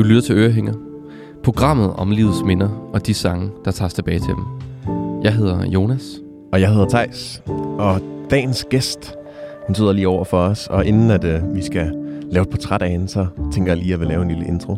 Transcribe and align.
Du 0.00 0.04
lytter 0.04 0.22
til 0.22 0.36
Ørehænger. 0.36 0.74
Programmet 1.44 1.92
om 1.96 2.10
livets 2.10 2.42
minder 2.44 2.90
og 2.92 3.06
de 3.06 3.14
sange, 3.14 3.50
der 3.64 3.70
tager 3.70 3.86
os 3.86 3.94
tilbage 3.94 4.18
til 4.18 4.28
dem. 4.28 4.44
Jeg 5.22 5.34
hedder 5.34 5.66
Jonas. 5.66 6.20
Og 6.52 6.60
jeg 6.60 6.70
hedder 6.72 6.86
Tejs. 6.86 7.42
Og 7.78 8.00
dagens 8.30 8.66
gæst, 8.70 9.14
hun 9.66 9.74
sidder 9.74 9.92
lige 9.92 10.08
over 10.08 10.24
for 10.24 10.36
os. 10.36 10.66
Og 10.66 10.86
inden 10.86 11.10
at 11.10 11.24
øh, 11.24 11.54
vi 11.54 11.62
skal 11.62 11.92
lave 12.30 12.42
et 12.42 12.48
portræt 12.50 12.82
af 12.82 12.90
hende, 12.90 13.08
så 13.08 13.26
tænker 13.52 13.72
jeg 13.72 13.76
lige, 13.76 13.86
at 13.86 13.90
jeg 13.90 14.00
vil 14.00 14.08
lave 14.08 14.22
en 14.22 14.28
lille 14.28 14.46
intro. 14.46 14.76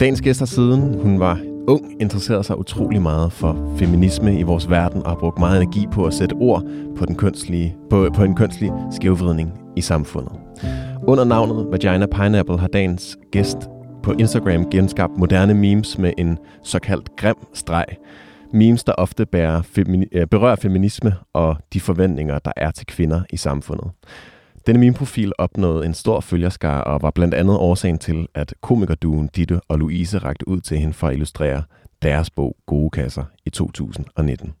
Dagens 0.00 0.20
gæst 0.20 0.38
har 0.38 0.46
siden 0.46 1.00
hun 1.00 1.20
var 1.20 1.40
ung 1.68 1.96
interesseret 2.00 2.44
sig 2.44 2.58
utrolig 2.58 3.02
meget 3.02 3.32
for 3.32 3.74
feminisme 3.76 4.38
i 4.38 4.42
vores 4.42 4.70
verden 4.70 5.02
og 5.02 5.10
har 5.10 5.16
brugt 5.16 5.38
meget 5.38 5.62
energi 5.62 5.86
på 5.92 6.04
at 6.04 6.14
sætte 6.14 6.34
ord 6.34 6.62
på, 6.96 7.06
den 7.06 7.14
kønslige, 7.14 7.76
på, 7.90 8.08
på 8.14 8.24
en 8.24 8.34
kønslig 8.34 8.72
skævvridning 8.90 9.52
i 9.76 9.80
samfundet. 9.80 10.32
Under 11.06 11.24
navnet 11.24 11.66
Vagina 11.70 12.06
Pineapple 12.06 12.58
har 12.58 12.68
dagens 12.68 13.18
gæst 13.30 13.68
på 14.02 14.12
Instagram 14.12 14.70
genskabt 14.70 15.16
moderne 15.16 15.54
memes 15.54 15.98
med 15.98 16.12
en 16.18 16.38
såkaldt 16.62 17.16
grim 17.16 17.36
streg. 17.54 17.86
Memes, 18.52 18.84
der 18.84 18.92
ofte 18.92 19.26
bærer 19.26 19.62
femini- 19.62 20.08
øh, 20.12 20.26
berører 20.26 20.56
feminisme 20.56 21.14
og 21.32 21.56
de 21.72 21.80
forventninger, 21.80 22.38
der 22.38 22.52
er 22.56 22.70
til 22.70 22.86
kvinder 22.86 23.22
i 23.30 23.36
samfundet. 23.36 23.90
Denne 24.66 24.80
meme-profil 24.80 25.32
opnåede 25.38 25.86
en 25.86 25.94
stor 25.94 26.20
følgerskare 26.20 26.84
og 26.84 27.02
var 27.02 27.10
blandt 27.10 27.34
andet 27.34 27.56
årsagen 27.56 27.98
til, 27.98 28.26
at 28.34 28.54
komikerduen 28.60 29.28
Ditte 29.36 29.60
og 29.68 29.78
Louise 29.78 30.18
rakte 30.18 30.48
ud 30.48 30.60
til 30.60 30.78
hende 30.78 30.94
for 30.94 31.06
at 31.06 31.12
illustrere 31.12 31.62
deres 32.02 32.30
bog 32.30 32.56
Gode 32.66 32.90
Kasser 32.90 33.24
i 33.46 33.50
2019. 33.50 34.52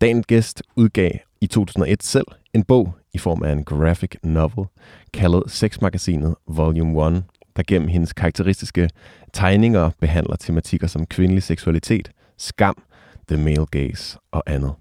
Dagens 0.00 0.26
gæst 0.26 0.62
udgav 0.76 1.10
i 1.40 1.46
2001 1.46 2.02
selv 2.02 2.26
en 2.54 2.64
bog 2.64 2.94
i 3.14 3.18
form 3.18 3.42
af 3.42 3.52
en 3.52 3.64
graphic 3.64 4.10
novel, 4.22 4.66
kaldet 5.14 5.42
Sexmagasinet 5.46 6.34
Volume 6.48 7.06
1, 7.06 7.24
der 7.58 7.64
gennem 7.66 7.88
hendes 7.88 8.12
karakteristiske 8.12 8.90
tegninger 9.32 9.90
behandler 10.00 10.36
tematikker 10.36 10.86
som 10.86 11.06
kvindelig 11.06 11.42
seksualitet, 11.42 12.10
skam, 12.36 12.82
the 13.28 13.36
male 13.36 13.66
gaze 13.66 14.18
og 14.30 14.42
andet. 14.46 14.72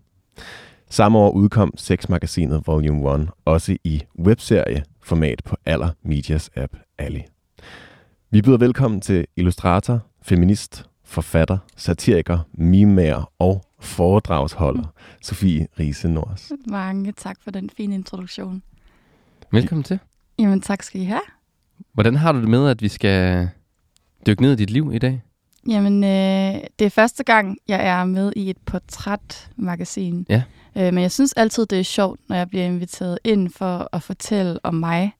Samme 0.89 1.17
år 1.17 1.31
udkom 1.31 1.71
Sexmagasinet 1.75 2.67
Volume 2.67 3.13
1 3.13 3.29
også 3.45 3.77
i 3.83 4.03
webserieformat 4.19 5.41
på 5.45 5.55
Aller 5.65 5.89
Medias 6.03 6.49
app 6.55 6.77
Ali. 6.97 7.25
Vi 8.31 8.41
byder 8.41 8.57
velkommen 8.57 9.01
til 9.01 9.25
illustrator, 9.35 9.99
feminist, 10.21 10.85
forfatter, 11.03 11.57
satiriker, 11.75 12.39
mimager 12.53 13.31
og 13.39 13.63
foredragsholder, 13.79 14.93
Sofie 15.21 15.67
Riese 15.79 16.09
Nors. 16.09 16.51
Mange 16.67 17.11
tak 17.11 17.37
for 17.43 17.51
den 17.51 17.69
fine 17.69 17.95
introduktion. 17.95 18.63
Velkommen 19.51 19.83
til. 19.83 19.99
Jamen 20.39 20.61
tak 20.61 20.83
skal 20.83 21.01
I 21.01 21.03
have. 21.03 21.21
Hvordan 21.93 22.15
har 22.15 22.31
du 22.31 22.41
det 22.41 22.49
med, 22.49 22.69
at 22.69 22.81
vi 22.81 22.87
skal 22.87 23.49
dykke 24.27 24.41
ned 24.41 24.53
i 24.53 24.55
dit 24.55 24.69
liv 24.69 24.91
i 24.93 24.97
dag? 24.97 25.21
Jamen, 25.67 26.03
øh, 26.03 26.61
det 26.79 26.85
er 26.85 26.89
første 26.89 27.23
gang, 27.23 27.57
jeg 27.67 27.87
er 27.87 28.05
med 28.05 28.33
i 28.35 28.49
et 28.49 28.57
portrætmagasin. 28.65 30.25
Ja. 30.29 30.43
Øh, 30.75 30.93
men 30.93 31.01
jeg 31.01 31.11
synes 31.11 31.33
altid, 31.33 31.65
det 31.65 31.79
er 31.79 31.83
sjovt, 31.83 32.19
når 32.29 32.35
jeg 32.35 32.49
bliver 32.49 32.65
inviteret 32.65 33.19
ind 33.23 33.49
for 33.49 33.89
at 33.93 34.03
fortælle 34.03 34.59
om 34.63 34.73
mig. 34.73 35.13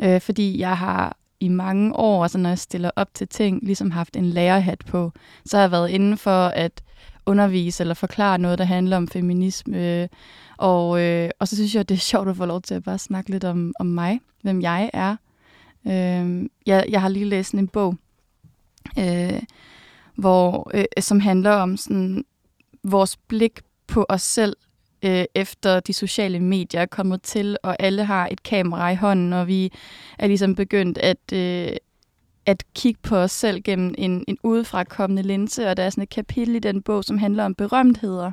Øh, 0.00 0.20
fordi 0.20 0.58
jeg 0.58 0.78
har 0.78 1.16
i 1.40 1.48
mange 1.48 1.96
år, 1.96 2.22
altså 2.22 2.38
når 2.38 2.48
jeg 2.48 2.58
stiller 2.58 2.90
op 2.96 3.14
til 3.14 3.28
ting, 3.28 3.60
ligesom 3.62 3.90
haft 3.90 4.16
en 4.16 4.24
lærerhat 4.24 4.78
på. 4.86 5.12
Så 5.46 5.56
har 5.56 5.62
jeg 5.62 5.70
været 5.70 5.90
inden 5.90 6.18
for 6.18 6.46
at 6.46 6.82
undervise 7.26 7.82
eller 7.82 7.94
forklare 7.94 8.38
noget, 8.38 8.58
der 8.58 8.64
handler 8.64 8.96
om 8.96 9.08
feminisme. 9.08 10.08
Og, 10.56 11.00
øh, 11.00 11.30
og 11.38 11.48
så 11.48 11.56
synes 11.56 11.74
jeg, 11.74 11.88
det 11.88 11.94
er 11.94 11.98
sjovt 11.98 12.28
at 12.28 12.36
få 12.36 12.46
lov 12.46 12.60
til 12.62 12.74
at 12.74 12.82
bare 12.82 12.98
snakke 12.98 13.30
lidt 13.30 13.44
om, 13.44 13.72
om 13.80 13.86
mig, 13.86 14.20
hvem 14.42 14.62
jeg 14.62 14.90
er. 14.92 15.16
Øh, 15.86 16.48
jeg, 16.66 16.84
jeg 16.88 17.00
har 17.00 17.08
lige 17.08 17.24
læst 17.24 17.54
en 17.54 17.68
bog, 17.68 17.96
øh, 18.98 19.42
hvor, 20.16 20.70
øh, 20.74 20.84
som 21.00 21.20
handler 21.20 21.50
om 21.50 21.76
sådan, 21.76 22.24
vores 22.84 23.16
blik 23.16 23.60
på 23.86 24.06
os 24.08 24.22
selv 24.22 24.56
øh, 25.02 25.24
efter 25.34 25.80
de 25.80 25.92
sociale 25.92 26.40
medier 26.40 26.80
er 26.80 26.86
kommet 26.86 27.22
til, 27.22 27.56
og 27.62 27.76
alle 27.78 28.04
har 28.04 28.28
et 28.30 28.42
kamera 28.42 28.90
i 28.90 28.94
hånden, 28.94 29.32
og 29.32 29.46
vi 29.46 29.72
er 30.18 30.26
ligesom 30.26 30.54
begyndt 30.54 30.98
at, 30.98 31.32
øh, 31.32 31.76
at 32.46 32.64
kigge 32.74 33.00
på 33.02 33.16
os 33.16 33.32
selv 33.32 33.62
gennem 33.62 33.94
en, 33.98 34.24
en 34.28 34.38
udefrakommende 34.42 35.22
linse, 35.22 35.68
og 35.68 35.76
der 35.76 35.82
er 35.82 35.90
sådan 35.90 36.02
et 36.02 36.10
kapitel 36.10 36.54
i 36.54 36.58
den 36.58 36.82
bog, 36.82 37.04
som 37.04 37.18
handler 37.18 37.44
om 37.44 37.54
berømtheder, 37.54 38.32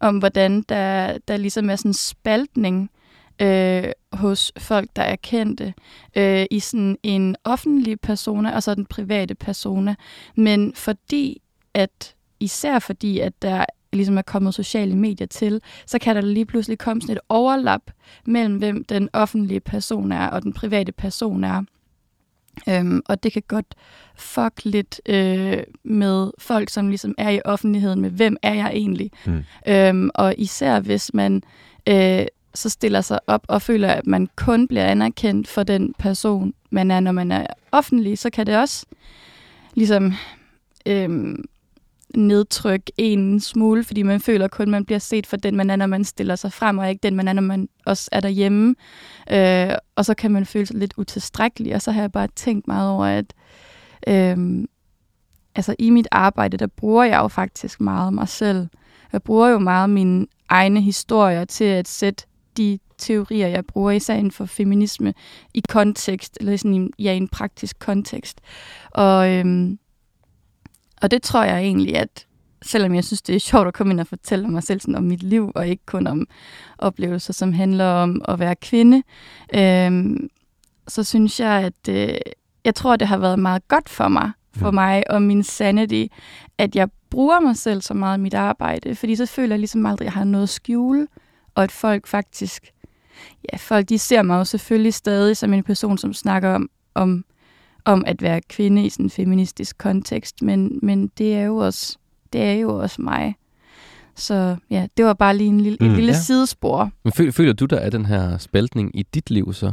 om 0.00 0.18
hvordan 0.18 0.62
der, 0.62 1.18
der 1.28 1.36
ligesom 1.36 1.70
er 1.70 1.76
sådan 1.76 1.88
en 1.88 1.94
spaltning 1.94 2.82
øh, 2.82 3.03
hos 4.12 4.52
folk, 4.58 4.90
der 4.96 5.02
er 5.02 5.16
kendte, 5.16 5.74
øh, 6.16 6.46
i 6.50 6.60
sådan 6.60 6.96
en 7.02 7.36
offentlig 7.44 8.00
persona, 8.00 8.54
og 8.54 8.62
så 8.62 8.74
den 8.74 8.86
private 8.86 9.34
persona. 9.34 9.94
Men 10.36 10.74
fordi 10.74 11.42
at, 11.74 12.14
især 12.40 12.78
fordi, 12.78 13.18
at 13.18 13.42
der 13.42 13.64
ligesom 13.92 14.18
er 14.18 14.22
kommet 14.22 14.54
sociale 14.54 14.96
medier 14.96 15.26
til, 15.26 15.60
så 15.86 15.98
kan 15.98 16.16
der 16.16 16.22
lige 16.22 16.46
pludselig 16.46 16.78
komme 16.78 17.00
sådan 17.00 17.16
et 17.16 17.20
overlap 17.28 17.90
mellem, 18.26 18.56
hvem 18.56 18.84
den 18.84 19.08
offentlige 19.12 19.60
person 19.60 20.12
er, 20.12 20.26
og 20.26 20.42
den 20.42 20.52
private 20.52 20.92
person 20.92 21.44
er. 21.44 21.62
Øhm, 22.68 23.02
og 23.06 23.22
det 23.22 23.32
kan 23.32 23.42
godt 23.48 23.74
fuck 24.16 24.64
lidt 24.64 25.00
øh, 25.06 25.62
med 25.84 26.30
folk, 26.38 26.68
som 26.68 26.88
ligesom 26.88 27.14
er 27.18 27.30
i 27.30 27.40
offentligheden 27.44 28.00
med, 28.00 28.10
hvem 28.10 28.36
er 28.42 28.54
jeg 28.54 28.70
egentlig? 28.74 29.10
Mm. 29.26 29.44
Øhm, 29.68 30.10
og 30.14 30.34
især 30.38 30.80
hvis 30.80 31.14
man 31.14 31.42
øh, 31.88 32.26
så 32.54 32.68
stiller 32.68 33.00
sig 33.00 33.18
op 33.26 33.44
og 33.48 33.62
føler, 33.62 33.88
at 33.88 34.06
man 34.06 34.28
kun 34.36 34.68
bliver 34.68 34.84
anerkendt 34.84 35.48
for 35.48 35.62
den 35.62 35.94
person, 35.98 36.54
man 36.70 36.90
er, 36.90 37.00
når 37.00 37.12
man 37.12 37.32
er 37.32 37.46
offentlig, 37.72 38.18
så 38.18 38.30
kan 38.30 38.46
det 38.46 38.56
også 38.56 38.86
ligesom 39.74 40.12
øhm, 40.86 41.44
nedtrykke 42.16 42.92
en 42.96 43.40
smule, 43.40 43.84
fordi 43.84 44.02
man 44.02 44.20
føler 44.20 44.48
kun, 44.48 44.62
at 44.62 44.68
man 44.68 44.84
bliver 44.84 44.98
set 44.98 45.26
for 45.26 45.36
den, 45.36 45.56
man 45.56 45.70
er, 45.70 45.76
når 45.76 45.86
man 45.86 46.04
stiller 46.04 46.36
sig 46.36 46.52
frem, 46.52 46.78
og 46.78 46.90
ikke 46.90 47.00
den, 47.02 47.16
man 47.16 47.28
er, 47.28 47.32
når 47.32 47.42
man 47.42 47.68
også 47.86 48.08
er 48.12 48.20
derhjemme. 48.20 48.74
Øh, 49.30 49.70
og 49.96 50.04
så 50.04 50.14
kan 50.14 50.30
man 50.30 50.46
føle 50.46 50.66
sig 50.66 50.76
lidt 50.76 50.94
utilstrækkelig, 50.96 51.74
og 51.74 51.82
så 51.82 51.92
har 51.92 52.00
jeg 52.00 52.12
bare 52.12 52.28
tænkt 52.36 52.68
meget 52.68 52.90
over, 52.90 53.06
at 53.06 53.34
øh, 54.06 54.64
altså 55.54 55.74
i 55.78 55.90
mit 55.90 56.08
arbejde, 56.10 56.56
der 56.56 56.66
bruger 56.66 57.04
jeg 57.04 57.18
jo 57.18 57.28
faktisk 57.28 57.80
meget 57.80 58.12
mig 58.12 58.28
selv. 58.28 58.66
Jeg 59.12 59.22
bruger 59.22 59.48
jo 59.48 59.58
meget 59.58 59.90
mine 59.90 60.26
egne 60.48 60.80
historier 60.80 61.44
til 61.44 61.64
at 61.64 61.88
sætte 61.88 62.26
de 62.56 62.78
teorier, 62.98 63.46
jeg 63.46 63.66
bruger, 63.66 63.90
især 63.90 64.14
inden 64.14 64.30
for 64.30 64.44
feminisme, 64.44 65.14
i 65.54 65.62
kontekst, 65.68 66.38
eller 66.40 66.56
sådan 66.56 66.74
i, 66.74 67.02
ja, 67.02 67.12
i 67.12 67.16
en 67.16 67.28
praktisk 67.28 67.78
kontekst. 67.78 68.40
Og, 68.90 69.30
øhm, 69.30 69.78
og 71.02 71.10
det 71.10 71.22
tror 71.22 71.44
jeg 71.44 71.58
egentlig, 71.58 71.96
at 71.96 72.26
selvom 72.62 72.94
jeg 72.94 73.04
synes, 73.04 73.22
det 73.22 73.34
er 73.34 73.40
sjovt 73.40 73.68
at 73.68 73.74
komme 73.74 73.92
ind 73.92 74.00
og 74.00 74.06
fortælle 74.06 74.48
mig 74.48 74.62
selv 74.62 74.80
sådan 74.80 74.94
om 74.94 75.04
mit 75.04 75.22
liv, 75.22 75.52
og 75.54 75.68
ikke 75.68 75.86
kun 75.86 76.06
om 76.06 76.26
oplevelser, 76.78 77.32
som 77.32 77.52
handler 77.52 77.86
om 77.86 78.22
at 78.28 78.38
være 78.38 78.54
kvinde, 78.54 79.02
øhm, 79.54 80.28
så 80.88 81.04
synes 81.04 81.40
jeg, 81.40 81.50
at 81.50 81.88
øh, 81.88 82.14
jeg 82.64 82.74
tror, 82.74 82.96
det 82.96 83.08
har 83.08 83.18
været 83.18 83.38
meget 83.38 83.68
godt 83.68 83.88
for 83.88 84.08
mig, 84.08 84.30
for 84.56 84.70
mm. 84.70 84.74
mig 84.74 85.10
og 85.10 85.22
min 85.22 85.42
sanity, 85.42 86.04
at 86.58 86.76
jeg 86.76 86.88
bruger 87.10 87.40
mig 87.40 87.56
selv 87.56 87.82
så 87.82 87.94
meget 87.94 88.18
i 88.18 88.20
mit 88.20 88.34
arbejde, 88.34 88.94
fordi 88.94 89.16
så 89.16 89.26
føler 89.26 89.54
jeg 89.54 89.58
ligesom 89.58 89.86
aldrig, 89.86 90.06
at 90.06 90.12
jeg 90.12 90.20
har 90.20 90.24
noget 90.24 90.42
at 90.42 90.48
skjule, 90.48 91.06
og 91.54 91.62
at 91.62 91.72
folk 91.72 92.06
faktisk, 92.06 92.72
ja, 93.52 93.56
folk 93.56 93.88
de 93.88 93.98
ser 93.98 94.22
mig 94.22 94.38
jo 94.38 94.44
selvfølgelig 94.44 94.94
stadig 94.94 95.36
som 95.36 95.52
en 95.52 95.62
person, 95.62 95.98
som 95.98 96.12
snakker 96.12 96.54
om, 96.54 96.70
om, 96.94 97.24
om 97.84 98.04
at 98.06 98.22
være 98.22 98.40
kvinde 98.40 98.86
i 98.86 98.88
sådan 98.88 99.06
en 99.06 99.10
feministisk 99.10 99.78
kontekst, 99.78 100.42
men, 100.42 100.78
men 100.82 101.10
det 101.18 101.34
er 101.34 101.42
jo 101.42 101.56
også, 101.56 101.98
det 102.32 102.42
er 102.42 102.52
jo 102.52 102.78
også 102.78 103.02
mig. 103.02 103.34
Så 104.16 104.56
ja, 104.70 104.86
det 104.96 105.04
var 105.04 105.12
bare 105.12 105.36
lige 105.36 105.48
en 105.48 105.60
lille, 105.60 105.78
mm, 105.80 105.86
et 105.86 105.92
lille 105.92 106.12
ja. 106.12 106.18
sidespor. 106.18 106.90
Men 107.04 107.32
føler, 107.32 107.52
du, 107.52 107.64
der 107.64 107.76
er 107.76 107.90
den 107.90 108.06
her 108.06 108.38
spaltning 108.38 108.98
i 108.98 109.02
dit 109.02 109.30
liv 109.30 109.52
så? 109.52 109.72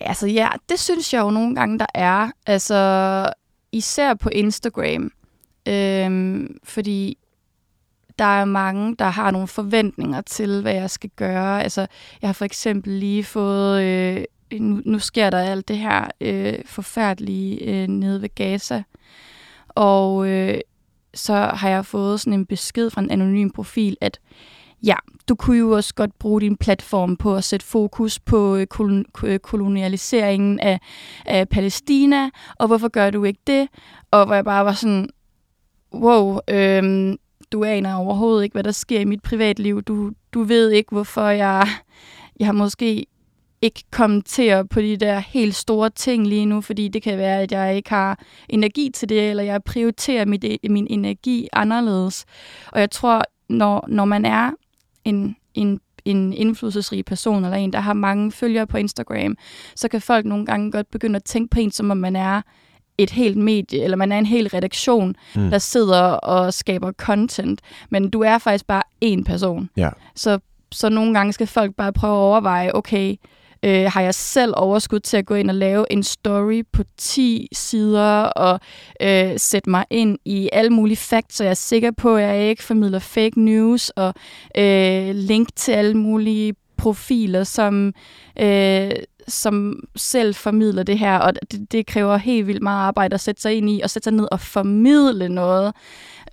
Altså 0.00 0.26
ja, 0.26 0.48
det 0.68 0.78
synes 0.78 1.14
jeg 1.14 1.20
jo 1.20 1.30
nogle 1.30 1.54
gange, 1.54 1.78
der 1.78 1.86
er. 1.94 2.30
Altså 2.46 3.30
især 3.72 4.14
på 4.14 4.28
Instagram. 4.28 5.12
Øhm, 5.68 6.56
fordi 6.64 7.18
der 8.18 8.40
er 8.40 8.44
mange, 8.44 8.96
der 8.98 9.04
har 9.04 9.30
nogle 9.30 9.48
forventninger 9.48 10.20
til, 10.20 10.62
hvad 10.62 10.74
jeg 10.74 10.90
skal 10.90 11.10
gøre. 11.16 11.62
Altså, 11.62 11.86
jeg 12.22 12.28
har 12.28 12.32
for 12.32 12.44
eksempel 12.44 12.92
lige 12.92 13.24
fået... 13.24 13.82
Øh, 13.82 14.24
nu, 14.52 14.80
nu 14.84 14.98
sker 14.98 15.30
der 15.30 15.38
alt 15.38 15.68
det 15.68 15.78
her 15.78 16.08
øh, 16.20 16.54
forfærdelige 16.66 17.64
øh, 17.64 17.86
nede 17.86 18.22
ved 18.22 18.34
Gaza. 18.34 18.82
Og 19.68 20.28
øh, 20.28 20.58
så 21.14 21.34
har 21.34 21.68
jeg 21.68 21.86
fået 21.86 22.20
sådan 22.20 22.32
en 22.32 22.46
besked 22.46 22.90
fra 22.90 23.00
en 23.00 23.10
anonym 23.10 23.50
profil, 23.50 23.96
at 24.00 24.20
ja, 24.82 24.94
du 25.28 25.34
kunne 25.34 25.58
jo 25.58 25.70
også 25.70 25.94
godt 25.94 26.18
bruge 26.18 26.40
din 26.40 26.56
platform 26.56 27.16
på 27.16 27.34
at 27.34 27.44
sætte 27.44 27.66
fokus 27.66 28.18
på 28.18 28.56
øh, 28.56 28.66
kolon- 28.74 29.24
øh, 29.24 29.38
kolonialiseringen 29.38 30.60
af, 30.60 30.80
af 31.26 31.48
Palæstina, 31.48 32.30
og 32.58 32.66
hvorfor 32.66 32.88
gør 32.88 33.10
du 33.10 33.24
ikke 33.24 33.40
det? 33.46 33.68
Og 34.10 34.26
hvor 34.26 34.34
jeg 34.34 34.44
bare 34.44 34.64
var 34.64 34.72
sådan, 34.72 35.08
wow, 35.94 36.38
øh, 36.48 37.14
du 37.52 37.64
aner 37.64 37.94
overhovedet 37.94 38.44
ikke, 38.44 38.54
hvad 38.54 38.64
der 38.64 38.70
sker 38.70 39.00
i 39.00 39.04
mit 39.04 39.22
privatliv. 39.22 39.82
Du, 39.82 40.12
du 40.32 40.42
ved 40.42 40.70
ikke, 40.70 40.90
hvorfor 40.90 41.28
jeg, 41.28 41.68
jeg 42.40 42.54
måske 42.54 43.06
ikke 43.62 43.84
kommenterer 43.90 44.62
på 44.62 44.80
de 44.80 44.96
der 44.96 45.18
helt 45.18 45.54
store 45.54 45.90
ting 45.90 46.26
lige 46.26 46.46
nu, 46.46 46.60
fordi 46.60 46.88
det 46.88 47.02
kan 47.02 47.18
være, 47.18 47.42
at 47.42 47.52
jeg 47.52 47.76
ikke 47.76 47.90
har 47.90 48.18
energi 48.48 48.90
til 48.94 49.08
det, 49.08 49.30
eller 49.30 49.42
jeg 49.42 49.64
prioriterer 49.64 50.24
mit, 50.24 50.44
min 50.70 50.86
energi 50.90 51.48
anderledes. 51.52 52.24
Og 52.72 52.80
jeg 52.80 52.90
tror, 52.90 53.22
når, 53.48 53.84
når 53.88 54.04
man 54.04 54.24
er 54.24 54.50
en, 55.04 55.36
en 55.54 55.80
en 56.04 56.32
indflydelsesrig 56.32 57.04
person, 57.04 57.44
eller 57.44 57.56
en, 57.56 57.72
der 57.72 57.80
har 57.80 57.92
mange 57.92 58.32
følgere 58.32 58.66
på 58.66 58.76
Instagram, 58.76 59.36
så 59.74 59.88
kan 59.88 60.00
folk 60.00 60.26
nogle 60.26 60.46
gange 60.46 60.72
godt 60.72 60.90
begynde 60.90 61.16
at 61.16 61.24
tænke 61.24 61.50
på 61.50 61.60
en, 61.60 61.70
som 61.70 61.90
om 61.90 61.96
man 61.96 62.16
er 62.16 62.42
et 62.98 63.10
helt 63.10 63.36
medie, 63.36 63.82
eller 63.82 63.96
man 63.96 64.12
er 64.12 64.18
en 64.18 64.26
hel 64.26 64.48
redaktion, 64.48 65.16
mm. 65.36 65.50
der 65.50 65.58
sidder 65.58 66.02
og 66.02 66.54
skaber 66.54 66.92
content. 66.92 67.60
Men 67.90 68.10
du 68.10 68.20
er 68.20 68.38
faktisk 68.38 68.66
bare 68.66 68.82
én 69.04 69.24
person. 69.24 69.70
Ja. 69.76 69.90
Så, 70.14 70.38
så 70.72 70.88
nogle 70.88 71.14
gange 71.14 71.32
skal 71.32 71.46
folk 71.46 71.74
bare 71.74 71.92
prøve 71.92 72.12
at 72.12 72.20
overveje, 72.20 72.70
okay, 72.74 73.16
øh, 73.62 73.90
har 73.92 74.00
jeg 74.00 74.14
selv 74.14 74.52
overskud 74.56 75.00
til 75.00 75.16
at 75.16 75.26
gå 75.26 75.34
ind 75.34 75.50
og 75.50 75.56
lave 75.56 75.92
en 75.92 76.02
story 76.02 76.62
på 76.72 76.82
10 76.96 77.48
sider 77.52 78.22
og 78.22 78.60
øh, 79.02 79.32
sætte 79.36 79.70
mig 79.70 79.84
ind 79.90 80.18
i 80.24 80.48
alle 80.52 80.70
mulige 80.70 80.96
facts, 80.96 81.36
så 81.36 81.44
jeg 81.44 81.50
er 81.50 81.54
sikker 81.54 81.90
på, 81.90 82.16
at 82.16 82.22
jeg 82.22 82.48
ikke 82.48 82.62
formidler 82.62 82.98
fake 82.98 83.40
news 83.40 83.90
og 83.90 84.14
øh, 84.56 85.14
link 85.14 85.48
til 85.56 85.72
alle 85.72 85.94
mulige 85.94 86.54
profiler, 86.76 87.44
som, 87.44 87.92
øh, 88.40 88.90
som 89.28 89.82
selv 89.96 90.34
formidler 90.34 90.82
det 90.82 90.98
her, 90.98 91.18
og 91.18 91.32
det, 91.52 91.72
det 91.72 91.86
kræver 91.86 92.16
helt 92.16 92.46
vildt 92.46 92.62
meget 92.62 92.86
arbejde 92.86 93.14
at 93.14 93.20
sætte 93.20 93.42
sig 93.42 93.54
ind 93.54 93.70
i, 93.70 93.80
og 93.84 93.90
sætte 93.90 94.04
sig 94.04 94.12
ned 94.12 94.28
og 94.32 94.40
formidle 94.40 95.28
noget. 95.28 95.74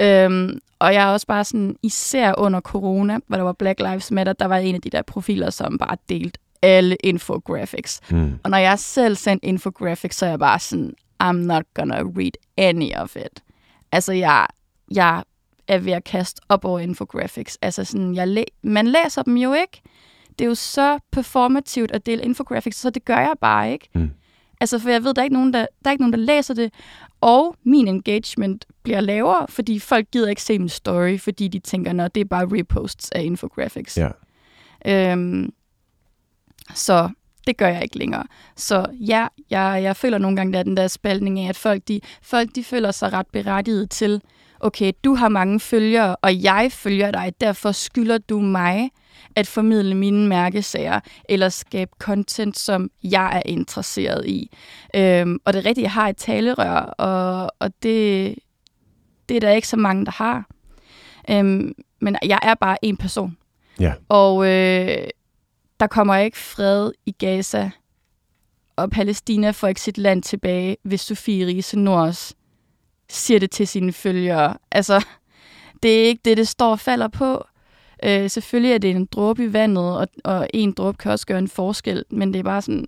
Øhm, 0.02 0.60
og 0.80 0.94
jeg 0.94 1.04
er 1.04 1.14
også 1.14 1.28
bare 1.28 1.44
sådan, 1.44 1.76
især 1.84 2.34
under 2.38 2.62
corona, 2.62 3.20
hvor 3.28 3.38
der 3.38 3.44
var 3.44 3.54
Black 3.54 3.80
Lives 3.80 4.12
Matter, 4.12 4.34
der 4.34 4.46
var 4.46 4.58
en 4.58 4.76
af 4.76 4.82
de 4.82 4.90
der 4.90 5.02
profiler, 5.02 5.50
som 5.50 5.78
bare 5.78 5.98
delte 6.10 6.40
alle 6.62 6.96
infographics. 7.04 8.02
Mm. 8.12 8.40
Og 8.44 8.50
når 8.50 8.58
jeg 8.58 8.80
selv 8.80 9.16
sendte 9.16 9.46
infographics, 9.48 10.18
så 10.18 10.26
er 10.26 10.30
jeg 10.30 10.40
bare 10.40 10.60
sådan, 10.60 10.94
I'm 11.24 11.32
not 11.32 11.64
gonna 11.74 11.96
read 12.02 12.32
any 12.58 12.92
of 12.96 13.16
it. 13.16 13.44
Altså, 13.92 14.14
jeg, 14.14 14.48
jeg 14.92 15.24
er 15.68 15.78
ved 15.78 15.94
at 15.94 16.04
kaste 16.04 16.42
op 16.50 16.66
over 16.66 16.80
infographics. 16.80 17.58
Altså, 17.62 17.84
sådan, 17.84 18.16
jeg 18.16 18.28
læ- 18.28 18.44
man 18.64 18.88
læser 18.88 19.22
dem 19.22 19.38
jo 19.38 19.54
ikke. 19.54 19.82
Det 20.40 20.46
er 20.46 20.50
jo 20.50 20.56
så 20.56 21.00
performativt 21.12 21.92
at 21.92 22.06
dele 22.06 22.24
infographics, 22.24 22.78
så 22.78 22.90
det 22.90 23.06
gør 23.06 23.18
jeg 23.18 23.34
bare 23.42 23.72
ikke. 23.72 23.90
Mm. 23.96 24.12
Altså, 24.62 24.80
for 24.80 24.90
jeg 24.90 25.04
ved, 25.04 25.14
der 25.14 25.22
er, 25.22 25.24
ikke 25.24 25.34
nogen, 25.34 25.54
der, 25.54 25.60
der 25.60 25.90
er 25.90 25.92
ikke 25.92 26.02
nogen, 26.02 26.14
der 26.14 26.20
læser 26.20 26.54
det. 26.54 26.74
Og 27.22 27.56
min 27.64 27.88
engagement 27.88 28.66
bliver 28.84 29.02
lavere, 29.02 29.48
fordi 29.50 29.80
folk 29.80 30.12
gider 30.12 30.30
ikke 30.30 30.42
se 30.42 30.60
min 30.60 30.70
story, 30.70 31.18
fordi 31.20 31.48
de 31.48 31.60
tænker, 31.60 32.04
at 32.04 32.16
det 32.16 32.22
er 32.22 32.26
bare 32.26 32.48
reposts 32.52 33.12
af 33.12 33.24
infographics. 33.24 33.98
Ja. 33.98 34.10
Øhm, 34.86 35.54
så 36.74 37.10
det 37.48 37.58
gør 37.58 37.68
jeg 37.68 37.84
ikke 37.84 37.98
længere. 37.98 38.24
Så 38.56 38.86
ja, 38.94 39.28
jeg, 39.50 39.80
jeg 39.84 39.96
føler 39.96 40.18
nogle 40.18 40.38
gange, 40.38 40.54
der 40.54 40.60
er 40.60 40.64
den 40.64 40.78
der 40.78 40.88
spaltning 40.88 41.40
af, 41.40 41.50
at 41.50 41.58
folk 41.58 41.82
de, 41.88 42.00
folk 42.22 42.50
de 42.56 42.64
føler 42.64 42.92
sig 42.92 43.14
ret 43.14 43.28
berettiget 43.28 43.90
til, 43.90 44.22
okay, 44.60 44.92
du 45.04 45.16
har 45.16 45.30
mange 45.30 45.60
følgere, 45.60 46.16
og 46.16 46.44
jeg 46.44 46.70
følger 46.72 47.12
dig, 47.12 47.34
derfor 47.42 47.72
skylder 47.72 48.18
du 48.18 48.40
mig 48.40 48.90
at 49.36 49.48
formidle 49.48 49.96
mine 49.96 50.28
mærkesager, 50.28 51.00
eller 51.30 51.50
skabe 51.50 51.92
content, 52.00 52.60
som 52.60 52.90
jeg 53.04 53.36
er 53.36 53.50
interesseret 53.50 54.26
i. 54.26 54.52
Øhm, 54.96 55.40
og 55.46 55.54
det 55.54 55.60
er 55.60 55.66
rigtigt, 55.66 55.84
jeg 55.84 55.92
har 55.92 56.10
et 56.10 56.18
talerør, 56.18 56.80
og, 56.80 57.52
og 57.60 57.72
det, 57.84 58.36
det 59.30 59.38
er 59.38 59.42
der 59.42 59.52
ikke 59.52 59.68
så 59.68 59.78
mange, 59.78 60.06
der 60.06 60.12
har. 60.12 60.46
Øhm, 61.30 61.74
men 62.02 62.18
jeg 62.24 62.40
er 62.42 62.54
bare 62.54 62.86
en 62.86 62.98
person. 62.98 63.38
Ja. 63.80 63.94
Og 64.10 64.48
øh, 64.48 65.08
der 65.80 65.88
kommer 65.88 66.16
ikke 66.16 66.38
fred 66.38 66.92
i 67.06 67.12
Gaza, 67.12 67.70
og 68.76 68.90
Palæstina 68.90 69.52
får 69.52 69.68
ikke 69.68 69.82
sit 69.82 69.98
land 69.98 70.24
tilbage, 70.24 70.78
hvis 70.84 71.02
Sofie 71.02 71.46
Riese 71.46 71.80
Nords 71.80 72.34
siger 73.10 73.40
det 73.40 73.52
til 73.52 73.68
sine 73.68 73.94
følgere. 73.94 74.58
Altså, 74.72 75.06
det 75.84 76.00
er 76.00 76.04
ikke 76.08 76.22
det, 76.26 76.38
det 76.38 76.48
står 76.48 76.72
og 76.72 76.80
falder 76.80 77.08
på. 77.08 77.46
Øh, 78.04 78.30
selvfølgelig 78.30 78.74
er 78.74 78.78
det 78.78 78.92
en 78.92 79.06
dråbe 79.06 79.44
i 79.44 79.54
vandet, 79.54 79.98
og, 79.98 80.08
og 80.24 80.48
en 80.54 80.72
dråbe 80.72 80.98
kan 80.98 81.12
også 81.12 81.26
gøre 81.28 81.40
en 81.40 81.48
forskel, 81.48 82.04
men 82.10 82.34
det 82.34 82.40
er 82.40 82.44
bare 82.44 82.62
sådan... 82.62 82.86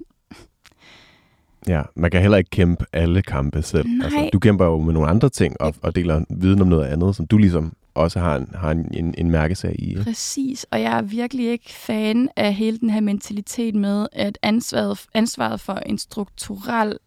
Ja, 1.68 1.82
man 1.96 2.12
kan 2.12 2.22
heller 2.22 2.38
ikke 2.38 2.50
kæmpe 2.50 2.86
alle 2.94 3.22
kampe 3.22 3.62
selv. 3.62 3.88
Nej. 3.88 4.06
Altså, 4.06 4.30
du 4.34 4.40
kæmper 4.40 4.66
jo 4.66 4.80
med 4.80 4.94
nogle 4.94 5.10
andre 5.10 5.30
ting, 5.30 5.62
og, 5.62 5.76
og 5.82 5.96
deler 5.96 6.24
viden 6.30 6.62
om 6.62 6.68
noget 6.68 6.86
andet, 6.86 7.16
som 7.16 7.28
du 7.28 7.38
ligesom 7.38 7.74
også 7.98 8.20
har 8.20 8.36
en, 8.36 8.50
har 8.56 8.72
en, 8.72 8.90
en, 8.94 9.16
en 9.18 9.32
mærkesag 9.32 9.76
i. 9.80 9.90
Ikke? 9.90 10.04
Præcis, 10.04 10.66
og 10.72 10.82
jeg 10.82 10.98
er 10.98 11.02
virkelig 11.02 11.50
ikke 11.52 11.74
fan 11.74 12.30
af 12.36 12.54
hele 12.54 12.78
den 12.78 12.90
her 12.90 13.02
mentalitet 13.02 13.76
med, 13.76 14.08
at 14.12 14.38
ansvaret, 14.42 15.06
ansvaret 15.14 15.60
for 15.60 15.74
en 15.74 15.98
strukturel 15.98 16.98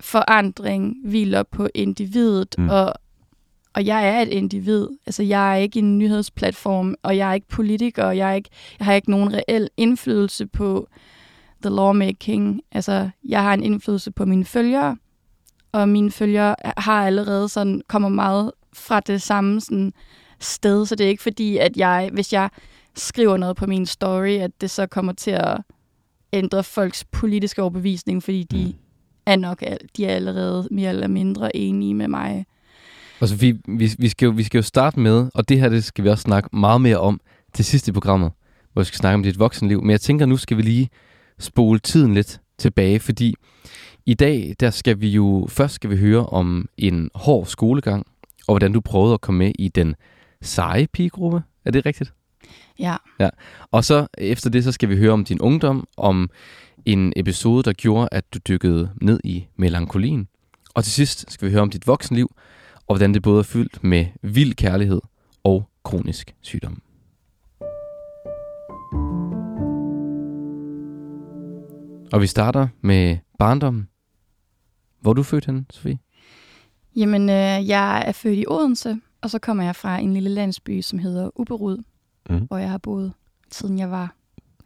forandring 0.00 0.96
hviler 1.04 1.42
på 1.42 1.68
individet, 1.74 2.54
mm. 2.58 2.68
og, 2.68 2.94
og 3.74 3.86
jeg 3.86 4.08
er 4.08 4.20
et 4.20 4.28
individ. 4.28 4.88
Altså, 5.06 5.22
jeg 5.22 5.52
er 5.52 5.56
ikke 5.56 5.78
en 5.78 5.98
nyhedsplatform, 5.98 6.94
og 7.02 7.16
jeg 7.16 7.30
er 7.30 7.34
ikke 7.34 7.48
politiker, 7.48 8.04
og 8.04 8.16
jeg, 8.16 8.30
er 8.30 8.34
ikke, 8.34 8.50
jeg 8.78 8.84
har 8.84 8.94
ikke 8.94 9.10
nogen 9.10 9.34
reel 9.34 9.68
indflydelse 9.76 10.46
på 10.46 10.88
the 11.62 11.70
lawmaking. 11.74 12.60
Altså, 12.72 13.10
jeg 13.24 13.42
har 13.42 13.54
en 13.54 13.62
indflydelse 13.62 14.10
på 14.10 14.24
mine 14.24 14.44
følgere, 14.44 14.96
og 15.72 15.88
mine 15.88 16.10
følgere 16.10 16.56
har 16.76 17.06
allerede 17.06 17.48
sådan, 17.48 17.82
kommer 17.88 18.08
meget 18.08 18.52
fra 18.74 19.00
det 19.00 19.22
samme 19.22 19.60
sådan, 19.60 19.92
sted, 20.40 20.86
så 20.86 20.94
det 20.94 21.04
er 21.04 21.08
ikke 21.08 21.22
fordi, 21.22 21.56
at 21.56 21.76
jeg, 21.76 22.10
hvis 22.12 22.32
jeg 22.32 22.50
skriver 22.96 23.36
noget 23.36 23.56
på 23.56 23.66
min 23.66 23.86
story, 23.86 24.38
at 24.38 24.50
det 24.60 24.70
så 24.70 24.86
kommer 24.86 25.12
til 25.12 25.30
at 25.30 25.56
ændre 26.32 26.64
folks 26.64 27.04
politiske 27.04 27.62
overbevisning, 27.62 28.22
fordi 28.22 28.42
de 28.42 28.64
mm. 28.64 28.74
er 29.26 29.36
nok 29.36 29.62
de 29.96 30.06
er 30.06 30.14
allerede 30.14 30.68
mere 30.70 30.88
eller 30.88 31.08
mindre 31.08 31.56
enige 31.56 31.94
med 31.94 32.08
mig. 32.08 32.46
Altså, 33.20 33.36
vi, 33.36 33.58
vi, 33.68 33.90
vi, 33.98 34.08
skal 34.08 34.26
jo, 34.26 34.32
vi 34.32 34.42
skal 34.42 34.58
jo 34.58 34.62
starte 34.62 35.00
med, 35.00 35.30
og 35.34 35.48
det 35.48 35.60
her 35.60 35.68
det 35.68 35.84
skal 35.84 36.04
vi 36.04 36.08
også 36.08 36.22
snakke 36.22 36.48
meget 36.52 36.80
mere 36.80 36.98
om 36.98 37.20
til 37.52 37.64
sidst 37.64 37.88
i 37.88 37.92
programmet, 37.92 38.32
hvor 38.72 38.82
vi 38.82 38.86
skal 38.86 38.98
snakke 38.98 39.14
om 39.14 39.22
dit 39.22 39.38
voksenliv. 39.38 39.82
Men 39.82 39.90
jeg 39.90 40.00
tænker, 40.00 40.26
nu 40.26 40.36
skal 40.36 40.56
vi 40.56 40.62
lige 40.62 40.88
spole 41.38 41.78
tiden 41.78 42.14
lidt 42.14 42.40
tilbage, 42.58 43.00
fordi 43.00 43.34
i 44.06 44.14
dag, 44.14 44.54
der 44.60 44.70
skal 44.70 45.00
vi 45.00 45.08
jo, 45.08 45.46
først 45.50 45.74
skal 45.74 45.90
vi 45.90 45.96
høre 45.96 46.26
om 46.26 46.68
en 46.78 47.10
hård 47.14 47.46
skolegang, 47.46 48.06
og 48.48 48.52
hvordan 48.52 48.72
du 48.72 48.80
prøvede 48.80 49.14
at 49.14 49.20
komme 49.20 49.38
med 49.38 49.52
i 49.58 49.68
den 49.68 49.94
seje 50.42 50.86
pigegruppe. 50.86 51.42
Er 51.64 51.70
det 51.70 51.86
rigtigt? 51.86 52.12
Ja. 52.78 52.96
ja. 53.20 53.28
Og 53.70 53.84
så 53.84 54.06
efter 54.18 54.50
det, 54.50 54.64
så 54.64 54.72
skal 54.72 54.88
vi 54.88 54.96
høre 54.96 55.12
om 55.12 55.24
din 55.24 55.40
ungdom, 55.40 55.88
om 55.96 56.30
en 56.86 57.12
episode, 57.16 57.62
der 57.62 57.72
gjorde, 57.72 58.08
at 58.12 58.34
du 58.34 58.38
dykkede 58.48 58.90
ned 59.02 59.20
i 59.24 59.46
melankolien. 59.56 60.28
Og 60.74 60.84
til 60.84 60.92
sidst 60.92 61.32
skal 61.32 61.48
vi 61.48 61.52
høre 61.52 61.62
om 61.62 61.70
dit 61.70 61.86
voksenliv, 61.86 62.36
og 62.76 62.96
hvordan 62.96 63.14
det 63.14 63.22
både 63.22 63.38
er 63.38 63.42
fyldt 63.42 63.84
med 63.84 64.06
vild 64.22 64.54
kærlighed 64.54 65.00
og 65.44 65.68
kronisk 65.82 66.34
sygdom. 66.40 66.82
Og 72.12 72.20
vi 72.20 72.26
starter 72.26 72.68
med 72.80 73.18
barndommen. 73.38 73.88
Hvor 75.00 75.10
er 75.10 75.14
du 75.14 75.22
født 75.22 75.46
henne, 75.46 75.64
Sofie? 75.70 75.98
Jamen, 76.96 77.30
øh, 77.30 77.68
jeg 77.68 78.04
er 78.06 78.12
født 78.12 78.38
i 78.38 78.44
Odense, 78.48 78.96
og 79.20 79.30
så 79.30 79.38
kommer 79.38 79.64
jeg 79.64 79.76
fra 79.76 79.98
en 79.98 80.14
lille 80.14 80.30
landsby, 80.30 80.80
som 80.80 80.98
hedder 80.98 81.40
Uberud, 81.40 81.82
mm. 82.30 82.38
hvor 82.38 82.58
jeg 82.58 82.70
har 82.70 82.78
boet, 82.78 83.12
siden 83.50 83.78
jeg 83.78 83.90
var 83.90 84.14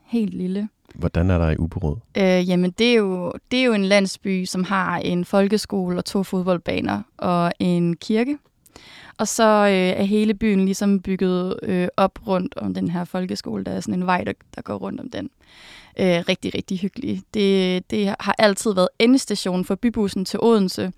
helt 0.04 0.34
lille. 0.34 0.68
Hvordan 0.94 1.30
er 1.30 1.38
der 1.38 1.50
i 1.50 1.56
Uberud? 1.56 1.96
Øh, 2.16 2.48
jamen, 2.48 2.70
det 2.70 2.90
er, 2.90 2.94
jo, 2.94 3.32
det 3.50 3.58
er 3.58 3.64
jo 3.64 3.72
en 3.72 3.84
landsby, 3.84 4.44
som 4.44 4.64
har 4.64 4.98
en 4.98 5.24
folkeskole 5.24 5.98
og 5.98 6.04
to 6.04 6.22
fodboldbaner 6.22 7.02
og 7.16 7.52
en 7.58 7.96
kirke. 7.96 8.38
Og 9.18 9.28
så 9.28 9.66
øh, 9.66 10.00
er 10.00 10.02
hele 10.02 10.34
byen 10.34 10.64
ligesom 10.64 11.00
bygget 11.00 11.56
øh, 11.62 11.88
op 11.96 12.18
rundt 12.26 12.56
om 12.56 12.74
den 12.74 12.90
her 12.90 13.04
folkeskole. 13.04 13.64
Der 13.64 13.72
er 13.72 13.80
sådan 13.80 13.94
en 13.94 14.06
vej, 14.06 14.24
der, 14.24 14.32
der 14.54 14.62
går 14.62 14.74
rundt 14.74 15.00
om 15.00 15.10
den 15.10 15.30
øh, 15.98 16.24
rigtig, 16.28 16.54
rigtig 16.54 16.78
hyggelig. 16.78 17.22
Det, 17.34 17.90
det 17.90 18.14
har 18.20 18.34
altid 18.38 18.74
været 18.74 18.88
endestationen 18.98 19.64
for 19.64 19.74
bybussen 19.74 20.24
til 20.24 20.38
Odense, 20.42 20.92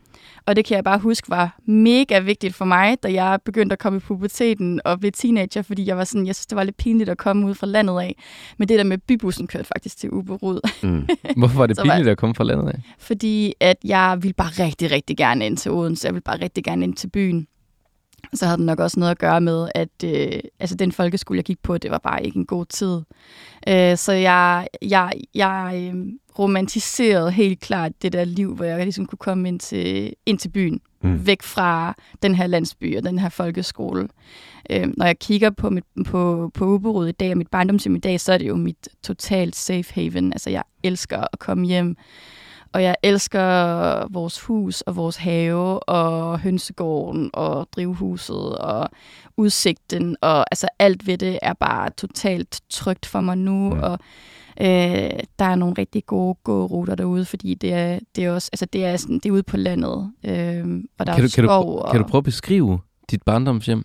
og 0.46 0.56
det 0.56 0.64
kan 0.64 0.76
jeg 0.76 0.84
bare 0.84 0.98
huske 0.98 1.30
var 1.30 1.58
mega 1.66 2.18
vigtigt 2.18 2.54
for 2.54 2.64
mig, 2.64 2.96
da 3.02 3.12
jeg 3.12 3.38
begyndte 3.44 3.72
at 3.72 3.78
komme 3.78 3.96
i 3.96 4.00
puberteten 4.00 4.80
og 4.84 5.00
blev 5.00 5.12
teenager, 5.12 5.62
fordi 5.62 5.86
jeg 5.86 5.96
var 5.96 6.04
sådan, 6.04 6.26
jeg 6.26 6.34
synes, 6.34 6.46
det 6.46 6.56
var 6.56 6.64
lidt 6.64 6.76
pinligt 6.76 7.10
at 7.10 7.18
komme 7.18 7.46
ud 7.46 7.54
fra 7.54 7.66
landet 7.66 8.00
af. 8.00 8.16
Men 8.58 8.68
det 8.68 8.78
der 8.78 8.84
med 8.84 8.98
bybussen 8.98 9.46
kørte 9.46 9.64
faktisk 9.64 9.96
til 9.96 10.10
Uberud. 10.10 10.60
Mm. 10.82 11.08
Hvorfor 11.38 11.58
var 11.58 11.66
det 11.66 11.78
pinligt 11.82 12.08
at 12.08 12.18
komme 12.18 12.34
fra 12.34 12.44
landet 12.44 12.68
af? 12.68 12.78
Fordi 12.98 13.54
at 13.60 13.76
jeg 13.84 14.18
ville 14.20 14.34
bare 14.34 14.64
rigtig, 14.64 14.90
rigtig 14.90 15.16
gerne 15.16 15.46
ind 15.46 15.56
til 15.56 15.70
Odense. 15.70 16.06
Jeg 16.06 16.14
ville 16.14 16.22
bare 16.22 16.40
rigtig 16.42 16.64
gerne 16.64 16.84
ind 16.84 16.94
til 16.94 17.08
byen. 17.10 17.46
Så 18.34 18.46
havde 18.46 18.58
det 18.58 18.66
nok 18.66 18.80
også 18.80 19.00
noget 19.00 19.10
at 19.10 19.18
gøre 19.18 19.40
med, 19.40 19.68
at 19.74 20.04
øh, 20.04 20.40
altså 20.60 20.76
den 20.76 20.92
folkeskole, 20.92 21.36
jeg 21.36 21.44
gik 21.44 21.62
på, 21.62 21.78
det 21.78 21.90
var 21.90 21.98
bare 21.98 22.24
ikke 22.24 22.38
en 22.38 22.46
god 22.46 22.66
tid. 22.66 23.00
Øh, 23.68 23.96
så 23.96 24.12
jeg, 24.12 24.68
jeg, 24.82 25.12
jeg 25.34 25.90
øh, 25.94 26.06
romantiserede 26.38 27.30
helt 27.30 27.60
klart 27.60 27.92
det 28.02 28.12
der 28.12 28.24
liv, 28.24 28.54
hvor 28.54 28.64
jeg 28.64 28.82
ligesom 28.82 29.06
kunne 29.06 29.18
komme 29.18 29.48
ind 29.48 29.60
til, 29.60 30.12
ind 30.26 30.38
til 30.38 30.48
byen, 30.48 30.80
mm. 31.02 31.26
væk 31.26 31.42
fra 31.42 31.94
den 32.22 32.34
her 32.34 32.46
landsby 32.46 32.96
og 32.96 33.02
den 33.02 33.18
her 33.18 33.28
folkeskole. 33.28 34.08
Øh, 34.70 34.88
når 34.96 35.06
jeg 35.06 35.18
kigger 35.18 35.50
på, 35.50 35.70
mit, 35.70 35.84
på, 36.06 36.50
på 36.54 36.64
Uberud 36.64 37.08
i 37.08 37.12
dag 37.12 37.30
og 37.30 37.38
mit 37.38 37.48
barndomshjem 37.48 37.96
i 37.96 37.98
dag, 37.98 38.20
så 38.20 38.32
er 38.32 38.38
det 38.38 38.48
jo 38.48 38.56
mit 38.56 38.88
totalt 39.02 39.56
safe 39.56 39.94
haven. 39.94 40.32
Altså 40.32 40.50
jeg 40.50 40.62
elsker 40.82 41.24
at 41.32 41.38
komme 41.38 41.66
hjem 41.66 41.96
og 42.72 42.82
jeg 42.82 42.96
elsker 43.02 44.08
vores 44.12 44.40
hus 44.40 44.80
og 44.80 44.96
vores 44.96 45.16
have 45.16 45.88
og 45.88 46.40
hønsegården 46.40 47.30
og 47.32 47.68
drivhuset 47.72 48.58
og 48.58 48.88
udsigten. 49.36 50.16
Og 50.20 50.38
altså 50.52 50.68
alt 50.78 51.06
ved 51.06 51.18
det 51.18 51.38
er 51.42 51.52
bare 51.52 51.90
totalt 51.90 52.60
trygt 52.70 53.06
for 53.06 53.20
mig 53.20 53.38
nu. 53.38 53.76
Ja. 53.76 53.80
Og 53.80 53.98
øh, 54.60 55.10
der 55.38 55.44
er 55.44 55.54
nogle 55.54 55.74
rigtig 55.78 56.06
gode 56.06 56.34
gåruter 56.44 56.94
derude, 56.94 57.24
fordi 57.24 57.54
det 57.54 57.72
er, 57.72 57.98
det 58.16 58.24
er 58.24 58.30
også 58.30 58.50
altså 58.52 58.66
det 58.66 58.84
er, 58.84 58.96
sådan, 58.96 59.16
det 59.16 59.26
er 59.26 59.32
ude 59.32 59.42
på 59.42 59.56
landet. 59.56 60.12
Øh, 60.24 60.82
og 60.98 61.06
der 61.06 61.14
kan, 61.14 61.24
er 61.24 61.28
du, 61.28 61.34
kan, 61.34 61.44
du, 61.44 61.50
og... 61.50 61.90
kan 61.90 62.00
du 62.00 62.06
prøve 62.06 62.20
at 62.20 62.24
beskrive 62.24 62.78
dit 63.10 63.22
barndomshjem? 63.22 63.84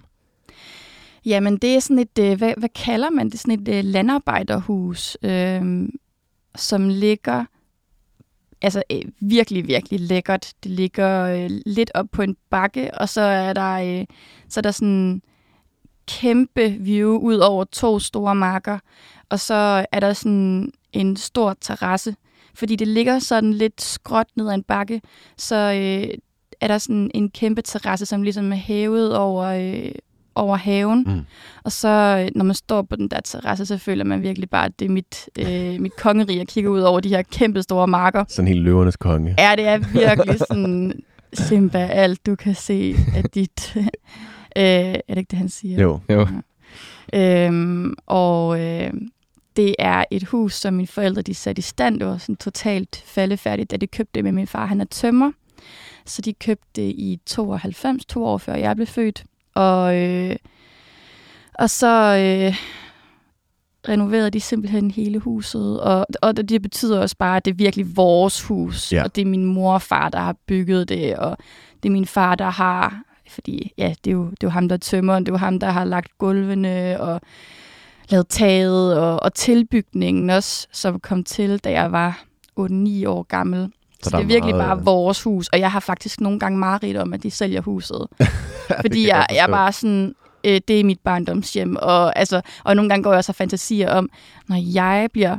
Jamen, 1.26 1.58
det 1.58 1.76
er 1.76 1.80
sådan 1.80 2.00
et, 2.00 2.20
øh, 2.20 2.38
hvad, 2.38 2.54
hvad 2.58 2.70
kalder 2.70 3.10
man 3.10 3.30
det? 3.30 3.40
Sådan 3.40 3.60
et 3.60 3.68
øh, 3.68 3.84
landarbejderhus, 3.84 5.18
øh, 5.24 5.90
som 6.56 6.90
ligger 6.90 7.46
altså 8.62 8.84
øh, 8.92 9.02
virkelig, 9.20 9.68
virkelig 9.68 10.00
lækkert. 10.00 10.54
Det 10.64 10.72
ligger 10.72 11.24
øh, 11.24 11.50
lidt 11.66 11.92
op 11.94 12.06
på 12.12 12.22
en 12.22 12.36
bakke, 12.50 12.98
og 12.98 13.10
så 13.10 13.22
er 13.22 13.54
der, 13.54 14.00
øh, 14.00 14.06
så 14.50 14.60
er 14.60 14.62
der 14.62 14.72
sådan 14.72 15.22
kæmpe 16.08 16.70
view 16.70 17.18
ud 17.18 17.38
over 17.38 17.64
to 17.64 18.00
store 18.00 18.36
marker, 18.36 18.80
og 19.30 19.40
så 19.40 19.86
er 19.92 20.00
der 20.00 20.14
sådan 20.14 20.72
en 20.94 21.18
stor 21.18 21.56
terrasse, 21.62 22.16
fordi 22.54 22.76
det 22.76 22.88
ligger 22.88 23.20
sådan 23.20 23.54
lidt 23.54 23.82
skråt 23.82 24.28
ned 24.36 24.50
ad 24.50 24.54
en 24.54 24.64
bakke, 24.64 25.02
så 25.38 25.56
øh, 25.56 26.18
er 26.62 26.68
der 26.68 26.78
sådan 26.78 27.12
en 27.14 27.30
kæmpe 27.30 27.62
terrasse, 27.62 28.06
som 28.06 28.24
ligesom 28.24 28.52
er 28.52 28.56
hævet 28.56 29.18
over, 29.18 29.44
øh, 29.44 29.92
over 30.36 30.56
haven. 30.56 31.04
Mm. 31.08 31.22
Og 31.64 31.72
så, 31.72 31.90
når 32.36 32.46
man 32.46 32.56
står 32.56 32.82
på 32.82 32.96
den 32.96 33.08
der 33.08 33.20
terrasse, 33.24 33.66
så 33.66 33.78
føler 33.78 34.04
man 34.04 34.22
virkelig 34.22 34.50
bare, 34.50 34.66
at 34.66 34.80
det 34.80 34.86
er 34.86 34.90
mit, 34.90 35.30
øh, 35.40 35.82
mit 35.82 35.96
kongerige, 35.96 36.38
jeg 36.38 36.48
kigger 36.48 36.70
ud 36.70 36.80
over 36.80 37.00
de 37.00 37.10
her 37.10 37.22
kæmpe 37.22 37.62
store 37.62 37.88
marker. 37.88 38.24
Sådan 38.28 38.48
helt 38.48 38.62
løvernes 38.62 38.98
konge. 38.98 39.36
Ja, 39.38 39.56
det 39.56 39.68
er 39.68 39.78
virkelig 39.78 40.40
sådan, 40.40 41.04
Simba, 41.34 41.80
alt 41.80 42.26
du 42.26 42.36
kan 42.36 42.56
se 42.56 42.96
af 43.16 43.24
dit... 43.24 43.76
øh, 44.58 44.64
er 44.64 45.02
det 45.10 45.18
ikke 45.18 45.32
det, 45.32 45.40
han 45.40 45.50
siger? 45.50 45.82
Jo. 45.82 46.00
jo. 46.10 46.28
Ja. 47.14 47.48
Øhm, 47.48 47.94
og 48.06 48.62
øh, 48.62 48.94
det 49.56 49.76
er 49.80 50.04
et 50.12 50.24
hus, 50.24 50.54
som 50.54 50.74
mine 50.74 50.88
forældre 50.88 51.22
de 51.22 51.34
satte 51.34 51.60
i 51.60 51.62
stand. 51.62 52.00
Det 52.00 52.08
var 52.08 52.18
sådan 52.18 52.36
totalt 52.36 53.04
faldefærdigt, 53.06 53.72
da 53.72 53.78
de 53.78 53.88
købte 53.88 54.12
det 54.16 54.24
med 54.24 54.32
min 54.32 54.48
far. 54.48 54.66
Han 54.66 54.82
er 54.82 54.86
tømmer. 54.86 55.32
Så 56.06 56.22
de 56.22 56.34
købte 56.34 56.68
det 56.76 56.82
i 56.82 57.20
92, 57.26 58.06
to 58.06 58.26
år 58.26 58.38
før 58.38 58.56
jeg 58.56 58.76
blev 58.76 58.88
født. 58.88 59.24
Og, 59.56 59.98
øh, 59.98 60.36
og 61.54 61.70
så 61.70 62.18
øh, 62.18 62.56
renoverede 63.90 64.30
de 64.30 64.40
simpelthen 64.40 64.92
hele 64.92 65.20
huset. 65.20 65.82
Og, 65.82 66.06
og 66.22 66.50
det 66.50 66.62
betyder 66.62 67.00
også 67.00 67.18
bare, 67.18 67.38
at 67.38 67.46
det 67.46 67.52
er 67.52 67.56
virkelig 67.56 67.98
vores 67.98 68.42
hus. 68.42 68.94
Ja. 68.94 69.04
Og 69.04 69.16
det 69.16 69.22
er 69.22 69.26
min 69.26 69.46
mor 69.46 69.74
og 69.74 69.82
far, 69.82 70.10
der 70.10 70.20
har 70.20 70.36
bygget 70.48 70.90
det. 70.90 71.18
Og 71.18 71.38
det 71.84 71.90
er 71.90 71.94
min 71.94 72.06
far, 72.06 72.36
der 72.36 72.50
har... 72.50 73.02
Fordi 73.30 73.74
ja, 73.78 73.94
det 74.04 74.12
er 74.12 74.16
jo, 74.16 74.26
det 74.26 74.44
er 74.44 74.48
jo 74.48 74.50
ham, 74.50 74.70
der 74.70 74.78
tømmer. 74.78 75.20
Det 75.20 75.28
er 75.28 75.34
jo 75.34 75.38
ham, 75.38 75.60
der 75.60 75.70
har 75.70 75.84
lagt 75.84 76.18
gulvene 76.18 77.02
og 77.02 77.22
lavet 78.10 78.28
taget. 78.28 79.00
Og, 79.00 79.24
og 79.24 79.34
tilbygningen 79.34 80.30
også, 80.30 80.68
som 80.72 81.00
kom 81.00 81.24
til, 81.24 81.58
da 81.58 81.72
jeg 81.72 81.92
var 81.92 82.24
8-9 82.60 83.08
år 83.08 83.24
gammel. 83.24 83.72
Så, 84.06 84.10
så 84.10 84.18
det 84.18 84.24
er 84.24 84.28
virkelig 84.28 84.56
meget... 84.56 84.78
bare 84.78 84.86
vores 84.86 85.24
hus, 85.24 85.48
og 85.48 85.60
jeg 85.60 85.72
har 85.72 85.80
faktisk 85.80 86.22
nogle 86.22 86.40
gange 86.40 86.60
mareridt 86.60 86.98
om, 86.98 87.14
at 87.14 87.24
de 87.24 87.32
sælger 87.32 87.62
huset. 87.62 88.08
fordi 88.82 89.08
jeg, 89.08 89.26
jeg 89.30 89.44
er 89.44 89.48
bare 89.48 89.72
sådan, 89.72 90.16
øh, 90.44 90.62
det 90.68 90.80
er 90.80 90.84
mit 90.84 91.00
barndomshjem, 91.00 91.76
og, 91.76 92.20
altså, 92.20 92.42
og 92.64 92.76
nogle 92.76 92.90
gange 92.90 93.04
går 93.04 93.12
jeg 93.12 93.18
også 93.18 93.32
og 93.32 93.36
fantasier 93.36 93.92
om, 93.92 94.10
når 94.48 94.56
jeg 94.74 95.10
bliver 95.14 95.38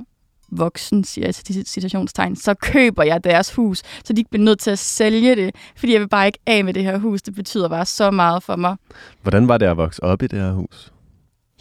voksen, 0.50 1.04
siger 1.04 1.26
jeg 1.26 1.34
til 1.34 1.66
citationstegn, 1.66 2.36
så 2.36 2.54
køber 2.54 3.02
jeg 3.02 3.24
deres 3.24 3.54
hus, 3.54 3.82
så 4.04 4.12
de 4.12 4.20
ikke 4.20 4.30
bliver 4.30 4.44
nødt 4.44 4.58
til 4.58 4.70
at 4.70 4.78
sælge 4.78 5.36
det, 5.36 5.54
fordi 5.76 5.92
jeg 5.92 6.00
vil 6.00 6.08
bare 6.08 6.26
ikke 6.26 6.38
af 6.46 6.64
med 6.64 6.74
det 6.74 6.82
her 6.82 6.98
hus. 6.98 7.22
Det 7.22 7.34
betyder 7.34 7.68
bare 7.68 7.86
så 7.86 8.10
meget 8.10 8.42
for 8.42 8.56
mig. 8.56 8.76
Hvordan 9.22 9.48
var 9.48 9.58
det 9.58 9.66
at 9.66 9.76
vokse 9.76 10.02
op 10.02 10.22
i 10.22 10.26
det 10.26 10.38
her 10.38 10.52
hus? 10.52 10.92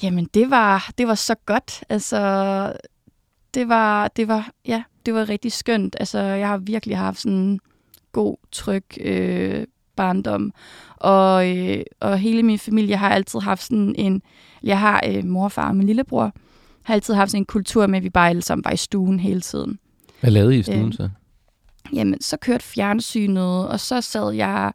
Jamen, 0.03 0.29
det 0.33 0.49
var, 0.49 0.89
det 0.97 1.07
var 1.07 1.15
så 1.15 1.35
godt. 1.45 1.83
Altså, 1.89 2.73
det 3.53 3.69
var, 3.69 4.07
det 4.07 4.27
var, 4.27 4.49
ja, 4.67 4.83
det 5.05 5.13
var 5.13 5.29
rigtig 5.29 5.51
skønt. 5.51 5.95
Altså, 5.99 6.19
jeg 6.19 6.47
har 6.47 6.57
virkelig 6.57 6.97
haft 6.97 7.19
sådan 7.19 7.37
en 7.37 7.59
god, 8.11 8.37
tryg 8.51 8.85
øh, 9.01 9.65
barndom. 9.95 10.53
Og, 10.95 11.57
øh, 11.57 11.83
og 11.99 12.17
hele 12.19 12.43
min 12.43 12.59
familie 12.59 12.95
har 12.95 13.09
altid 13.09 13.39
haft 13.39 13.63
sådan 13.63 13.95
en... 13.97 14.21
Jeg 14.63 14.79
har 14.79 15.03
øh, 15.07 15.25
mor, 15.25 15.47
far 15.49 15.67
og 15.67 15.75
min 15.75 15.87
lillebror. 15.87 16.31
Har 16.83 16.93
altid 16.93 17.13
haft 17.13 17.31
sådan 17.31 17.41
en 17.41 17.45
kultur 17.45 17.87
med, 17.87 17.97
at 17.97 18.03
vi 18.03 18.09
bare 18.09 18.29
alle 18.29 18.41
sammen 18.41 18.65
var 18.65 18.71
i 18.71 18.77
stuen 18.77 19.19
hele 19.19 19.41
tiden. 19.41 19.79
Hvad 20.21 20.31
lavede 20.31 20.55
I 20.55 20.59
i 20.59 20.63
stuen 20.63 20.87
øh, 20.87 20.93
så? 20.93 21.09
Jamen, 21.93 22.21
så 22.21 22.37
kørte 22.37 22.63
fjernsynet, 22.63 23.67
og 23.67 23.79
så 23.79 24.01
sad 24.01 24.31
jeg 24.31 24.71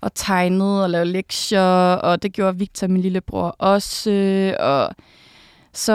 og 0.00 0.14
tegnede 0.14 0.84
og 0.84 0.90
lavede 0.90 1.12
lektier, 1.12 1.94
og 1.94 2.22
det 2.22 2.32
gjorde 2.32 2.58
Victor, 2.58 2.86
min 2.86 3.02
lillebror, 3.02 3.48
også. 3.58 4.10
Og 4.60 4.94
så, 5.74 5.92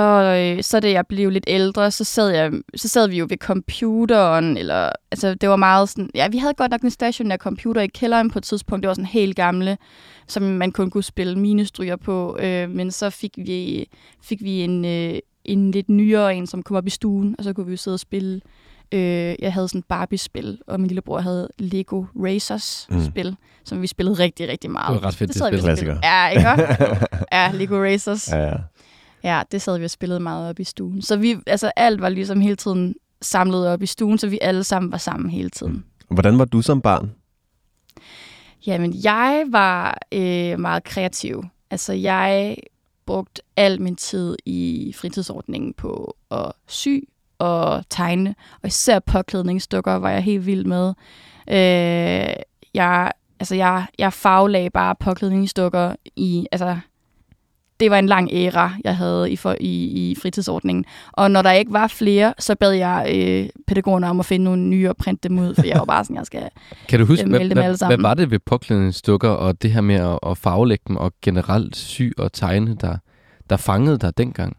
øh, 0.58 0.64
så 0.64 0.80
da 0.80 0.92
jeg 0.92 1.08
blev 1.08 1.30
lidt 1.30 1.44
ældre, 1.48 1.92
så 1.92 2.04
sad, 2.04 2.30
jeg, 2.30 2.52
så 2.76 2.88
sad 2.88 3.08
vi 3.08 3.18
jo 3.18 3.26
ved 3.30 3.38
computeren, 3.38 4.58
eller, 4.58 4.90
altså 5.12 5.34
det 5.34 5.50
var 5.50 5.56
meget 5.56 5.90
sådan, 5.90 6.10
ja, 6.16 6.28
vi 6.28 6.38
havde 6.38 6.54
godt 6.54 6.72
nok 6.72 6.82
en 6.82 6.92
stationær 6.92 7.38
computer 7.38 7.82
i 7.82 7.88
kælderen 7.88 8.32
på 8.32 8.40
et 8.40 8.44
tidspunkt, 8.44 8.84
det 8.84 8.88
var 8.88 8.94
sådan 8.94 9.06
helt 9.06 9.36
gamle, 9.36 9.78
som 10.28 10.44
man 10.44 10.72
kun 10.72 10.90
kunne 10.90 11.04
spille 11.04 11.40
minestryger 11.40 11.96
på, 11.96 12.38
øh, 12.40 12.70
men 12.70 12.92
så 12.92 13.10
fik 13.10 13.34
vi, 13.38 13.90
fik 14.22 14.44
vi 14.44 14.62
en, 14.62 14.86
øh, 14.86 15.20
en 15.46 15.72
lidt 15.72 15.90
nyere 15.90 16.36
en, 16.36 16.48
som 16.48 16.64
kom 16.64 16.78
op 16.78 16.88
i 16.88 16.90
stuen, 16.90 17.36
og 17.38 17.44
så 17.44 17.54
kunne 17.54 17.66
vi 17.66 17.72
jo 17.72 17.78
sidde 17.78 17.96
og 17.96 18.00
spille. 18.00 18.42
Øh, 18.92 19.36
jeg 19.40 19.54
havde 19.54 19.68
sådan 19.68 19.84
Barbie-spil, 19.90 20.60
og 20.68 20.80
min 20.80 20.88
lillebror 20.88 21.20
havde 21.20 21.50
Lego 21.60 22.06
Racers-spil, 22.16 23.30
mm. 23.30 23.36
som 23.64 23.82
vi 23.82 23.88
spillede 23.88 24.20
rigtig, 24.20 24.50
rigtig 24.50 24.72
meget. 24.72 24.94
Det 24.94 25.02
var 25.02 25.08
ret 25.08 25.16
fedt, 25.16 25.34
det, 25.34 25.64
det 25.64 25.78
spil. 25.78 25.98
Ja, 26.04 26.28
ikke? 26.30 26.50
ja, 27.38 27.52
Lego 27.54 27.84
Racers. 27.84 28.32
Ja, 28.32 28.38
ja. 28.38 28.56
Ja, 29.24 29.42
det 29.52 29.62
sad 29.62 29.78
vi 29.78 29.84
og 29.86 29.90
spillede 29.90 30.20
meget 30.20 30.50
op 30.50 30.60
i 30.60 30.64
stuen. 30.64 31.02
Så 31.02 31.18
vi, 31.18 31.36
altså 31.48 31.72
alt 31.76 32.02
var 32.02 32.10
ligesom 32.10 32.42
hele 32.42 32.56
tiden 32.56 32.96
samlet 33.22 33.68
op 33.68 33.82
i 33.82 33.86
stuen, 33.86 34.18
så 34.18 34.28
vi 34.28 34.40
alle 34.42 34.64
sammen 34.64 34.92
var 34.92 34.98
sammen 34.98 35.30
hele 35.30 35.50
tiden. 35.50 35.74
Mm. 35.74 35.84
Hvordan 36.10 36.40
var 36.40 36.46
du 36.46 36.62
som 36.62 36.82
barn? 36.82 37.12
Jamen, 38.68 38.94
jeg 39.04 39.46
var 39.50 39.98
øh, 40.12 40.60
meget 40.60 40.84
kreativ. 40.84 41.44
Altså, 41.72 41.94
jeg 41.94 42.58
brugte 43.06 43.42
al 43.58 43.82
min 43.82 43.96
tid 43.96 44.36
i 44.46 44.94
fritidsordningen 44.98 45.74
på 45.74 46.16
at 46.32 46.52
sy 46.68 46.98
og 47.38 47.84
tegne, 47.90 48.36
og 48.62 48.68
især 48.68 49.00
påklædningsdukker 49.00 49.94
var 49.94 50.10
jeg 50.10 50.24
helt 50.24 50.46
vild 50.46 50.66
med. 50.66 50.94
Øh, 51.48 52.34
jeg, 52.74 53.12
altså, 53.40 53.56
jeg, 53.56 53.86
jeg 54.00 54.14
farvelagde 54.14 54.70
bare 54.70 54.96
påklædningsdukker 54.96 55.96
i, 56.16 56.48
altså, 56.52 56.78
det 57.80 57.92
var 57.92 58.00
en 58.00 58.06
lang 58.06 58.30
æra, 58.34 58.74
jeg 58.84 58.98
havde 58.98 59.32
i, 59.32 59.36
for, 59.36 59.56
i, 59.60 60.10
i 60.12 60.16
fritidsordningen. 60.22 60.86
Og 61.12 61.32
når 61.32 61.42
der 61.42 61.52
ikke 61.52 61.74
var 61.74 61.88
flere, 61.88 62.34
så 62.40 62.56
bad 62.56 62.72
jeg 62.72 63.12
øh, 63.16 63.50
pædagogerne 63.68 64.10
om 64.10 64.20
at 64.20 64.26
finde 64.26 64.46
nogle 64.46 64.62
nye 64.62 64.90
og 64.90 64.98
printe 64.98 65.30
dem 65.30 65.40
ud, 65.40 65.56
for 65.56 65.66
jeg 65.66 65.80
var 65.80 65.86
bare 65.86 66.04
sådan, 66.04 66.16
jeg 66.16 66.26
skal 66.26 66.50
Kan 66.90 67.00
du 67.00 67.06
huske, 67.06 67.24
øh, 67.24 67.30
hvad, 67.30 67.50
dem 67.50 67.58
alle 67.58 67.78
sammen. 67.78 68.00
hvad 68.00 68.10
var 68.10 68.14
det 68.14 68.32
ved 68.32 68.40
påklædningsdukker 68.40 69.30
og 69.30 69.62
det 69.62 69.72
her 69.72 69.82
med 69.82 69.96
at, 69.96 70.20
at 70.28 70.38
farvelægge 70.38 70.84
dem 70.88 70.98
og 70.98 71.14
generelt 71.22 71.76
sy 71.76 72.02
og 72.18 72.34
tegne, 72.34 72.76
der, 72.82 72.98
der 73.50 73.58
fangede 73.58 73.98
dig 73.98 74.18
dengang? 74.18 74.58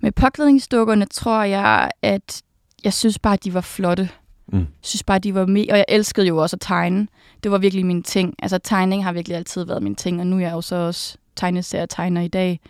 Med 0.00 0.12
påklædningsdukkerne 0.12 1.06
tror 1.06 1.42
jeg, 1.42 1.90
at 2.02 2.42
jeg 2.84 2.92
synes 2.92 3.18
bare, 3.18 3.32
at 3.32 3.44
de 3.44 3.54
var 3.54 3.60
flotte. 3.60 4.08
Mm. 4.52 4.66
Synes 4.82 5.02
bare, 5.02 5.18
de 5.18 5.34
var 5.34 5.46
med, 5.46 5.64
og 5.70 5.76
jeg 5.76 5.84
elskede 5.88 6.26
jo 6.26 6.36
også 6.36 6.56
at 6.56 6.60
tegne. 6.60 7.06
Det 7.42 7.50
var 7.50 7.58
virkelig 7.58 7.86
min 7.86 8.02
ting. 8.02 8.34
Altså 8.38 8.58
tegning 8.58 9.04
har 9.04 9.12
virkelig 9.12 9.36
altid 9.36 9.64
været 9.64 9.82
min 9.82 9.94
ting, 9.94 10.20
og 10.20 10.26
nu 10.26 10.36
er 10.36 10.40
jeg 10.40 10.52
jo 10.52 10.60
så 10.60 10.76
også 10.76 11.18
tegner 11.86 12.20
i 12.20 12.28
dag. 12.28 12.60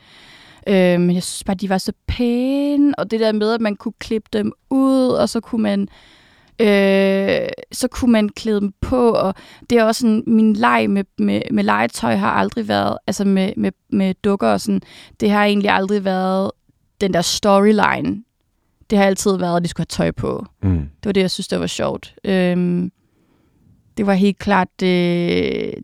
Øh, 0.66 1.00
men 1.00 1.14
jeg 1.14 1.22
synes 1.22 1.44
bare, 1.44 1.56
de 1.56 1.68
var 1.68 1.78
så 1.78 1.92
pæne, 2.06 2.98
og 2.98 3.10
det 3.10 3.20
der 3.20 3.32
med, 3.32 3.52
at 3.52 3.60
man 3.60 3.76
kunne 3.76 3.92
klippe 3.98 4.28
dem 4.32 4.52
ud, 4.70 5.08
og 5.08 5.28
så 5.28 5.40
kunne 5.40 5.62
man 5.62 5.88
øh, 6.60 7.48
så 7.72 7.88
kunne 7.90 8.12
man 8.12 8.28
klæde 8.28 8.60
dem 8.60 8.72
på, 8.80 9.10
og 9.10 9.34
det 9.70 9.78
er 9.78 9.84
også 9.84 10.00
sådan, 10.00 10.24
min 10.26 10.52
leg 10.52 10.90
med, 10.90 11.04
med, 11.18 11.42
med 11.50 11.64
legetøj 11.64 12.14
har 12.14 12.30
aldrig 12.30 12.68
været, 12.68 12.98
altså 13.06 13.24
med, 13.24 13.52
med, 13.56 13.72
med 13.88 14.14
dukker 14.24 14.48
og 14.48 14.60
sådan, 14.60 14.80
det 15.20 15.30
har 15.30 15.44
egentlig 15.44 15.70
aldrig 15.70 16.04
været 16.04 16.50
den 17.00 17.14
der 17.14 17.22
storyline. 17.22 18.24
Det 18.90 18.98
har 18.98 19.04
altid 19.04 19.36
været, 19.36 19.56
at 19.56 19.62
de 19.62 19.68
skulle 19.68 19.86
have 19.90 20.04
tøj 20.04 20.10
på. 20.10 20.46
Mm. 20.62 20.78
Det 20.78 21.06
var 21.06 21.12
det, 21.12 21.20
jeg 21.20 21.30
synes, 21.30 21.48
det 21.48 21.60
var 21.60 21.66
sjovt. 21.66 22.14
Øhm, 22.24 22.92
det 23.96 24.06
var 24.06 24.12
helt 24.12 24.38
klart 24.38 24.68
det, 24.80 25.74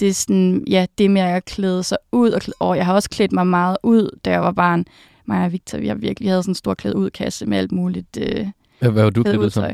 det 0.00 0.08
er 0.08 0.14
sådan, 0.14 0.64
ja, 0.70 0.86
det 0.98 1.10
med 1.10 1.22
at 1.22 1.44
klæde 1.44 1.82
sig 1.82 1.98
ud, 2.12 2.30
og, 2.30 2.40
klæde, 2.40 2.56
og 2.60 2.76
jeg 2.76 2.86
har 2.86 2.94
også 2.94 3.10
klædt 3.10 3.32
mig 3.32 3.46
meget 3.46 3.76
ud, 3.82 4.18
da 4.24 4.30
jeg 4.30 4.42
var 4.42 4.52
barn. 4.52 4.84
Mig 5.26 5.44
og 5.44 5.52
Victor, 5.52 5.78
vi 5.78 5.88
har 5.88 5.94
virkelig 5.94 6.30
havde 6.30 6.42
sådan 6.42 6.50
en 6.50 6.54
stor 6.54 6.74
klæde 6.74 6.96
ud 6.96 7.10
kasse 7.10 7.46
med 7.46 7.58
alt 7.58 7.72
muligt 7.72 8.18
øh, 8.20 8.46
Hvad, 8.78 8.90
hvad 8.90 9.02
var 9.02 9.10
du 9.10 9.22
klædt 9.22 9.36
ud 9.36 9.50
som? 9.50 9.64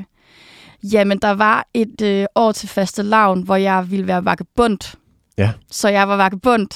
Jamen, 0.82 1.18
der 1.18 1.30
var 1.30 1.66
et 1.74 2.02
øh, 2.02 2.26
år 2.34 2.52
til 2.52 2.68
faste 2.68 3.02
lavn, 3.02 3.42
hvor 3.42 3.56
jeg 3.56 3.90
ville 3.90 4.06
være 4.06 4.24
vagabond. 4.24 4.96
Ja. 5.38 5.50
Så 5.70 5.88
jeg 5.88 6.08
var 6.08 6.16
vagabond. 6.16 6.68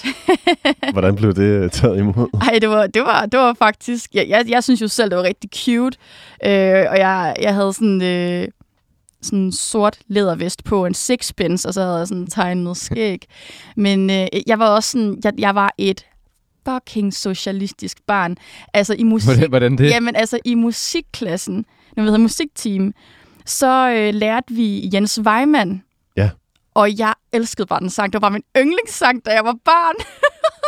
Hvordan 0.92 1.16
blev 1.16 1.34
det 1.34 1.72
taget 1.72 1.98
imod? 1.98 2.40
Ej, 2.42 2.58
det 2.58 2.68
var, 2.68 2.86
det 2.86 3.02
var, 3.02 3.26
det 3.26 3.40
var 3.40 3.54
faktisk... 3.54 4.14
Jeg, 4.14 4.28
jeg, 4.28 4.44
jeg 4.48 4.64
synes 4.64 4.82
jo 4.82 4.88
selv, 4.88 5.10
det 5.10 5.18
var 5.18 5.24
rigtig 5.24 5.50
cute. 5.54 5.98
Øh, 6.44 6.84
og 6.90 6.98
jeg, 6.98 7.36
jeg 7.40 7.54
havde 7.54 7.72
sådan... 7.72 8.02
Øh, 8.02 8.48
sådan 9.24 9.38
en 9.38 9.52
sort 9.52 9.98
lædervest 10.06 10.64
på, 10.64 10.86
en 10.86 10.94
sixpence, 10.94 11.68
og 11.68 11.74
så 11.74 11.80
havde 11.82 11.96
jeg 11.96 12.08
sådan 12.08 12.26
tegnet 12.26 12.76
skæg. 12.76 13.26
Men 13.76 14.10
øh, 14.10 14.26
jeg 14.46 14.58
var 14.58 14.68
også 14.68 14.90
sådan... 14.90 15.18
Jeg, 15.24 15.32
jeg 15.38 15.54
var 15.54 15.74
et 15.78 16.06
fucking 16.68 17.14
socialistisk 17.14 17.98
barn. 18.06 18.36
Altså 18.74 18.94
i 18.98 19.02
musik... 19.02 19.28
Hvordan, 19.28 19.48
hvordan 19.48 19.78
det? 19.78 19.90
Jamen 19.90 20.16
altså 20.16 20.38
i 20.44 20.54
musikklassen, 20.54 21.66
når 21.96 22.02
vi 22.02 22.08
havde 22.08 22.22
musikteam, 22.22 22.92
så 23.46 23.90
øh, 23.90 24.14
lærte 24.14 24.54
vi 24.54 24.90
Jens 24.94 25.20
Weimann. 25.20 25.82
Ja. 26.16 26.30
Og 26.74 26.98
jeg 26.98 27.14
elskede 27.32 27.66
bare 27.66 27.80
den 27.80 27.90
sang. 27.90 28.12
Det 28.12 28.22
var 28.22 28.28
bare 28.28 28.32
min 28.32 28.42
yndlingssang, 28.56 29.26
da 29.26 29.30
jeg 29.30 29.44
var 29.44 29.56
barn. 29.64 29.94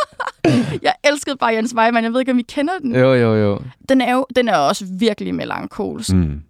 jeg 0.87 0.93
elskede 1.03 1.37
bare 1.37 1.53
Jens 1.53 1.75
Weimann. 1.75 2.03
Jeg 2.03 2.13
ved 2.13 2.19
ikke, 2.19 2.31
om 2.31 2.39
I 2.39 2.41
kender 2.41 2.79
den. 2.79 2.95
Jo, 2.95 3.13
jo, 3.13 3.35
jo. 3.35 3.59
Den 3.89 4.01
er 4.01 4.13
jo 4.13 4.25
den 4.35 4.47
er 4.47 4.55
også 4.55 4.85
virkelig 4.99 5.35
melankolsk. 5.35 6.13
Mm. 6.13 6.41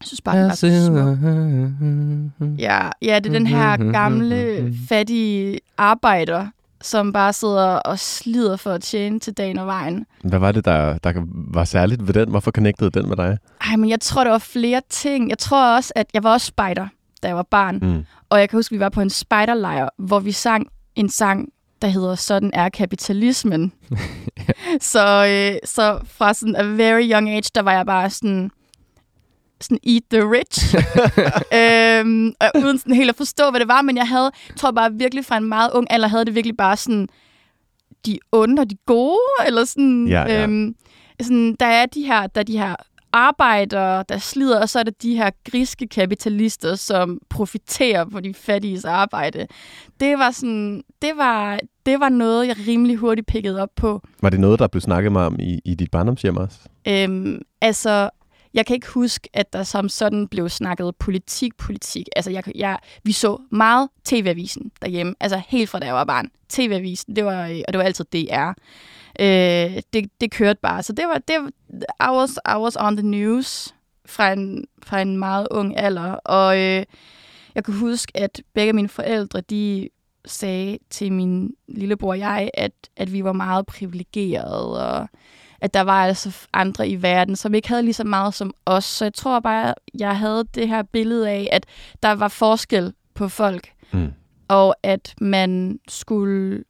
Jeg 0.00 0.06
synes 0.06 0.20
bare, 0.20 0.38
den 0.38 0.48
var 0.48 0.54
så 0.54 0.86
smuk. 0.86 2.58
Ja, 2.58 2.90
ja, 3.02 3.18
det 3.18 3.26
er 3.26 3.38
den 3.38 3.46
her 3.46 3.92
gamle, 3.92 4.72
fattige 4.88 5.58
arbejder, 5.78 6.46
som 6.82 7.12
bare 7.12 7.32
sidder 7.32 7.64
og 7.76 7.98
slider 7.98 8.56
for 8.56 8.70
at 8.70 8.82
tjene 8.82 9.20
til 9.20 9.32
dagen 9.32 9.58
og 9.58 9.66
vejen. 9.66 10.06
Hvad 10.24 10.38
var 10.38 10.52
det, 10.52 10.64
der, 10.64 10.98
der 10.98 11.12
var 11.34 11.64
særligt 11.64 12.06
ved 12.06 12.14
den? 12.14 12.30
Hvorfor 12.30 12.50
connectede 12.50 12.90
den 12.90 13.08
med 13.08 13.16
dig? 13.16 13.38
Ej, 13.70 13.76
men 13.76 13.90
jeg 13.90 14.00
tror, 14.00 14.24
der 14.24 14.30
var 14.30 14.38
flere 14.38 14.80
ting. 14.90 15.30
Jeg 15.30 15.38
tror 15.38 15.76
også, 15.76 15.92
at 15.96 16.06
jeg 16.14 16.22
var 16.22 16.32
også 16.32 16.46
spejder, 16.46 16.86
da 17.22 17.28
jeg 17.28 17.36
var 17.36 17.46
barn. 17.50 17.78
Mm. 17.82 18.04
Og 18.30 18.40
jeg 18.40 18.48
kan 18.48 18.56
huske, 18.56 18.72
at 18.72 18.78
vi 18.78 18.80
var 18.80 18.88
på 18.88 19.00
en 19.00 19.10
spejderlejr, 19.10 19.88
hvor 19.98 20.20
vi 20.20 20.32
sang 20.32 20.66
en 20.94 21.08
sang, 21.08 21.48
der 21.82 21.88
hedder 21.88 22.14
Sådan 22.14 22.50
er 22.54 22.68
kapitalismen. 22.68 23.72
så, 24.92 25.26
øh, 25.26 25.58
så 25.68 26.00
fra 26.04 26.34
sådan 26.34 26.56
a 26.56 26.62
very 26.62 27.12
young 27.12 27.30
age, 27.30 27.50
der 27.54 27.62
var 27.62 27.72
jeg 27.72 27.86
bare 27.86 28.10
sådan, 28.10 28.50
sådan 29.60 29.78
eat 29.86 30.02
the 30.10 30.22
rich. 30.30 30.74
øhm, 31.60 32.32
og 32.40 32.50
uden 32.64 32.78
sådan 32.78 32.94
helt 32.94 33.10
at 33.10 33.16
forstå, 33.16 33.50
hvad 33.50 33.60
det 33.60 33.68
var, 33.68 33.82
men 33.82 33.96
jeg 33.96 34.08
havde, 34.08 34.30
tror 34.56 34.70
bare 34.70 34.92
virkelig 34.92 35.24
fra 35.24 35.36
en 35.36 35.44
meget 35.44 35.70
ung 35.74 35.86
alder, 35.90 36.08
havde 36.08 36.24
det 36.24 36.34
virkelig 36.34 36.56
bare 36.56 36.76
sådan, 36.76 37.08
de 38.06 38.18
onde 38.32 38.60
og 38.60 38.70
de 38.70 38.76
gode, 38.86 39.18
eller 39.46 39.64
sådan, 39.64 40.08
Ja, 40.08 40.22
ja. 40.22 40.42
Øhm, 40.42 40.74
sådan 41.22 41.56
der 41.60 41.66
er 41.66 41.86
de 41.86 42.02
her, 42.02 42.26
der 42.26 42.40
er 42.40 42.44
de 42.44 42.58
her 42.58 42.74
arbejdere, 43.12 44.04
der 44.08 44.18
slider, 44.18 44.60
og 44.60 44.68
så 44.68 44.78
er 44.78 44.82
det 44.82 45.02
de 45.02 45.16
her 45.16 45.30
griske 45.50 45.88
kapitalister, 45.88 46.74
som 46.74 47.18
profiterer 47.30 48.04
på 48.04 48.20
de 48.20 48.34
fattiges 48.34 48.84
arbejde. 48.84 49.46
Det 50.00 50.18
var 50.18 50.30
sådan, 50.30 50.82
det 51.02 51.10
var, 51.16 51.58
det 51.86 52.00
var 52.00 52.08
noget, 52.08 52.48
jeg 52.48 52.56
rimelig 52.68 52.96
hurtigt 52.96 53.26
pikkede 53.26 53.62
op 53.62 53.68
på. 53.76 54.00
Var 54.22 54.30
det 54.30 54.40
noget, 54.40 54.58
der 54.58 54.66
blev 54.66 54.80
snakket 54.80 55.12
meget 55.12 55.26
om 55.26 55.36
i, 55.40 55.60
i 55.64 55.74
dit 55.74 55.90
barndomshjem 55.90 56.36
også? 56.36 56.58
Øhm, 56.88 57.38
altså, 57.60 58.10
jeg 58.56 58.66
kan 58.66 58.74
ikke 58.74 58.88
huske, 58.88 59.28
at 59.32 59.52
der 59.52 59.62
som 59.62 59.88
sådan 59.88 60.28
blev 60.28 60.48
snakket 60.48 60.96
politik, 60.96 61.56
politik. 61.56 62.06
Altså, 62.16 62.30
jeg, 62.30 62.42
jeg, 62.54 62.78
vi 63.02 63.12
så 63.12 63.38
meget 63.50 63.88
TV-avisen 64.04 64.72
derhjemme. 64.82 65.14
Altså, 65.20 65.42
helt 65.48 65.70
fra 65.70 65.78
da 65.78 65.86
jeg 65.86 65.94
var 65.94 66.04
barn. 66.04 66.30
TV-avisen, 66.48 67.16
det 67.16 67.24
var, 67.24 67.46
øh, 67.46 67.60
og 67.68 67.72
det 67.72 67.78
var 67.78 67.84
altid 67.84 68.04
DR. 68.04 68.48
Øh, 69.20 69.82
det, 69.92 70.10
det 70.20 70.30
kørte 70.30 70.60
bare. 70.62 70.82
Så 70.82 70.92
det 70.92 71.08
var, 71.08 71.18
det 71.18 71.36
var 71.40 71.50
I, 72.12 72.16
was, 72.16 72.30
I 72.30 72.58
was 72.58 72.76
on 72.80 72.96
the 72.96 73.06
news 73.06 73.74
fra 74.06 74.32
en, 74.32 74.64
fra 74.82 75.00
en 75.00 75.16
meget 75.16 75.48
ung 75.50 75.76
alder. 75.78 76.12
Og 76.12 76.58
øh, 76.58 76.84
jeg 77.54 77.64
kan 77.64 77.74
huske, 77.74 78.16
at 78.16 78.42
begge 78.54 78.72
mine 78.72 78.88
forældre, 78.88 79.40
de 79.40 79.88
sagde 80.26 80.78
til 80.90 81.12
min 81.12 81.54
lillebror 81.68 82.10
og 82.10 82.18
jeg, 82.18 82.50
at, 82.54 82.72
at 82.96 83.12
vi 83.12 83.24
var 83.24 83.32
meget 83.32 83.66
privilegerede, 83.66 84.88
og 84.88 85.08
at 85.60 85.74
der 85.74 85.80
var 85.80 86.04
altså 86.06 86.46
andre 86.52 86.88
i 86.88 87.02
verden, 87.02 87.36
som 87.36 87.54
ikke 87.54 87.68
havde 87.68 87.82
lige 87.82 87.94
så 87.94 88.04
meget 88.04 88.34
som 88.34 88.54
os. 88.66 88.84
Så 88.84 89.04
jeg 89.04 89.14
tror 89.14 89.40
bare, 89.40 89.74
jeg 89.98 90.18
havde 90.18 90.44
det 90.54 90.68
her 90.68 90.82
billede 90.82 91.30
af, 91.30 91.48
at 91.52 91.66
der 92.02 92.12
var 92.12 92.28
forskel 92.28 92.92
på 93.14 93.28
folk, 93.28 93.72
Mm. 93.92 94.12
og 94.48 94.76
at 94.82 95.14
man 95.20 95.78
skulle 95.88 96.64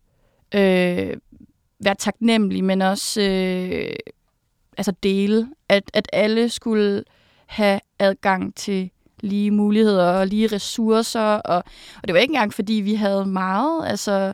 øh, 0.55 1.17
være 1.85 1.95
taknemmelig, 1.99 2.65
men 2.65 2.83
også 2.83 3.21
øh, 3.21 3.97
altså 4.79 4.93
dele, 5.03 5.49
at, 5.69 5.83
at 5.95 6.09
alle 6.13 6.49
skulle 6.49 7.05
have 7.47 7.81
adgang 7.99 8.55
til 8.55 8.91
lige 9.21 9.51
muligheder 9.51 10.11
og 10.13 10.27
lige 10.27 10.47
ressourcer, 10.47 11.21
og, 11.21 11.57
og 12.03 12.09
det 12.09 12.15
var 12.15 12.21
ikke 12.21 12.33
engang, 12.33 12.55
fordi 12.55 12.73
vi 12.73 12.95
havde 12.95 13.27
meget, 13.27 13.89
altså 13.89 14.33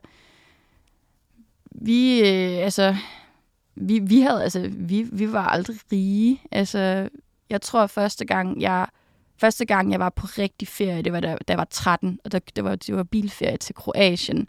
vi, 1.71 2.21
øh, 2.21 2.65
altså, 2.65 2.97
vi, 3.75 3.99
vi 3.99 4.21
havde, 4.21 4.43
altså, 4.43 4.71
vi, 4.73 5.07
vi 5.13 5.33
var 5.33 5.47
aldrig 5.47 5.77
rige, 5.93 6.43
altså, 6.51 7.09
jeg 7.51 7.63
tror 7.63 7.87
første 7.87 8.25
gang, 8.25 8.61
jeg 8.61 8.87
Første 9.43 9.65
gang, 9.65 9.93
jeg 9.93 10.01
var 10.01 10.11
på 10.11 10.27
rigtig 10.27 10.69
ferie, 10.69 11.03
det 11.03 11.13
var 11.13 11.21
da, 11.21 11.29
da 11.29 11.53
jeg 11.53 11.59
var 11.59 11.67
13, 11.71 12.19
og 12.25 12.33
der, 12.33 12.39
det, 12.57 12.65
var, 12.65 12.77
det 12.77 12.97
var 12.97 13.03
bilferie 13.03 13.57
til 13.57 13.75
Kroatien. 13.75 14.49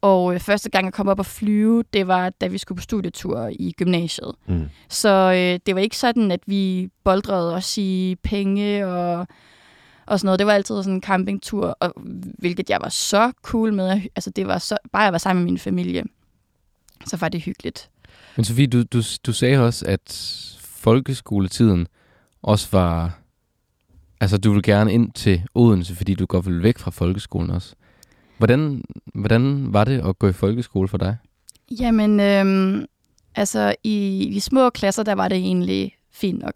Og 0.00 0.34
øh, 0.34 0.40
første 0.40 0.70
gang, 0.70 0.84
jeg 0.84 0.92
kom 0.92 1.08
op 1.08 1.18
og 1.18 1.26
flyve, 1.26 1.84
det 1.92 2.06
var, 2.08 2.30
da 2.30 2.46
vi 2.46 2.58
skulle 2.58 2.76
på 2.76 2.82
studietur 2.82 3.50
i 3.52 3.72
gymnasiet. 3.72 4.34
Mm. 4.46 4.68
Så 4.88 5.08
øh, 5.08 5.60
det 5.66 5.74
var 5.74 5.80
ikke 5.80 5.96
sådan, 5.96 6.30
at 6.30 6.40
vi 6.46 6.90
boldrede 7.04 7.54
os 7.54 7.78
i 7.78 8.16
penge 8.22 8.86
og, 8.86 9.26
og 10.06 10.20
sådan 10.20 10.26
noget. 10.26 10.38
Det 10.38 10.46
var 10.46 10.52
altid 10.52 10.82
sådan 10.82 10.94
en 10.94 11.02
campingtur, 11.02 11.76
og, 11.80 11.92
hvilket 12.38 12.70
jeg 12.70 12.78
var 12.80 12.88
så 12.88 13.32
cool 13.42 13.74
med. 13.74 14.00
Altså, 14.16 14.30
det 14.30 14.46
var 14.46 14.58
så, 14.58 14.76
bare 14.92 15.02
jeg 15.02 15.12
var 15.12 15.18
sammen 15.18 15.44
med 15.44 15.52
min 15.52 15.58
familie, 15.58 16.04
så 17.06 17.16
var 17.16 17.28
det 17.28 17.42
hyggeligt. 17.42 17.90
Men 18.38 18.44
Sofie, 18.44 18.66
du, 18.66 18.82
du, 18.82 19.02
du 19.26 19.32
sagde 19.32 19.58
også, 19.58 19.86
at 19.86 20.00
folkeskoletiden 20.60 21.86
også 22.42 22.68
var... 22.72 23.18
Altså, 24.20 24.38
du 24.38 24.50
ville 24.50 24.62
gerne 24.62 24.92
ind 24.92 25.12
til 25.12 25.42
Odense, 25.54 25.96
fordi 25.96 26.14
du 26.14 26.26
godt 26.26 26.46
ville 26.46 26.62
væk 26.62 26.78
fra 26.78 26.90
folkeskolen 26.90 27.50
også. 27.50 27.74
Hvordan, 28.36 28.82
hvordan 29.14 29.72
var 29.72 29.84
det 29.84 30.04
at 30.08 30.18
gå 30.18 30.28
i 30.28 30.32
folkeskole 30.32 30.88
for 30.88 30.98
dig? 30.98 31.16
Jamen, 31.80 32.20
øhm, 32.20 32.84
altså 33.34 33.74
i 33.84 34.30
de 34.34 34.40
små 34.40 34.70
klasser, 34.70 35.02
der 35.02 35.14
var 35.14 35.28
det 35.28 35.38
egentlig 35.38 35.96
fint 36.12 36.38
nok. 36.38 36.54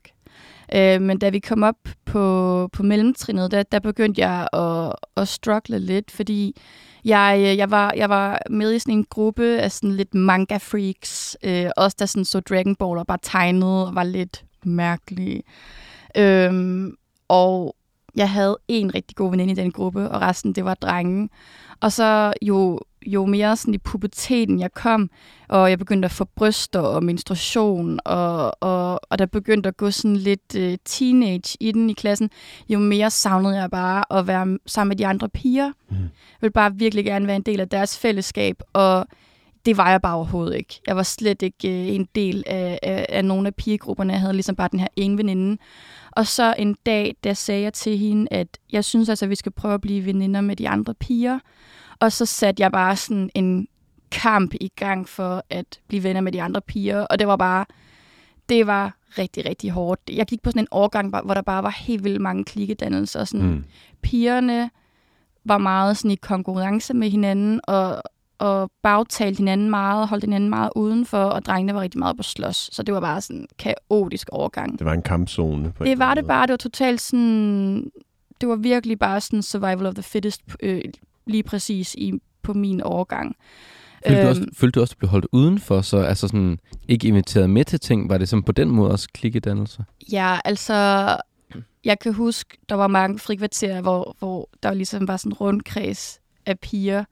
Øh, 0.74 1.00
men 1.00 1.18
da 1.18 1.28
vi 1.28 1.38
kom 1.38 1.62
op 1.62 1.88
på, 2.04 2.68
på 2.72 2.82
mellemtrinnet, 2.82 3.50
der, 3.50 3.62
der 3.62 3.78
begyndte 3.78 4.20
jeg 4.20 4.48
at, 4.52 4.92
at 5.16 5.28
struggle 5.28 5.78
lidt, 5.78 6.10
fordi 6.10 6.56
jeg, 7.04 7.36
øh, 7.38 7.56
jeg, 7.56 7.70
var, 7.70 7.92
jeg 7.96 8.08
var 8.08 8.42
med 8.50 8.72
i 8.72 8.78
sådan 8.78 8.94
en 8.94 9.06
gruppe 9.10 9.44
af 9.44 9.72
sådan 9.72 9.96
lidt 9.96 10.14
manga-freaks, 10.14 11.36
øh, 11.42 11.70
også 11.76 11.96
der 11.98 12.06
sådan 12.06 12.24
så 12.24 12.40
Dragon 12.40 12.76
Ball 12.76 12.98
og 12.98 13.06
bare 13.06 13.18
tegnede 13.22 13.86
og 13.86 13.94
var 13.94 14.04
lidt 14.04 14.44
mærkelige. 14.64 15.42
Øhm, 16.16 16.96
og 17.28 17.76
jeg 18.16 18.30
havde 18.30 18.58
en 18.68 18.94
rigtig 18.94 19.16
god 19.16 19.30
veninde 19.30 19.52
i 19.52 19.56
den 19.56 19.72
gruppe, 19.72 20.10
og 20.10 20.20
resten, 20.20 20.52
det 20.52 20.64
var 20.64 20.74
drenge. 20.74 21.28
Og 21.80 21.92
så 21.92 22.32
jo, 22.42 22.80
jo 23.06 23.26
mere 23.26 23.56
sådan 23.56 23.74
i 23.74 23.78
puberteten 23.78 24.60
jeg 24.60 24.72
kom, 24.72 25.10
og 25.48 25.70
jeg 25.70 25.78
begyndte 25.78 26.06
at 26.06 26.12
få 26.12 26.24
bryster 26.36 26.80
og 26.80 27.04
menstruation, 27.04 27.98
og, 28.04 28.62
og, 28.62 29.00
og 29.10 29.18
der 29.18 29.26
begyndte 29.26 29.68
at 29.68 29.76
gå 29.76 29.90
sådan 29.90 30.16
lidt 30.16 30.56
øh, 30.56 30.78
teenage 30.84 31.56
i 31.60 31.72
den 31.72 31.90
i 31.90 31.92
klassen, 31.92 32.30
jo 32.68 32.78
mere 32.78 33.10
savnede 33.10 33.60
jeg 33.60 33.70
bare 33.70 34.18
at 34.18 34.26
være 34.26 34.58
sammen 34.66 34.88
med 34.88 34.96
de 34.96 35.06
andre 35.06 35.28
piger. 35.28 35.72
Mm. 35.90 35.96
Jeg 35.96 36.10
ville 36.40 36.52
bare 36.52 36.74
virkelig 36.74 37.04
gerne 37.04 37.26
være 37.26 37.36
en 37.36 37.42
del 37.42 37.60
af 37.60 37.68
deres 37.68 37.98
fællesskab, 37.98 38.62
og 38.72 39.06
det 39.66 39.76
var 39.76 39.90
jeg 39.90 40.02
bare 40.02 40.14
overhovedet 40.14 40.56
ikke. 40.56 40.80
Jeg 40.86 40.96
var 40.96 41.02
slet 41.02 41.42
ikke 41.42 41.68
øh, 41.68 41.94
en 41.94 42.08
del 42.14 42.44
af, 42.46 42.78
af, 42.82 43.06
af 43.08 43.24
nogle 43.24 43.46
af 43.46 43.54
pigegrupperne. 43.54 44.12
Jeg 44.12 44.20
havde 44.20 44.32
ligesom 44.32 44.56
bare 44.56 44.68
den 44.72 44.80
her 44.80 44.88
ene 44.96 45.18
veninde. 45.18 45.58
Og 46.12 46.26
så 46.26 46.54
en 46.58 46.76
dag, 46.86 47.16
der 47.24 47.32
sagde 47.32 47.62
jeg 47.62 47.72
til 47.72 47.98
hende, 47.98 48.26
at 48.30 48.48
jeg 48.72 48.84
synes 48.84 49.08
altså, 49.08 49.24
at 49.24 49.30
vi 49.30 49.34
skal 49.34 49.52
prøve 49.52 49.74
at 49.74 49.80
blive 49.80 50.04
veninder 50.06 50.40
med 50.40 50.56
de 50.56 50.68
andre 50.68 50.94
piger. 50.94 51.38
Og 52.00 52.12
så 52.12 52.26
satte 52.26 52.62
jeg 52.62 52.72
bare 52.72 52.96
sådan 52.96 53.30
en 53.34 53.68
kamp 54.10 54.54
i 54.60 54.68
gang 54.76 55.08
for 55.08 55.44
at 55.50 55.80
blive 55.88 56.02
venner 56.02 56.20
med 56.20 56.32
de 56.32 56.42
andre 56.42 56.60
piger. 56.60 57.00
Og 57.00 57.18
det 57.18 57.26
var 57.26 57.36
bare, 57.36 57.64
det 58.48 58.66
var 58.66 58.96
rigtig, 59.18 59.46
rigtig 59.46 59.70
hårdt. 59.70 60.00
Jeg 60.12 60.26
gik 60.26 60.42
på 60.42 60.50
sådan 60.50 60.62
en 60.62 60.68
årgang, 60.70 61.08
hvor 61.24 61.34
der 61.34 61.42
bare 61.42 61.62
var 61.62 61.70
helt 61.78 62.04
vildt 62.04 62.20
mange 62.20 62.44
klikkedannelser. 62.44 63.24
Sådan, 63.24 63.46
Mm. 63.46 63.64
pigerne 64.02 64.70
var 65.44 65.58
meget 65.58 65.96
sådan 65.96 66.10
i 66.10 66.14
konkurrence 66.14 66.94
med 66.94 67.10
hinanden, 67.10 67.60
og, 67.64 68.02
og 68.42 68.70
bagtalte 68.82 69.38
hinanden 69.38 69.70
meget, 69.70 70.08
holdt 70.08 70.24
hinanden 70.24 70.50
meget 70.50 70.70
udenfor, 70.76 71.18
og 71.18 71.44
drengene 71.44 71.74
var 71.74 71.80
rigtig 71.80 71.98
meget 71.98 72.16
på 72.16 72.22
slås. 72.22 72.68
Så 72.72 72.82
det 72.82 72.94
var 72.94 73.00
bare 73.00 73.20
sådan 73.20 73.36
en 73.36 73.46
kaotisk 73.58 74.28
overgang. 74.32 74.78
Det 74.78 74.84
var 74.84 74.92
en 74.92 75.02
kampzone. 75.02 75.72
På 75.72 75.84
en 75.84 75.90
Det 75.90 75.98
var 75.98 76.14
det 76.14 76.26
bare. 76.26 76.46
Det 76.46 76.52
var 76.52 76.56
totalt 76.56 77.00
sådan... 77.00 77.90
Det 78.40 78.48
var 78.48 78.56
virkelig 78.56 78.98
bare 78.98 79.20
sådan 79.20 79.42
survival 79.42 79.86
of 79.86 79.94
the 79.94 80.02
fittest, 80.02 80.40
øh, 80.62 80.80
lige 81.26 81.42
præcis 81.42 81.94
i 81.94 82.12
på 82.42 82.52
min 82.52 82.80
årgang. 82.84 83.36
Følte, 84.06 84.22
du 84.22 84.28
også, 84.28 84.46
følte 84.56 84.78
du 84.78 84.80
også, 84.80 84.92
at 84.92 84.96
du 84.96 84.98
blev 84.98 85.10
holdt 85.10 85.26
udenfor, 85.32 85.80
så 85.80 85.96
altså 85.96 86.28
sådan, 86.28 86.58
ikke 86.88 87.08
inviteret 87.08 87.50
med 87.50 87.64
til 87.64 87.80
ting? 87.80 88.08
Var 88.08 88.18
det 88.18 88.28
sådan 88.28 88.42
på 88.42 88.52
den 88.52 88.70
måde 88.70 88.90
også 88.90 89.08
klikkedannelse? 89.14 89.84
Ja, 90.12 90.38
altså, 90.44 91.06
jeg 91.84 91.98
kan 91.98 92.14
huske, 92.14 92.58
der 92.68 92.74
var 92.74 92.86
mange 92.86 93.18
frikvarterer, 93.18 93.80
hvor, 93.80 94.16
hvor 94.18 94.48
der 94.62 94.74
ligesom 94.74 95.08
var 95.08 95.16
sådan 95.16 95.32
en 95.32 95.34
rundkreds 95.34 96.20
af 96.46 96.58
piger, 96.60 97.04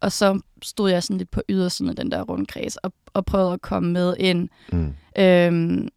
og 0.00 0.12
så 0.12 0.40
stod 0.62 0.90
jeg 0.90 1.02
sådan 1.02 1.18
lidt 1.18 1.30
på 1.30 1.42
ydersiden 1.48 1.90
af 1.90 1.96
den 1.96 2.10
der 2.10 2.22
rundkreds, 2.22 2.76
og, 2.76 2.92
og 3.14 3.26
prøvede 3.26 3.52
at 3.52 3.62
komme 3.62 3.92
med 3.92 4.16
ind. 4.18 4.48
Mm. 4.72 4.94
Øhm, 5.18 5.88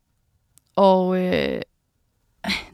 og 0.76 1.24
øh, 1.24 1.62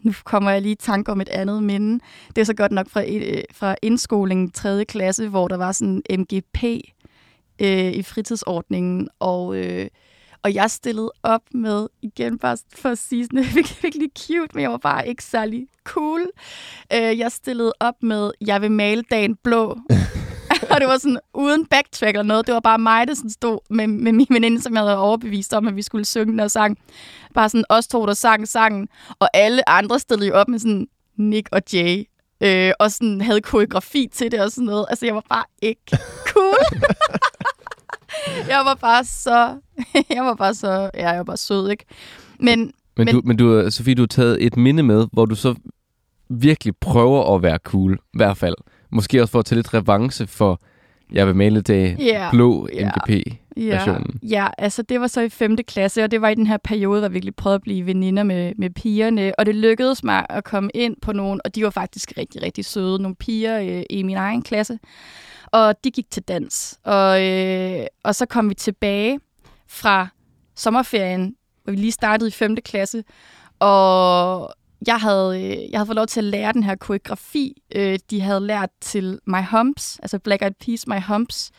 nu 0.03 0.13
kommer 0.23 0.51
jeg 0.51 0.61
lige 0.61 0.71
i 0.71 0.75
tanke 0.75 1.11
om 1.11 1.21
et 1.21 1.29
andet 1.29 1.63
minde. 1.63 1.99
Det 2.35 2.41
er 2.41 2.45
så 2.45 2.53
godt 2.53 2.71
nok 2.71 2.89
fra, 2.89 3.03
øh, 3.07 3.43
fra 3.51 3.75
indskolingen 3.81 4.51
3. 4.51 4.85
klasse, 4.85 5.27
hvor 5.27 5.47
der 5.47 5.57
var 5.57 5.71
sådan 5.71 6.01
en 6.09 6.19
MGP 6.19 6.63
øh, 7.61 7.91
i 7.91 8.03
fritidsordningen, 8.03 9.09
og, 9.19 9.55
øh, 9.55 9.87
og 10.43 10.53
jeg 10.53 10.71
stillede 10.71 11.11
op 11.23 11.41
med, 11.53 11.87
igen 12.01 12.39
bare 12.39 12.57
for 12.75 12.89
at 12.89 12.97
sige 12.97 13.23
sådan, 13.23 13.45
virkelig, 13.55 13.77
virkelig 13.81 14.09
cute, 14.17 14.49
men 14.53 14.61
jeg 14.61 14.71
var 14.71 14.77
bare 14.77 15.07
ikke 15.07 15.23
særlig 15.23 15.67
cool. 15.83 16.25
Øh, 16.93 17.19
jeg 17.19 17.31
stillede 17.31 17.73
op 17.79 18.03
med, 18.03 18.31
jeg 18.41 18.61
vil 18.61 18.71
male 18.71 19.03
dagen 19.11 19.35
blå. 19.43 19.77
og 20.71 20.79
det 20.81 20.87
var 20.87 20.97
sådan 20.97 21.19
uden 21.33 21.65
backtrack 21.65 22.15
eller 22.15 22.23
noget. 22.23 22.47
Det 22.47 22.53
var 22.53 22.59
bare 22.59 22.77
mig, 22.79 23.07
der 23.07 23.13
sådan 23.13 23.29
stod 23.29 23.59
med, 23.69 23.87
med 23.87 24.11
min 24.11 24.27
veninde, 24.29 24.61
som 24.61 24.73
jeg 24.73 24.81
havde 24.83 24.97
overbevist 24.97 25.53
om, 25.53 25.67
at 25.67 25.75
vi 25.75 25.81
skulle 25.81 26.05
synge 26.05 26.31
den 26.31 26.39
her 26.39 26.47
sang. 26.47 26.77
Bare 27.33 27.49
sådan 27.49 27.63
os 27.69 27.87
to, 27.87 28.05
der 28.05 28.13
sang 28.13 28.47
sangen. 28.47 28.87
Og 29.19 29.29
alle 29.33 29.69
andre 29.69 29.99
stillede 29.99 30.27
jo 30.29 30.33
op 30.35 30.47
med 30.47 30.59
sådan 30.59 30.87
Nick 31.17 31.49
og 31.51 31.61
Jay. 31.73 32.03
Øh, 32.41 32.71
og 32.79 32.91
sådan 32.91 33.21
havde 33.21 33.41
koreografi 33.41 34.07
til 34.13 34.31
det 34.31 34.41
og 34.41 34.51
sådan 34.51 34.65
noget. 34.65 34.85
Altså, 34.89 35.05
jeg 35.05 35.15
var 35.15 35.23
bare 35.29 35.43
ikke 35.61 35.81
cool. 36.27 36.55
jeg 38.53 38.59
var 38.65 38.75
bare 38.81 39.03
så... 39.03 39.55
jeg 40.15 40.23
var 40.23 40.33
bare 40.35 40.53
så... 40.53 40.89
Ja, 40.93 41.09
jeg 41.09 41.17
var 41.17 41.23
bare 41.23 41.37
sød, 41.37 41.69
ikke? 41.69 41.85
Men, 42.39 42.59
Men, 42.59 42.71
Men- 42.97 43.07
du, 43.07 43.21
men 43.25 43.37
du, 43.37 43.71
Sofie, 43.71 43.95
du 43.95 44.01
har 44.01 44.07
taget 44.07 44.45
et 44.45 44.57
minde 44.57 44.83
med, 44.83 45.07
hvor 45.13 45.25
du 45.25 45.35
så 45.35 45.55
virkelig 46.29 46.73
prøver 46.81 47.35
at 47.35 47.41
være 47.43 47.57
cool, 47.57 47.93
i 47.93 48.17
hvert 48.17 48.37
fald. 48.37 48.55
Måske 48.89 49.21
også 49.21 49.31
for 49.31 49.39
at 49.39 49.45
tage 49.45 49.57
lidt 49.57 49.73
revanche 49.73 50.27
for, 50.27 50.61
jeg 51.11 51.27
vil 51.27 51.35
male 51.35 51.61
det 51.61 51.95
Ja, 51.99 52.29
blå 52.31 52.69
ja. 52.73 52.89
MGP-versionen. 52.89 54.19
Ja, 54.23 54.27
ja, 54.27 54.47
altså 54.57 54.81
det 54.81 55.01
var 55.01 55.07
så 55.07 55.21
i 55.21 55.29
5. 55.29 55.57
klasse, 55.57 56.03
og 56.03 56.11
det 56.11 56.21
var 56.21 56.29
i 56.29 56.35
den 56.35 56.47
her 56.47 56.57
periode, 56.57 56.99
hvor 56.99 57.07
jeg 57.07 57.13
virkelig 57.13 57.35
prøvede 57.35 57.55
at 57.55 57.61
blive 57.61 57.85
veninder 57.85 58.23
med, 58.23 58.53
med 58.57 58.69
pigerne. 58.69 59.39
Og 59.39 59.45
det 59.45 59.55
lykkedes 59.55 60.03
mig 60.03 60.25
at 60.29 60.43
komme 60.43 60.69
ind 60.73 60.95
på 61.01 61.13
nogen, 61.13 61.41
og 61.45 61.55
de 61.55 61.63
var 61.63 61.69
faktisk 61.69 62.13
rigtig, 62.17 62.41
rigtig 62.41 62.65
søde. 62.65 63.01
Nogle 63.01 63.15
piger 63.15 63.59
øh, 63.59 63.83
i 63.89 64.03
min 64.03 64.17
egen 64.17 64.41
klasse. 64.41 64.79
Og 65.45 65.83
de 65.83 65.91
gik 65.91 66.09
til 66.09 66.23
dans. 66.23 66.79
Og, 66.83 67.23
øh, 67.23 67.85
og 68.03 68.15
så 68.15 68.25
kom 68.25 68.49
vi 68.49 68.53
tilbage 68.53 69.19
fra 69.67 70.07
sommerferien, 70.55 71.35
hvor 71.63 71.71
vi 71.71 71.77
lige 71.77 71.91
startede 71.91 72.27
i 72.27 72.31
5. 72.31 72.55
klasse. 72.55 73.03
Og 73.59 74.55
jeg 74.87 74.97
havde, 74.97 75.41
øh, 75.43 75.71
jeg 75.71 75.79
havde 75.79 75.85
fået 75.85 75.95
lov 75.95 76.07
til 76.07 76.19
at 76.19 76.23
lære 76.23 76.53
den 76.53 76.63
her 76.63 76.75
koreografi, 76.75 77.61
øh, 77.75 77.99
de 78.09 78.21
havde 78.21 78.39
lært 78.39 78.69
til 78.81 79.19
My 79.27 79.43
Humps, 79.51 79.99
altså 79.99 80.19
Black 80.19 80.41
Eyed 80.41 80.53
Peas 80.65 80.87
My 80.87 81.01
Humps. 81.07 81.51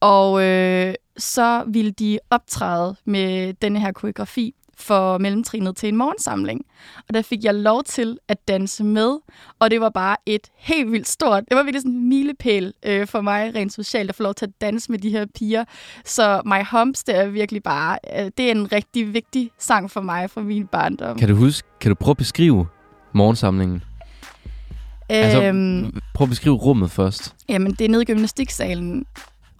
Og 0.00 0.42
øh, 0.42 0.94
så 1.16 1.64
ville 1.66 1.90
de 1.90 2.18
optræde 2.30 2.96
med 3.04 3.54
denne 3.54 3.80
her 3.80 3.92
koreografi 3.92 4.54
for 4.78 5.18
mellemtrinet 5.18 5.76
til 5.76 5.88
en 5.88 5.96
morgensamling. 5.96 6.60
Og 7.08 7.14
der 7.14 7.22
fik 7.22 7.44
jeg 7.44 7.54
lov 7.54 7.84
til 7.84 8.18
at 8.28 8.48
danse 8.48 8.84
med, 8.84 9.18
og 9.58 9.70
det 9.70 9.80
var 9.80 9.88
bare 9.88 10.16
et 10.26 10.48
helt 10.56 10.92
vildt 10.92 11.08
stort, 11.08 11.44
det 11.48 11.56
var 11.56 11.62
virkelig 11.62 11.82
sådan 11.82 11.92
en 11.92 12.08
milepæl 12.08 12.72
øh, 12.86 13.06
for 13.06 13.20
mig 13.20 13.54
rent 13.54 13.72
socialt 13.72 14.08
at 14.08 14.14
få 14.14 14.22
lov 14.22 14.34
til 14.34 14.46
at 14.46 14.52
danse 14.60 14.90
med 14.90 14.98
de 14.98 15.10
her 15.10 15.26
piger. 15.38 15.64
Så 16.04 16.42
My 16.44 16.64
Humps, 16.70 17.04
det 17.04 17.16
er 17.16 17.26
virkelig 17.26 17.62
bare, 17.62 17.98
øh, 18.18 18.30
det 18.38 18.46
er 18.46 18.50
en 18.50 18.72
rigtig 18.72 19.14
vigtig 19.14 19.50
sang 19.58 19.90
for 19.90 20.00
mig 20.00 20.30
fra 20.30 20.40
min 20.40 20.66
barndom. 20.66 21.18
Kan 21.18 21.28
du 21.28 21.34
huske, 21.34 21.68
kan 21.80 21.88
du 21.88 21.94
prøve 21.94 22.10
at 22.10 22.16
beskrive 22.16 22.66
morgensamlingen? 23.12 23.82
Altså, 25.08 25.42
Øhm, 25.42 26.00
prøv 26.14 26.24
at 26.24 26.28
beskrive 26.28 26.54
rummet 26.56 26.90
først. 26.90 27.34
Jamen, 27.48 27.72
det 27.72 27.84
er 27.84 27.88
nede 27.88 28.02
i 28.02 28.04
gymnastiksalen. 28.04 29.06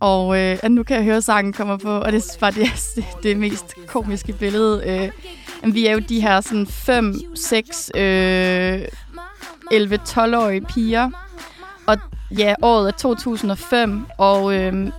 Og 0.05 0.41
øh, 0.41 0.59
nu 0.69 0.83
kan 0.83 0.97
jeg 0.97 1.05
høre, 1.05 1.17
at 1.17 1.25
sangen 1.25 1.53
kommer 1.53 1.77
på, 1.77 1.91
og 1.91 2.13
det 2.13 2.25
er 2.25 2.39
bare 2.41 2.51
det, 2.51 2.69
det, 3.23 3.37
mest 3.37 3.75
komiske 3.87 4.33
billede. 4.33 4.83
Øh, 5.65 5.75
vi 5.75 5.87
er 5.87 5.93
jo 5.93 5.99
de 5.99 6.21
her 6.21 6.41
sådan 6.41 6.67
5, 6.67 7.15
6, 7.35 7.91
øh, 7.95 8.83
11-12-årige 9.73 10.61
piger. 10.61 11.11
Og 11.87 11.97
ja, 12.39 12.55
året 12.63 12.87
er 12.87 12.91
2005, 12.91 14.07
og 14.19 14.55
øh, 14.55 14.91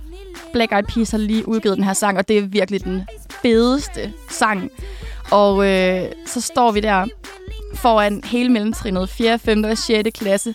Black 0.52 0.72
Eyed 0.72 0.84
Peas 0.94 1.10
har 1.10 1.18
lige 1.18 1.48
udgivet 1.48 1.76
den 1.76 1.84
her 1.84 1.92
sang, 1.92 2.18
og 2.18 2.28
det 2.28 2.38
er 2.38 2.42
virkelig 2.42 2.84
den 2.84 3.02
fedeste 3.42 4.12
sang. 4.30 4.70
Og 5.30 5.66
øh, 5.66 6.02
så 6.26 6.40
står 6.40 6.72
vi 6.72 6.80
der 6.80 7.06
foran 7.76 8.22
hele 8.24 8.48
mellemtrinnet, 8.48 9.08
4., 9.08 9.38
5. 9.38 9.64
og 9.64 9.78
6. 9.78 10.08
klasse, 10.14 10.54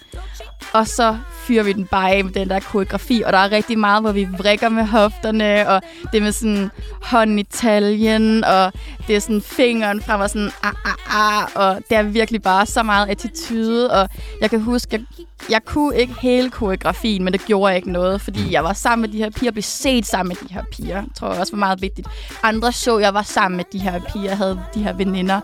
og 0.73 0.87
så 0.87 1.17
fyrer 1.43 1.63
vi 1.63 1.73
den 1.73 1.85
bare 1.85 2.11
af 2.11 2.23
med 2.23 2.33
den 2.33 2.49
der 2.49 2.59
koreografi, 2.59 3.23
og 3.25 3.33
der 3.33 3.39
er 3.39 3.51
rigtig 3.51 3.79
meget, 3.79 4.03
hvor 4.03 4.11
vi 4.11 4.27
vrikker 4.37 4.69
med 4.69 4.85
hofterne, 4.85 5.69
og 5.69 5.81
det 6.13 6.21
med 6.21 6.31
sådan 6.31 6.69
hånden 7.01 7.39
i 7.39 7.43
taljen, 7.43 8.43
og 8.43 8.73
det 9.07 9.15
er 9.15 9.19
sådan 9.19 9.41
fingeren 9.41 10.01
frem 10.01 10.21
og 10.21 10.29
sådan 10.29 10.51
ah, 10.63 10.73
ah, 10.85 11.39
ah, 11.39 11.47
og 11.55 11.81
det 11.89 11.97
er 11.97 12.03
virkelig 12.03 12.41
bare 12.41 12.65
så 12.65 12.83
meget 12.83 13.09
attitude, 13.09 13.91
og 13.91 14.09
jeg 14.41 14.49
kan 14.49 14.61
huske, 14.61 14.87
jeg, 14.91 15.01
jeg 15.49 15.65
kunne 15.65 15.97
ikke 15.97 16.13
hele 16.21 16.49
koreografien, 16.49 17.23
men 17.23 17.33
det 17.33 17.45
gjorde 17.45 17.75
ikke 17.75 17.91
noget, 17.91 18.21
fordi 18.21 18.51
jeg 18.51 18.63
var 18.63 18.73
sammen 18.73 19.01
med 19.01 19.09
de 19.09 19.17
her 19.17 19.29
piger, 19.29 19.51
blev 19.51 19.63
set 19.63 20.05
sammen 20.05 20.27
med 20.41 20.47
de 20.49 20.53
her 20.53 20.63
piger, 20.71 21.03
tror 21.17 21.31
jeg 21.31 21.39
også 21.39 21.53
var 21.53 21.59
meget 21.59 21.81
vigtigt. 21.81 22.07
Andre 22.43 22.71
så, 22.71 22.99
jeg 22.99 23.13
var 23.13 23.23
sammen 23.23 23.57
med 23.57 23.65
de 23.73 23.79
her 23.79 23.99
piger, 24.13 24.35
havde 24.35 24.61
de 24.75 24.83
her 24.83 24.93
veninder. 24.93 25.39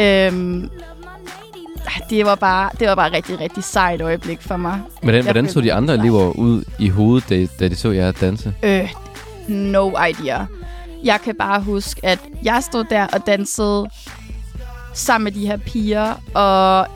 Øhm, 0.00 0.70
det 2.10 2.26
var 2.26 2.34
bare 2.34 2.70
det 2.80 2.88
var 2.88 2.94
bare 2.94 3.06
et 3.06 3.12
rigtig, 3.12 3.40
rigtig 3.40 3.64
sejt 3.64 4.00
øjeblik 4.00 4.42
for 4.42 4.56
mig. 4.56 4.80
Hvordan, 5.02 5.16
Jeg 5.16 5.24
hvordan 5.24 5.48
så 5.48 5.60
de 5.60 5.72
andre 5.72 5.94
elever 5.94 6.30
ud 6.30 6.64
i 6.78 6.88
hovedet, 6.88 7.28
da, 7.28 7.46
da 7.60 7.68
de 7.68 7.76
så 7.76 7.90
jer 7.90 8.12
danse? 8.12 8.54
Øh, 8.62 8.92
no 9.48 9.90
idea. 10.06 10.44
Jeg 11.04 11.20
kan 11.24 11.34
bare 11.34 11.60
huske, 11.60 12.00
at 12.06 12.18
jeg 12.42 12.62
stod 12.62 12.84
der 12.84 13.06
og 13.06 13.26
dansede 13.26 13.86
sammen 14.94 15.24
med 15.24 15.32
de 15.32 15.46
her 15.46 15.56
piger, 15.56 16.14
og 16.34 16.86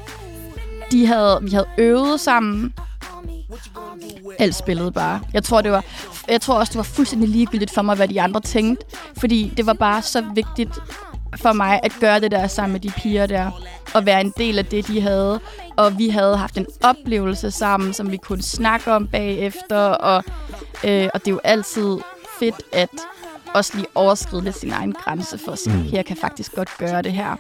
de 0.93 1.07
havde, 1.07 1.39
vi 1.43 1.51
havde 1.51 1.67
øvet 1.79 2.21
sammen. 2.21 2.75
Alt 4.39 4.55
spillede 4.55 4.93
bare. 4.93 5.21
Jeg 5.33 5.45
tror, 5.45 5.61
det 5.63 5.73
var, 5.73 5.85
jeg 6.29 6.41
tror 6.41 6.55
også, 6.59 6.71
det 6.71 6.77
var 6.77 6.83
fuldstændig 6.83 7.29
ligegyldigt 7.29 7.71
for 7.75 7.83
mig, 7.83 7.97
hvad 7.97 8.09
de 8.09 8.21
andre 8.23 8.41
tænkte. 8.41 8.87
Fordi 9.17 9.53
det 9.57 9.67
var 9.67 9.73
bare 9.73 10.03
så 10.03 10.25
vigtigt 10.35 10.79
for 11.37 11.53
mig 11.53 11.81
at 11.83 11.93
gøre 12.01 12.21
det 12.21 12.31
der 12.31 12.47
sammen 12.47 12.73
med 12.73 12.81
de 12.81 12.91
piger 12.91 13.27
der. 13.27 13.51
Og 13.95 14.07
være 14.07 14.21
en 14.21 14.33
del 14.39 14.59
af 14.59 14.67
det, 14.67 14.87
de 14.89 15.01
havde. 15.01 15.41
Og 15.77 15.99
vi 15.99 16.09
havde 16.09 16.37
haft 16.37 16.57
en 16.59 16.67
oplevelse 16.83 17.51
sammen, 17.51 17.93
som 17.93 18.11
vi 18.11 18.17
kunne 18.17 18.43
snakke 18.43 18.93
om 18.93 19.07
bagefter. 19.09 19.79
Og, 19.79 20.25
øh, 20.85 21.09
og 21.15 21.21
det 21.21 21.29
er 21.29 21.33
jo 21.33 21.41
altid 21.45 21.99
fedt 22.39 22.63
at 22.73 22.89
også 23.55 23.73
lige 23.75 23.87
overskride 23.95 24.45
lidt 24.45 24.59
sin 24.59 24.73
egen 24.73 24.93
grænse 24.93 25.39
for 25.39 25.53
at 25.53 25.59
sige, 25.59 25.77
Mm. 25.77 25.83
her 25.83 26.03
kan 26.03 26.17
faktisk 26.17 26.53
godt 26.55 26.69
gøre 26.79 27.03
det 27.03 27.13
her. 27.13 27.37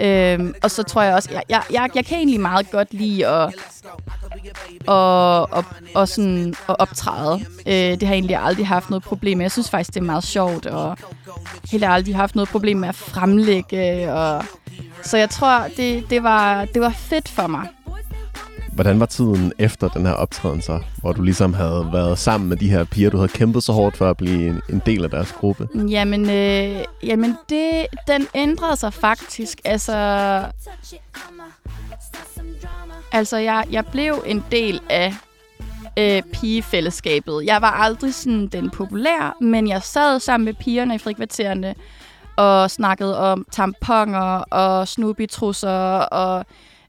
Øhm, 0.00 0.54
og 0.62 0.70
så 0.70 0.82
tror 0.82 1.02
jeg 1.02 1.14
også, 1.14 1.28
jeg, 1.32 1.42
jeg, 1.48 1.62
jeg, 1.72 1.90
jeg 1.94 2.04
kan 2.04 2.16
egentlig 2.18 2.40
meget 2.40 2.70
godt 2.70 2.94
lide 2.94 3.26
at, 3.26 3.54
og, 4.86 5.52
og, 5.52 5.64
og 5.94 6.08
sådan 6.08 6.54
at 6.68 6.76
optræde. 6.78 7.40
Øh, 7.66 7.72
det 7.74 8.02
har 8.02 8.08
jeg 8.08 8.14
egentlig 8.14 8.36
aldrig 8.36 8.66
haft 8.66 8.90
noget 8.90 9.02
problem 9.02 9.38
med. 9.38 9.44
Jeg 9.44 9.52
synes 9.52 9.70
faktisk, 9.70 9.94
det 9.94 10.00
er 10.00 10.04
meget 10.04 10.24
sjovt, 10.24 10.66
og 10.66 10.96
heller 11.70 11.88
aldrig 11.88 12.16
haft 12.16 12.34
noget 12.34 12.48
problem 12.48 12.76
med 12.76 12.88
at 12.88 12.94
fremlægge. 12.94 14.12
Og, 14.12 14.44
så 15.02 15.16
jeg 15.16 15.30
tror, 15.30 15.64
det, 15.76 16.10
det, 16.10 16.22
var, 16.22 16.64
det 16.64 16.82
var 16.82 16.90
fedt 16.90 17.28
for 17.28 17.46
mig. 17.46 17.68
Hvordan 18.72 19.00
var 19.00 19.06
tiden 19.06 19.52
efter 19.58 19.88
den 19.88 20.06
her 20.06 20.12
optræden 20.12 20.62
så? 20.62 20.80
Hvor 20.96 21.12
du 21.12 21.22
ligesom 21.22 21.54
havde 21.54 21.88
været 21.92 22.18
sammen 22.18 22.48
med 22.48 22.56
de 22.56 22.70
her 22.70 22.84
piger, 22.84 23.10
du 23.10 23.16
havde 23.16 23.28
kæmpet 23.28 23.62
så 23.62 23.72
hårdt 23.72 23.96
for 23.96 24.10
at 24.10 24.16
blive 24.16 24.48
en, 24.48 24.60
en 24.68 24.82
del 24.86 25.04
af 25.04 25.10
deres 25.10 25.32
gruppe. 25.32 25.68
Jamen, 25.88 26.30
øh, 26.30 26.84
jamen 27.02 27.36
det, 27.48 27.86
den 28.08 28.26
ændrede 28.34 28.76
sig 28.76 28.92
faktisk. 28.92 29.60
Altså, 29.64 29.92
altså 33.12 33.36
jeg, 33.36 33.64
jeg 33.70 33.86
blev 33.86 34.24
en 34.26 34.44
del 34.50 34.80
af 34.90 35.14
øh, 35.98 36.22
pigefællesskabet. 36.22 37.44
Jeg 37.46 37.62
var 37.62 37.70
aldrig 37.70 38.14
sådan 38.14 38.46
den 38.46 38.70
populære, 38.70 39.32
men 39.40 39.68
jeg 39.68 39.82
sad 39.82 40.20
sammen 40.20 40.44
med 40.44 40.54
pigerne 40.54 40.94
i 40.94 40.98
frikvartererne 40.98 41.74
og 42.36 42.70
snakkede 42.70 43.18
om 43.18 43.46
tamponer 43.52 44.38
og 44.38 44.88
snubitrusser, 44.88 45.98
og 45.98 46.46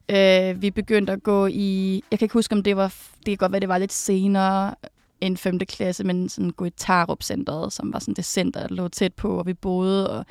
øh, 0.08 0.62
vi 0.62 0.70
begyndte 0.70 1.12
at 1.12 1.22
gå 1.22 1.46
i... 1.46 2.02
Jeg 2.10 2.18
kan 2.18 2.26
ikke 2.26 2.32
huske, 2.32 2.54
om 2.54 2.62
det 2.62 2.76
var... 2.76 2.94
Det 3.18 3.26
kan 3.26 3.36
godt 3.36 3.52
være, 3.52 3.60
det 3.60 3.68
var 3.68 3.78
lidt 3.78 3.92
senere 3.92 4.74
end 5.20 5.36
5. 5.36 5.58
klasse, 5.58 6.04
men 6.04 6.28
sådan 6.28 6.50
gå 6.50 6.64
i 6.64 6.70
Tarup 6.70 7.22
Centeret, 7.22 7.72
som 7.72 7.92
var 7.92 7.98
sådan 7.98 8.14
det 8.14 8.24
center, 8.24 8.60
der 8.60 8.74
lå 8.74 8.88
tæt 8.88 9.14
på, 9.14 9.34
hvor 9.34 9.42
vi 9.42 9.54
boede. 9.54 10.10
Og, 10.10 10.26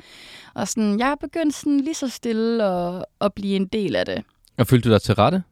og 0.54 0.68
sådan, 0.68 0.98
jeg 0.98 1.16
begyndte 1.20 1.58
sådan 1.58 1.80
lige 1.80 1.94
så 1.94 2.08
stille 2.08 2.64
at, 2.64 3.04
at 3.20 3.32
blive 3.34 3.56
en 3.56 3.66
del 3.66 3.96
af 3.96 4.06
det. 4.06 4.22
Og 4.56 4.66
følte 4.66 4.88
du 4.88 4.92
dig 4.92 5.02
til 5.02 5.14
rette? 5.14 5.42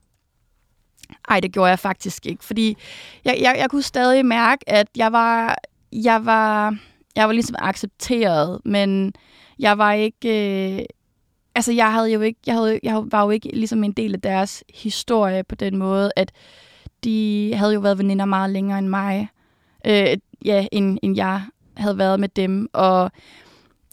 Ej, 1.28 1.40
det 1.40 1.52
gjorde 1.52 1.70
jeg 1.70 1.78
faktisk 1.78 2.26
ikke, 2.26 2.44
fordi 2.44 2.76
jeg, 3.24 3.38
jeg, 3.40 3.54
jeg 3.58 3.70
kunne 3.70 3.82
stadig 3.82 4.26
mærke, 4.26 4.70
at 4.70 4.88
jeg 4.96 5.12
var, 5.12 5.58
jeg 5.92 6.26
var, 6.26 6.76
jeg 7.16 7.26
var 7.26 7.32
ligesom 7.32 7.56
accepteret, 7.58 8.60
men 8.64 9.12
jeg 9.58 9.78
var 9.78 9.92
ikke, 9.92 10.78
øh, 10.78 10.84
altså 11.54 11.72
jeg 11.72 11.92
havde 11.92 12.12
jo 12.12 12.20
ikke, 12.20 12.40
jeg, 12.46 12.54
havde, 12.54 12.80
jeg 12.82 13.02
var 13.12 13.24
jo 13.24 13.30
ikke 13.30 13.48
ligesom 13.48 13.84
en 13.84 13.92
del 13.92 14.14
af 14.14 14.20
deres 14.20 14.64
historie 14.74 15.44
på 15.44 15.54
den 15.54 15.76
måde, 15.76 16.10
at 16.16 16.32
de 17.04 17.52
havde 17.54 17.74
jo 17.74 17.80
været 17.80 17.98
veninder 17.98 18.24
meget 18.24 18.50
længere 18.50 18.78
end 18.78 18.88
mig, 18.88 19.28
øh, 19.86 20.16
ja, 20.44 20.66
end, 20.72 20.98
end 21.02 21.16
jeg 21.16 21.42
havde 21.76 21.98
været 21.98 22.20
med 22.20 22.28
dem, 22.28 22.68
og, 22.72 23.10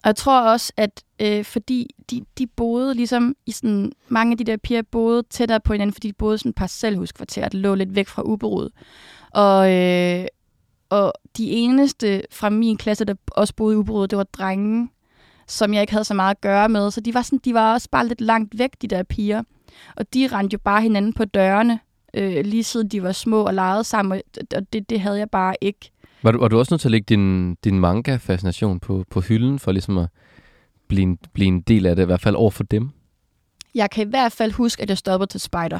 og 0.04 0.08
jeg 0.08 0.16
tror 0.16 0.42
også, 0.42 0.74
at 0.78 1.04
øh, 1.20 1.44
fordi 1.46 1.90
de, 2.12 2.26
de 2.38 2.48
boede 2.48 2.94
ligesom 2.94 3.36
i 3.46 3.52
sådan, 3.52 3.92
mange 4.08 4.32
af 4.32 4.38
de 4.38 4.44
der 4.44 4.58
piger 4.58 4.82
boede 4.82 5.24
tættere 5.30 5.60
på 5.60 5.74
hinanden, 5.74 5.94
fordi 5.94 6.08
de 6.08 6.14
boede 6.14 6.38
sådan 6.38 6.50
et 6.50 6.56
parcelhuskvarter, 6.56 7.50
der 7.50 7.58
lå 7.58 7.76
lidt 7.76 7.96
væk 7.96 8.08
fra 8.08 8.22
Uberud. 8.22 8.70
Og, 9.32 9.74
øh, 9.74 10.26
og 10.90 11.14
de 11.38 11.50
eneste 11.50 12.24
fra 12.32 12.50
min 12.50 12.78
klasse, 12.78 13.06
der 13.06 13.14
også 13.32 13.56
boede 13.56 13.76
i 13.76 13.78
Uberud, 13.78 14.08
det 14.08 14.18
var 14.18 14.24
drenge, 14.24 14.90
som 15.48 15.74
jeg 15.74 15.82
ikke 15.82 15.94
havde 15.94 16.04
så 16.04 16.14
meget 16.14 16.36
at 16.36 16.42
gøre 16.42 16.70
med. 16.70 16.92
Så 16.92 17.02
de 17.02 17.14
var, 17.14 17.22
sådan, 17.22 17.40
de 17.46 17.54
var 17.54 17.74
også 17.74 17.90
bare 17.90 18.08
lidt 18.08 18.22
langt 18.22 18.58
væk, 18.60 18.82
de 18.82 18.88
der 18.88 19.04
piger. 19.04 19.44
Og 19.96 20.14
de 20.14 20.28
rendte 20.28 20.54
jo 20.54 20.60
bare 20.64 20.82
hinanden 20.82 21.14
på 21.14 21.26
dørene, 21.26 21.80
øh, 22.14 22.46
lige 22.46 22.64
siden 22.64 22.88
de 22.88 23.04
var 23.04 23.12
små 23.12 23.44
og 23.46 23.54
legede 23.54 23.84
sammen, 23.84 24.22
og 24.56 24.74
det, 24.74 24.90
det 24.90 25.00
havde 25.00 25.18
jeg 25.18 25.30
bare 25.30 25.56
ikke. 25.62 25.93
Var 26.24 26.32
du, 26.32 26.40
var 26.40 26.48
du 26.48 26.60
også 26.60 26.74
nødt 26.74 26.82
til 26.82 26.88
at 26.88 26.92
lægge 26.92 27.06
din, 27.10 27.56
din 27.56 27.80
manga-fascination 27.80 28.80
på, 28.80 29.06
på 29.10 29.22
hylden, 29.22 29.60
for 29.60 29.72
ligesom 29.72 29.98
at 29.98 30.08
blive 30.88 31.04
en, 31.04 31.18
blive 31.34 31.48
en 31.48 31.62
del 31.62 31.86
af 31.86 31.96
det, 31.96 32.04
i 32.04 32.06
hvert 32.06 32.22
fald 32.22 32.36
over 32.36 32.52
for 32.52 32.64
dem? 32.64 32.90
Jeg 33.76 33.90
kan 33.90 34.08
i 34.08 34.10
hvert 34.10 34.32
fald 34.32 34.52
huske, 34.52 34.82
at 34.82 34.90
jeg 34.90 34.98
stoppede 34.98 35.32
til 35.32 35.40
Spider. 35.40 35.80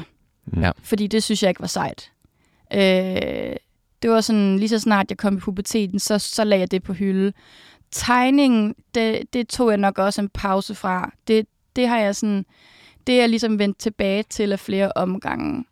Ja. 0.56 0.70
Fordi 0.82 1.06
det 1.06 1.22
synes 1.22 1.42
jeg 1.42 1.48
ikke 1.48 1.60
var 1.60 1.66
sejt. 1.66 2.12
Øh, 2.72 3.56
det 4.02 4.10
var 4.10 4.20
sådan, 4.20 4.58
lige 4.58 4.68
så 4.68 4.78
snart 4.78 5.06
jeg 5.10 5.18
kom 5.18 5.36
i 5.36 5.40
puberteten, 5.40 5.98
så, 5.98 6.18
så 6.18 6.44
lagde 6.44 6.60
jeg 6.60 6.70
det 6.70 6.82
på 6.82 6.92
hylde. 6.92 7.32
Tegningen, 7.90 8.74
det, 8.94 9.22
det 9.32 9.48
tog 9.48 9.70
jeg 9.70 9.78
nok 9.78 9.98
også 9.98 10.20
en 10.20 10.28
pause 10.28 10.74
fra. 10.74 11.12
Det, 11.28 11.46
det 11.76 11.88
har 11.88 11.98
jeg 11.98 12.16
sådan, 12.16 12.46
det 13.06 13.14
er 13.14 13.18
jeg 13.18 13.28
ligesom 13.28 13.58
vendt 13.58 13.78
tilbage 13.78 14.22
til 14.22 14.52
af 14.52 14.60
flere 14.60 14.92
omgange. 14.96 15.64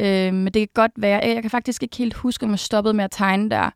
Øh, 0.00 0.34
men 0.34 0.46
det 0.46 0.54
kan 0.54 0.68
godt 0.74 0.92
være, 0.96 1.20
jeg 1.24 1.42
kan 1.42 1.50
faktisk 1.50 1.82
ikke 1.82 1.96
helt 1.96 2.14
huske, 2.14 2.44
om 2.44 2.50
jeg 2.50 2.58
stoppede 2.58 2.94
med 2.94 3.04
at 3.04 3.10
tegne 3.10 3.50
der. 3.50 3.70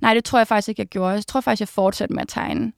Nej, 0.00 0.14
det 0.14 0.24
tror 0.24 0.38
jeg 0.38 0.46
faktisk 0.46 0.68
ikke, 0.68 0.80
jeg 0.80 0.86
gjorde. 0.86 1.10
Jeg 1.10 1.26
tror 1.26 1.40
faktisk, 1.40 1.60
jeg 1.60 1.68
fortsatte 1.68 2.14
med 2.14 2.22
at 2.22 2.28
tegne. 2.28 2.72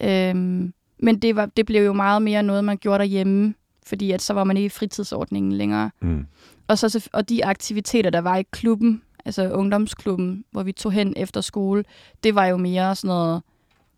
Øhm, 0.00 0.72
men 0.98 1.18
det, 1.18 1.36
var, 1.36 1.46
det 1.46 1.66
blev 1.66 1.84
jo 1.84 1.92
meget 1.92 2.22
mere 2.22 2.42
noget, 2.42 2.64
man 2.64 2.76
gjorde 2.76 2.98
derhjemme, 2.98 3.54
fordi 3.86 4.12
at 4.12 4.22
så 4.22 4.32
var 4.32 4.44
man 4.44 4.56
ikke 4.56 4.66
i 4.66 4.68
fritidsordningen 4.68 5.52
længere. 5.52 5.90
Mm. 6.00 6.26
Og, 6.68 6.78
så, 6.78 7.08
og 7.12 7.28
de 7.28 7.44
aktiviteter, 7.44 8.10
der 8.10 8.20
var 8.20 8.36
i 8.36 8.42
klubben, 8.50 9.02
altså 9.24 9.50
ungdomsklubben, 9.50 10.44
hvor 10.50 10.62
vi 10.62 10.72
tog 10.72 10.92
hen 10.92 11.14
efter 11.16 11.40
skole, 11.40 11.84
det 12.24 12.34
var 12.34 12.46
jo 12.46 12.56
mere 12.56 12.94
sådan 12.94 13.08
noget 13.08 13.42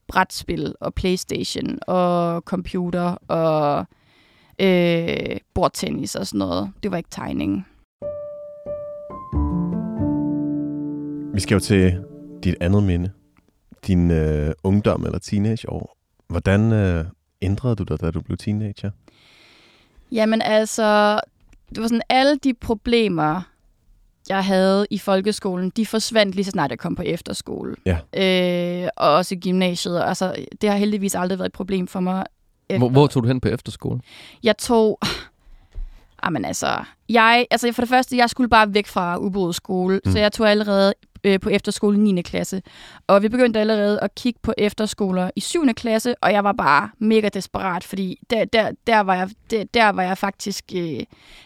brætspil 0.08 0.74
og 0.80 0.94
Playstation 0.94 1.78
og 1.87 2.40
computer 2.40 3.16
og 3.28 3.87
øh, 4.58 5.37
bordtennis 5.54 6.14
og 6.14 6.26
sådan 6.26 6.38
noget. 6.38 6.70
Det 6.82 6.90
var 6.90 6.96
ikke 6.96 7.11
tegning. 7.11 7.66
Vi 11.34 11.40
skal 11.40 11.54
jo 11.54 11.61
til 11.61 12.08
dit 12.44 12.55
andet 12.61 12.83
minde. 12.83 13.11
Din 13.87 14.11
øh, 14.11 14.53
ungdom 14.62 15.05
eller 15.05 15.18
teenageår. 15.18 15.96
Hvordan 16.29 16.72
øh, 16.72 17.05
ændrede 17.42 17.77
du 17.77 17.83
dig, 17.83 18.01
da 18.01 18.11
du 18.11 18.20
blev 18.20 18.37
teenager? 18.37 18.90
Jamen 20.12 20.42
altså, 20.42 21.20
det 21.68 21.83
var 21.83 21.88
sådan, 21.88 22.03
alle 22.09 22.37
de 22.37 22.55
problemer, 22.55 23.42
jeg 24.29 24.44
havde 24.44 24.87
i 24.90 24.98
folkeskolen, 24.98 25.70
de 25.70 25.87
forsvandt 25.87 26.35
lige 26.35 26.44
så 26.44 26.51
snart 26.51 26.70
jeg 26.70 26.79
kom 26.79 26.94
på 26.94 27.03
efterskole. 27.03 27.77
Ja. 27.87 27.98
Øh, 28.85 28.88
og 28.96 29.14
også 29.14 29.35
i 29.35 29.38
gymnasiet. 29.38 30.01
Altså, 30.01 30.35
det 30.61 30.70
har 30.70 30.77
heldigvis 30.77 31.14
aldrig 31.14 31.38
været 31.38 31.48
et 31.48 31.53
problem 31.53 31.87
for 31.87 32.01
mig. 32.01 32.24
Efter. 32.68 32.79
Hvor, 32.79 32.88
hvor 32.88 33.07
tog 33.07 33.22
du 33.22 33.29
hen 33.29 33.40
på 33.40 33.48
efterskole? 33.48 34.01
Jeg 34.42 34.59
tog... 34.59 34.98
Jamen 36.24 36.44
altså, 36.44 36.85
jeg, 37.09 37.46
altså 37.51 37.72
for 37.72 37.83
det 37.83 37.88
første, 37.88 38.16
jeg 38.16 38.31
skulle 38.31 38.48
bare 38.48 38.74
væk 38.74 38.87
fra 38.87 39.18
Ubåde 39.18 39.53
skole, 39.53 40.01
mm. 40.05 40.12
så 40.12 40.18
jeg 40.18 40.33
tog 40.33 40.51
allerede 40.51 40.94
øh, 41.24 41.40
på 41.40 41.48
efterskole 41.48 41.98
9. 41.98 42.22
klasse. 42.22 42.62
Og 43.07 43.22
vi 43.22 43.28
begyndte 43.28 43.61
allerede 43.61 44.00
at 44.00 44.14
kigge 44.14 44.40
på 44.42 44.54
efterskoler 44.59 45.31
i 45.37 45.40
7. 45.40 45.74
klasse, 45.76 46.14
og 46.20 46.33
jeg 46.33 46.44
var 46.44 46.52
bare 46.52 46.90
mega 46.98 47.28
desperat, 47.28 47.85
fordi 47.85 48.20
der, 48.31 48.44
der, 48.44 48.70
der, 48.87 49.00
var, 49.00 49.14
jeg, 49.14 49.31
der, 49.50 49.64
der 49.74 49.88
var 49.88 50.02
jeg 50.02 50.18
faktisk... 50.18 50.64
Øh, 50.76 51.00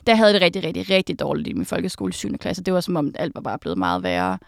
der 0.06 0.14
havde 0.14 0.32
det 0.32 0.42
rigtig, 0.42 0.64
rigtig, 0.64 0.90
rigtig 0.90 1.20
dårligt 1.20 1.48
i 1.48 1.52
min 1.52 1.66
folkeskole 1.66 2.10
i 2.10 2.12
7. 2.12 2.38
klasse. 2.38 2.62
Det 2.62 2.74
var 2.74 2.80
som 2.80 2.96
om, 2.96 3.14
alt 3.14 3.34
var 3.34 3.40
bare 3.40 3.58
blevet 3.58 3.78
meget 3.78 4.02
værre. 4.02 4.38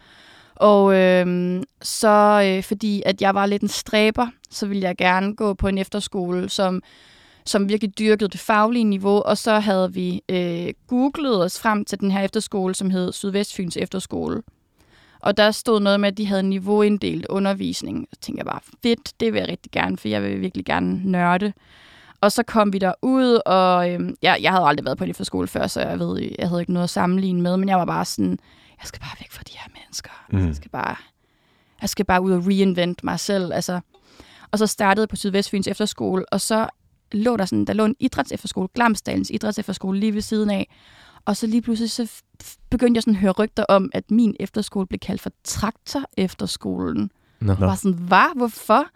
Og 0.55 0.95
øh, 0.95 1.63
så 1.83 2.43
øh, 2.47 2.63
fordi 2.63 3.03
at 3.07 3.23
jeg 3.23 3.35
var 3.35 3.47
lidt 3.47 3.63
en 3.63 3.69
stræber, 3.69 4.27
så 4.51 4.67
ville 4.67 4.83
jeg 4.83 4.97
gerne 4.97 5.37
gå 5.37 5.55
på 5.55 5.69
en 5.69 5.79
efterskole, 5.79 6.49
som 6.49 6.83
som 7.47 7.69
virkelig 7.69 7.99
dyrkede 7.99 8.29
det 8.29 8.41
faglige 8.41 8.85
niveau, 8.85 9.23
og 9.23 9.39
så 9.39 9.59
havde 9.59 9.93
vi 9.93 10.23
øh, 10.29 10.75
googlet 10.87 11.45
os 11.45 11.61
frem 11.61 11.85
til 11.85 12.01
den 12.01 12.11
her 12.11 12.21
efterskole, 12.21 12.75
som 12.75 12.91
hed 12.91 13.13
Sydvestfyns 13.13 13.77
Efterskole. 13.77 14.43
Og 15.25 15.37
der 15.37 15.51
stod 15.51 15.81
noget 15.81 16.01
med, 16.01 16.09
at 16.09 16.17
de 16.17 16.27
havde 16.27 16.43
niveauinddelt 16.43 17.27
undervisning. 17.27 18.09
Så 18.13 18.21
tænkte 18.21 18.39
jeg 18.39 18.47
bare, 18.47 18.61
fedt, 18.83 19.21
det 19.21 19.33
vil 19.33 19.39
jeg 19.39 19.49
rigtig 19.49 19.73
gerne, 19.73 19.97
for 19.97 20.09
jeg 20.09 20.23
vil 20.23 20.41
virkelig 20.41 20.65
gerne 20.65 21.11
nørde. 21.11 21.53
Og 22.21 22.33
så 22.33 22.43
kom 22.43 22.73
vi 22.73 22.79
der 22.79 22.93
ud, 23.03 23.41
og 23.47 23.91
øh, 23.91 24.01
ja, 24.23 24.35
jeg 24.43 24.53
havde 24.53 24.65
aldrig 24.67 24.85
været 24.85 24.99
på 24.99 25.05
en 25.05 25.11
efterskole 25.11 25.49
før, 25.49 25.67
så 25.67 25.81
jeg 25.81 25.99
ved, 25.99 26.31
jeg 26.39 26.49
havde 26.49 26.63
ikke 26.63 26.73
noget 26.73 26.85
at 26.85 26.91
sammenligne 26.91 27.43
med, 27.43 27.57
men 27.57 27.69
jeg 27.69 27.79
var 27.79 27.85
bare 27.85 28.05
sådan, 28.05 28.39
jeg 28.81 28.87
skal 28.87 29.01
bare 29.01 29.17
væk 29.21 29.31
fra 29.31 29.43
de 29.47 29.53
her 29.53 29.71
mennesker. 29.75 30.11
Mm. 30.31 30.47
Jeg 30.47 30.57
skal 30.57 30.71
bare, 30.71 30.97
jeg 31.81 31.89
skal 31.89 32.05
bare 32.05 32.23
ud 32.23 32.33
og 32.33 32.47
reinvent 32.47 33.05
mig 33.05 33.21
selv. 33.21 33.53
Altså. 33.53 33.81
Og 34.51 34.59
så 34.59 34.67
startede 34.67 35.07
på 35.07 35.17
Sydvestfyns 35.17 35.67
efterskole, 35.67 36.25
og 36.33 36.41
så 36.41 36.69
lå 37.13 37.37
der 37.37 37.45
sådan, 37.45 37.65
der 37.65 37.73
lå 37.73 37.85
en 37.85 37.97
idrætsefterskole, 38.01 38.69
Glamsdalens 38.75 39.31
idrætsefterskole 39.31 40.01
lige 40.01 40.15
ved 40.15 40.21
siden 40.21 40.51
af. 40.51 40.69
Og 41.25 41.37
så 41.37 41.47
lige 41.47 41.63
pludselig 41.63 41.91
så 41.91 42.23
begyndte 42.71 42.99
jeg 42.99 43.03
sådan 43.03 43.15
at 43.15 43.21
høre 43.21 43.33
rygter 43.33 43.65
om, 43.69 43.91
at 43.95 44.11
min 44.11 44.37
efterskole 44.41 44.87
blev 44.87 44.99
kaldt 44.99 45.21
for 45.21 45.31
Traktor 45.45 46.03
Efterskolen. 46.17 47.11
Nå. 47.41 47.53
Jeg 47.53 47.61
var 47.61 47.75
sådan, 47.75 47.99
hvad? 47.99 48.37
Hvorfor? 48.37 48.87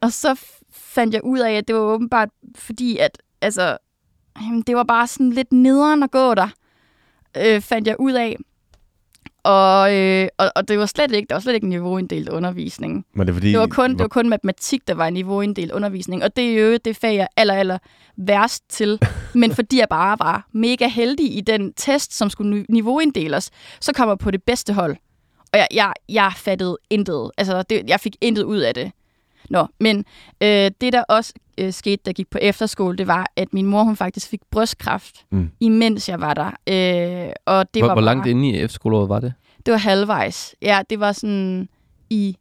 Og 0.00 0.12
så 0.12 0.40
fandt 0.70 1.14
jeg 1.14 1.24
ud 1.24 1.38
af, 1.38 1.52
at 1.52 1.68
det 1.68 1.76
var 1.76 1.82
åbenbart 1.82 2.28
fordi, 2.54 2.96
at 2.98 3.22
altså, 3.40 3.78
det 4.66 4.76
var 4.76 4.84
bare 4.84 5.06
sådan 5.06 5.30
lidt 5.30 5.52
nederen 5.52 6.02
at 6.02 6.10
gå 6.10 6.34
der, 6.34 6.48
øh, 7.36 7.60
fandt 7.60 7.88
jeg 7.88 7.96
ud 7.98 8.12
af. 8.12 8.36
Og, 9.42 9.96
øh, 9.96 10.28
og, 10.38 10.52
og 10.56 10.68
det 10.68 10.78
var 10.78 10.86
slet 10.86 11.12
ikke, 11.12 11.26
der 11.28 11.34
var 11.34 11.40
slet 11.40 11.54
ikke 11.54 11.68
niveauinddelt 11.68 12.28
undervisning. 12.28 13.06
Men 13.14 13.26
det, 13.26 13.34
fordi, 13.34 13.50
det, 13.50 13.58
var 13.58 13.66
kun, 13.66 13.90
det 13.90 13.98
var 13.98 14.08
kun 14.08 14.28
matematik, 14.28 14.88
der 14.88 14.94
var 14.94 15.10
niveauinddelt 15.10 15.72
undervisning. 15.72 16.24
Og 16.24 16.36
det 16.36 16.58
er 16.58 16.62
jo 16.62 16.78
det 16.84 16.96
fag, 16.96 17.14
jeg 17.14 17.28
aller, 17.36 17.54
aller 17.54 17.78
værst 18.16 18.64
til. 18.68 18.98
Men 19.34 19.54
fordi 19.54 19.78
jeg 19.78 19.86
bare 19.90 20.16
var 20.18 20.46
mega 20.52 20.88
heldig 20.88 21.36
i 21.36 21.40
den 21.40 21.72
test, 21.72 22.14
som 22.16 22.30
skulle 22.30 22.64
niveauinddeles, 22.68 23.50
så 23.80 23.92
kom 23.92 24.08
jeg 24.08 24.18
på 24.18 24.30
det 24.30 24.42
bedste 24.42 24.72
hold. 24.72 24.96
Og 25.52 25.58
jeg, 25.58 25.68
jeg, 25.74 25.92
jeg 26.08 26.32
fattede 26.36 26.76
intet. 26.90 27.30
Altså, 27.38 27.62
det, 27.62 27.82
jeg 27.88 28.00
fik 28.00 28.16
intet 28.20 28.42
ud 28.42 28.58
af 28.58 28.74
det. 28.74 28.92
Nå, 29.50 29.66
men 29.80 30.04
øh, 30.40 30.70
det, 30.80 30.92
der 30.92 31.02
også 31.08 31.32
øh, 31.60 31.72
skete, 31.72 32.02
der 32.04 32.12
gik 32.12 32.30
på 32.30 32.38
efterskole, 32.42 32.96
det 32.96 33.06
var, 33.06 33.30
at 33.36 33.52
min 33.52 33.66
mor 33.66 33.82
hun 33.82 33.96
faktisk 33.96 34.28
fik 34.28 34.40
brystkræft, 34.50 35.24
mm. 35.30 35.50
imens 35.60 36.08
jeg 36.08 36.20
var 36.20 36.34
der. 36.34 36.46
Øh, 36.46 37.32
og 37.46 37.74
det 37.74 37.82
hvor, 37.82 37.88
var 37.88 37.94
hvor 37.94 37.94
bare, 37.94 38.04
langt 38.04 38.26
inde 38.26 38.48
i 38.48 38.60
efterskoleåret 38.60 39.08
var 39.08 39.20
det? 39.20 39.32
Det 39.66 39.72
var 39.72 39.78
halvvejs. 39.78 40.54
Ja, 40.62 40.82
det 40.90 41.00
var 41.00 41.12
sådan 41.12 41.68
i... 42.10 42.36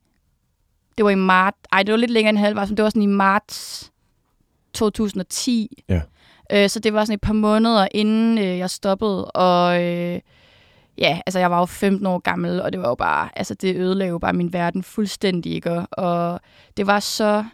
Det 0.97 1.05
var 1.05 1.11
i 1.11 1.15
marts... 1.15 1.57
Ej, 1.71 1.83
det 1.83 1.91
var 1.91 1.97
lidt 1.97 2.11
længere 2.11 2.29
end 2.29 2.37
halvvejs, 2.37 2.69
men 2.69 2.77
det 2.77 2.83
var 2.83 2.89
sådan 2.89 3.01
i 3.01 3.05
marts 3.05 3.91
2010. 4.73 5.83
Ja. 5.89 6.01
Øh, 6.51 6.69
så 6.69 6.79
det 6.79 6.93
var 6.93 7.05
sådan 7.05 7.13
et 7.13 7.21
par 7.21 7.33
måneder, 7.33 7.87
inden 7.91 8.37
øh, 8.37 8.57
jeg 8.57 8.69
stoppede. 8.69 9.25
Og 9.25 9.83
øh, 9.83 10.19
ja, 10.97 11.21
altså 11.25 11.39
jeg 11.39 11.51
var 11.51 11.59
jo 11.59 11.65
15 11.65 12.05
år 12.05 12.19
gammel, 12.19 12.61
og 12.61 12.71
det 12.71 12.81
var 12.81 12.89
jo 12.89 12.95
bare... 12.95 13.29
Altså 13.35 13.53
det 13.53 13.75
ødelagde 13.75 14.09
jo 14.09 14.19
bare 14.19 14.33
min 14.33 14.53
verden 14.53 14.83
fuldstændig, 14.83 15.53
ikke? 15.53 15.71
Og 15.91 16.39
det 16.77 16.87
var 16.87 16.99
så 16.99 17.45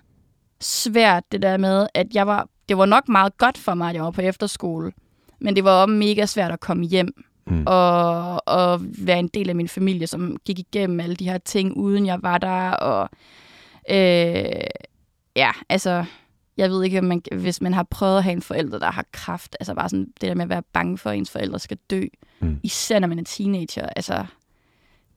svært, 0.65 1.23
det 1.31 1.41
der 1.41 1.57
med, 1.57 1.87
at 1.93 2.07
jeg 2.13 2.27
var... 2.27 2.47
Det 2.69 2.77
var 2.77 2.85
nok 2.85 3.09
meget 3.09 3.37
godt 3.37 3.57
for 3.57 3.73
mig, 3.73 3.89
at 3.89 3.95
jeg 3.95 4.03
var 4.03 4.11
på 4.11 4.21
efterskole. 4.21 4.91
Men 5.39 5.55
det 5.55 5.63
var 5.63 5.71
også 5.71 5.93
mega 5.93 6.25
svært 6.25 6.51
at 6.51 6.59
komme 6.59 6.85
hjem 6.85 7.25
mm. 7.47 7.63
og, 7.67 8.41
og 8.47 8.81
være 8.97 9.19
en 9.19 9.27
del 9.27 9.49
af 9.49 9.55
min 9.55 9.67
familie, 9.67 10.07
som 10.07 10.37
gik 10.45 10.59
igennem 10.59 10.99
alle 10.99 11.15
de 11.15 11.29
her 11.29 11.37
ting, 11.37 11.77
uden 11.77 12.05
jeg 12.05 12.19
var 12.21 12.37
der. 12.37 12.71
Og 12.71 13.09
øh, 13.89 14.67
ja, 15.35 15.51
altså, 15.69 16.05
jeg 16.57 16.69
ved 16.69 16.83
ikke, 16.83 16.99
om 16.99 17.05
man, 17.05 17.21
hvis 17.31 17.61
man 17.61 17.73
har 17.73 17.83
prøvet 17.83 18.17
at 18.17 18.23
have 18.23 18.33
en 18.33 18.41
forælder, 18.41 18.79
der 18.79 18.91
har 18.91 19.05
kraft, 19.11 19.55
altså 19.59 19.73
bare 19.73 19.89
sådan 19.89 20.05
det 20.21 20.29
der 20.29 20.35
med 20.35 20.43
at 20.43 20.49
være 20.49 20.63
bange 20.73 20.97
for, 20.97 21.09
at 21.09 21.17
ens 21.17 21.31
forældre 21.31 21.59
skal 21.59 21.77
dø, 21.89 22.05
mm. 22.39 22.59
især 22.63 22.99
når 22.99 23.07
man 23.07 23.19
er 23.19 23.23
teenager, 23.23 23.89
altså, 23.95 24.25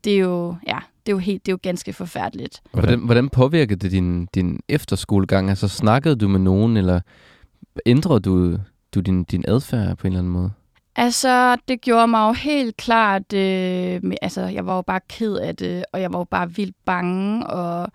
det 0.05 0.15
er 0.15 0.19
jo, 0.19 0.57
ja, 0.67 0.79
det 1.09 1.13
er 1.13 1.17
jo 1.17 1.21
helt, 1.21 1.47
det 1.47 1.53
er 1.53 1.55
jo 1.55 1.59
ganske 1.63 1.93
forfærdeligt. 1.93 2.63
Hvordan, 2.73 2.99
hvordan 2.99 3.29
påvirkede 3.29 3.79
det 3.79 3.91
din, 3.91 4.27
din 4.27 4.61
efterskolegang? 4.69 5.51
Altså 5.51 5.69
snakkede 5.69 6.17
du 6.17 6.29
med 6.29 6.41
nogen, 6.41 6.77
eller 6.77 7.01
ændrede 7.87 8.21
du, 8.21 8.57
du 8.95 9.01
din, 9.01 9.25
din 9.25 9.45
adfærd 9.49 9.97
på 9.97 10.07
en 10.07 10.13
eller 10.13 10.19
anden 10.19 10.33
måde? 10.33 10.51
Altså, 10.97 11.57
det 11.69 11.81
gjorde 11.81 12.07
mig 12.07 12.29
jo 12.29 12.33
helt 12.33 12.77
klart... 12.77 13.33
Øh, 13.33 14.05
med, 14.05 14.17
altså, 14.23 14.43
jeg 14.43 14.67
var 14.67 14.77
jo 14.77 14.83
bare 14.83 15.01
ked 15.09 15.37
af 15.37 15.57
det, 15.57 15.85
og 15.93 16.01
jeg 16.01 16.13
var 16.13 16.19
jo 16.19 16.25
bare 16.25 16.55
vildt 16.55 16.77
bange, 16.85 17.47
og 17.47 17.89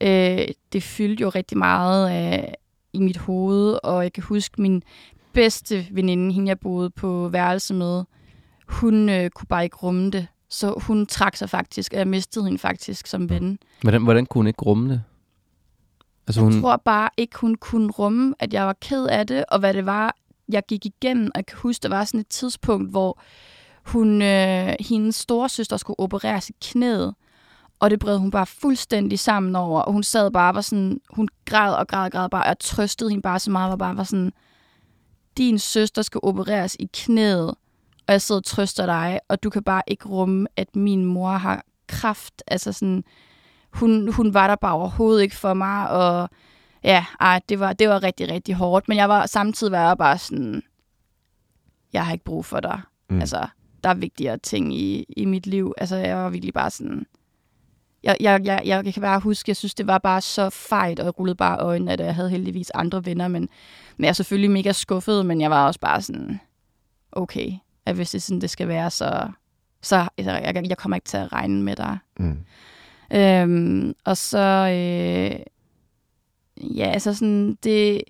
øh, 0.00 0.48
det 0.72 0.82
fyldte 0.82 1.20
jo 1.20 1.28
rigtig 1.28 1.58
meget 1.58 2.08
af, 2.08 2.54
i 2.92 3.00
mit 3.00 3.16
hoved, 3.16 3.78
og 3.82 4.02
jeg 4.02 4.12
kan 4.12 4.22
huske 4.22 4.62
min 4.62 4.82
bedste 5.32 5.86
veninde, 5.90 6.34
hende 6.34 6.48
jeg 6.48 6.60
boede 6.60 6.90
på 6.90 7.28
værelse 7.28 7.74
med, 7.74 8.04
hun 8.66 9.08
øh, 9.08 9.30
kunne 9.30 9.48
bare 9.48 9.64
ikke 9.64 9.76
rumme 9.76 10.10
det. 10.10 10.26
Så 10.50 10.82
hun 10.86 11.06
trak 11.06 11.36
sig 11.36 11.50
faktisk, 11.50 11.92
og 11.92 11.98
jeg 11.98 12.08
mistede 12.08 12.44
hende 12.44 12.58
faktisk 12.58 13.06
som 13.06 13.30
ven. 13.30 13.58
Hvordan, 13.82 14.02
hvordan 14.02 14.26
kunne 14.26 14.38
hun 14.38 14.46
ikke 14.46 14.62
rumme 14.62 14.92
det? 14.92 15.02
Altså, 16.26 16.40
hun... 16.40 16.52
Jeg 16.52 16.62
tror 16.62 16.76
bare 16.76 17.10
ikke, 17.16 17.38
hun 17.38 17.54
kunne 17.54 17.90
rumme, 17.90 18.34
at 18.38 18.52
jeg 18.52 18.66
var 18.66 18.76
ked 18.80 19.06
af 19.06 19.26
det, 19.26 19.44
og 19.48 19.58
hvad 19.58 19.74
det 19.74 19.86
var, 19.86 20.16
jeg 20.48 20.62
gik 20.68 20.86
igennem. 20.86 21.30
Og 21.34 21.38
jeg 21.38 21.46
kan 21.46 21.58
huske, 21.58 21.82
der 21.82 21.88
var 21.88 22.04
sådan 22.04 22.20
et 22.20 22.28
tidspunkt, 22.28 22.90
hvor 22.90 23.20
hun, 23.84 24.22
øh, 24.22 24.74
hendes 24.80 25.16
storesøster 25.16 25.76
skulle 25.76 26.00
opereres 26.00 26.50
i 26.50 26.54
knæet, 26.62 27.14
og 27.80 27.90
det 27.90 27.98
brød 27.98 28.18
hun 28.18 28.30
bare 28.30 28.46
fuldstændig 28.46 29.18
sammen 29.18 29.56
over, 29.56 29.80
og 29.80 29.92
hun 29.92 30.02
sad 30.02 30.30
bare 30.30 30.54
var 30.54 30.60
sådan, 30.60 31.00
hun 31.10 31.28
græd 31.44 31.74
og 31.74 31.88
græd 31.88 32.04
og 32.04 32.12
græd 32.12 32.28
bare, 32.28 32.42
og 32.42 32.48
jeg 32.48 32.58
trøstede 32.58 33.10
hende 33.10 33.22
bare 33.22 33.38
så 33.38 33.50
meget, 33.50 33.72
og 33.72 33.78
bare 33.78 33.96
var 33.96 34.04
sådan, 34.04 34.32
din 35.36 35.58
søster 35.58 36.02
skal 36.02 36.20
opereres 36.22 36.76
i 36.78 36.88
knæet, 36.92 37.54
og 38.10 38.12
jeg 38.12 38.22
sidder 38.22 38.40
og 38.40 38.44
trøster 38.44 38.86
dig, 38.86 39.20
og 39.28 39.42
du 39.42 39.50
kan 39.50 39.62
bare 39.62 39.82
ikke 39.86 40.08
rumme, 40.08 40.46
at 40.56 40.76
min 40.76 41.04
mor 41.04 41.30
har 41.30 41.64
kraft. 41.86 42.42
Altså 42.46 42.72
sådan, 42.72 43.04
hun, 43.72 44.12
hun 44.12 44.34
var 44.34 44.46
der 44.46 44.56
bare 44.56 44.72
overhovedet 44.72 45.22
ikke 45.22 45.36
for 45.36 45.54
mig, 45.54 45.90
og 45.90 46.30
ja, 46.84 47.04
ej, 47.20 47.40
det 47.48 47.60
var, 47.60 47.72
det 47.72 47.88
var 47.88 48.02
rigtig, 48.02 48.28
rigtig 48.28 48.54
hårdt. 48.54 48.88
Men 48.88 48.96
jeg 48.96 49.08
var 49.08 49.26
samtidig 49.26 49.72
var 49.72 49.88
jeg 49.88 49.98
bare 49.98 50.18
sådan, 50.18 50.62
jeg 51.92 52.06
har 52.06 52.12
ikke 52.12 52.24
brug 52.24 52.44
for 52.44 52.60
dig. 52.60 52.80
Mm. 53.10 53.20
Altså, 53.20 53.46
der 53.84 53.90
er 53.90 53.94
vigtigere 53.94 54.38
ting 54.38 54.74
i, 54.74 55.04
i 55.16 55.24
mit 55.24 55.46
liv. 55.46 55.74
Altså, 55.78 55.96
jeg 55.96 56.16
var 56.16 56.30
virkelig 56.30 56.54
bare 56.54 56.70
sådan, 56.70 57.06
jeg, 58.02 58.16
jeg, 58.20 58.40
jeg, 58.44 58.62
jeg 58.64 58.94
kan 58.94 59.02
bare 59.02 59.20
huske, 59.20 59.50
jeg 59.50 59.56
synes, 59.56 59.74
det 59.74 59.86
var 59.86 59.98
bare 59.98 60.20
så 60.20 60.50
fejt, 60.50 61.00
og 61.00 61.04
jeg 61.04 61.18
rullede 61.18 61.36
bare 61.36 61.58
øjnene, 61.58 61.92
at 61.92 62.00
jeg 62.00 62.14
havde 62.14 62.30
heldigvis 62.30 62.70
andre 62.70 63.04
venner, 63.04 63.28
men, 63.28 63.48
men 63.96 64.04
jeg 64.04 64.08
er 64.08 64.12
selvfølgelig 64.12 64.50
mega 64.50 64.72
skuffet, 64.72 65.26
men 65.26 65.40
jeg 65.40 65.50
var 65.50 65.66
også 65.66 65.80
bare 65.80 66.02
sådan, 66.02 66.40
okay, 67.12 67.52
at 67.86 67.94
hvis 67.94 68.10
det 68.10 68.18
er 68.18 68.22
sådan, 68.22 68.40
det 68.40 68.50
skal 68.50 68.68
være, 68.68 68.90
så, 68.90 69.28
så 69.82 70.08
jeg, 70.18 70.62
jeg 70.68 70.76
kommer 70.76 70.96
ikke 70.96 71.08
til 71.08 71.16
at 71.16 71.32
regne 71.32 71.62
med 71.62 71.76
dig. 71.76 71.98
Mm. 72.18 72.38
Øhm, 73.12 73.94
og 74.04 74.16
så, 74.16 74.38
øh, 74.68 75.40
ja, 76.76 76.90
altså 76.90 77.14
sådan, 77.14 77.58
det, 77.64 78.02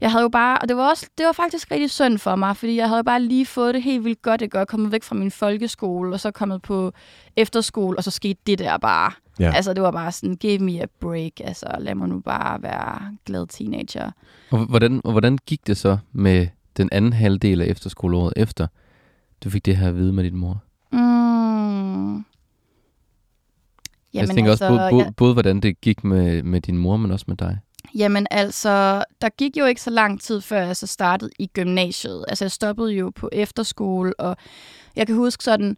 jeg 0.00 0.10
havde 0.10 0.22
jo 0.22 0.28
bare, 0.28 0.58
og 0.58 0.68
det 0.68 0.76
var, 0.76 0.90
også, 0.90 1.06
det 1.18 1.26
var 1.26 1.32
faktisk 1.32 1.70
rigtig 1.70 1.90
synd 1.90 2.18
for 2.18 2.36
mig, 2.36 2.56
fordi 2.56 2.76
jeg 2.76 2.88
havde 2.88 3.04
bare 3.04 3.22
lige 3.22 3.46
fået 3.46 3.74
det 3.74 3.82
helt 3.82 4.04
vildt 4.04 4.22
godt. 4.22 4.40
Jeg 4.40 4.48
var 4.52 4.64
kommet 4.64 4.92
væk 4.92 5.02
fra 5.02 5.14
min 5.14 5.30
folkeskole, 5.30 6.12
og 6.12 6.20
så 6.20 6.30
kommet 6.30 6.62
på 6.62 6.92
efterskole, 7.36 7.96
og 7.96 8.04
så 8.04 8.10
skete 8.10 8.40
det 8.46 8.58
der 8.58 8.78
bare. 8.78 9.12
Ja. 9.40 9.52
Altså, 9.54 9.74
det 9.74 9.82
var 9.82 9.90
bare 9.90 10.12
sådan, 10.12 10.36
give 10.36 10.58
me 10.58 10.82
a 10.82 10.86
break. 11.00 11.32
Altså, 11.40 11.66
lad 11.78 11.94
mig 11.94 12.08
nu 12.08 12.20
bare 12.20 12.62
være 12.62 13.16
glad 13.26 13.46
teenager. 13.46 14.10
Og 14.50 14.58
hvordan, 14.58 15.00
og 15.04 15.10
hvordan 15.10 15.38
gik 15.46 15.66
det 15.66 15.76
så 15.76 15.98
med 16.12 16.46
den 16.76 16.88
anden 16.92 17.12
halvdel 17.12 17.62
af 17.62 17.66
efterskoleåret 17.66 18.32
efter, 18.36 18.66
du 19.44 19.50
fik 19.50 19.66
det 19.66 19.76
her 19.76 19.88
at 19.88 19.96
vide 19.96 20.12
med 20.12 20.24
din 20.24 20.36
mor? 20.36 20.62
Mm. 20.92 20.98
Jamen, 20.98 22.24
jeg 24.14 24.28
tænker 24.28 24.50
altså, 24.50 24.64
også 24.64 24.78
både, 24.78 24.90
både, 24.90 25.04
ja. 25.04 25.10
både, 25.10 25.32
hvordan 25.32 25.60
det 25.60 25.80
gik 25.80 26.04
med, 26.04 26.42
med 26.42 26.60
din 26.60 26.78
mor, 26.78 26.96
men 26.96 27.10
også 27.10 27.24
med 27.28 27.36
dig. 27.36 27.58
Jamen 27.94 28.26
altså, 28.30 29.04
der 29.20 29.28
gik 29.28 29.56
jo 29.56 29.64
ikke 29.64 29.80
så 29.80 29.90
lang 29.90 30.20
tid, 30.20 30.40
før 30.40 30.62
jeg 30.62 30.76
så 30.76 30.86
startede 30.86 31.30
i 31.38 31.46
gymnasiet. 31.46 32.24
Altså, 32.28 32.44
jeg 32.44 32.52
stoppede 32.52 32.92
jo 32.92 33.12
på 33.14 33.28
efterskole, 33.32 34.20
og 34.20 34.36
jeg 34.96 35.06
kan 35.06 35.16
huske 35.16 35.44
sådan, 35.44 35.76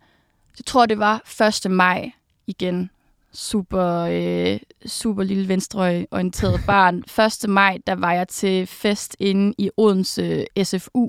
jeg 0.58 0.64
tror, 0.66 0.86
det 0.86 0.98
var 0.98 1.42
1. 1.66 1.70
maj 1.70 2.10
igen. 2.46 2.90
Super, 3.32 3.98
øh, 4.10 4.58
super 4.86 5.22
lille 5.22 5.48
venstreorienteret 5.48 6.60
barn. 6.66 7.04
1. 7.44 7.50
maj, 7.50 7.78
der 7.86 7.94
var 7.94 8.12
jeg 8.12 8.28
til 8.28 8.66
fest 8.66 9.16
inde 9.18 9.54
i 9.58 9.70
Odense 9.76 10.46
SFU. 10.64 11.08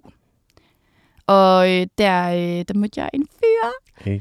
Og 1.31 1.71
øh, 1.71 1.87
der, 1.97 2.29
øh, 2.29 2.65
der 2.67 2.73
mødte 2.73 3.01
jeg 3.01 3.09
en 3.13 3.27
fyr, 3.39 3.69
hey. 3.97 4.19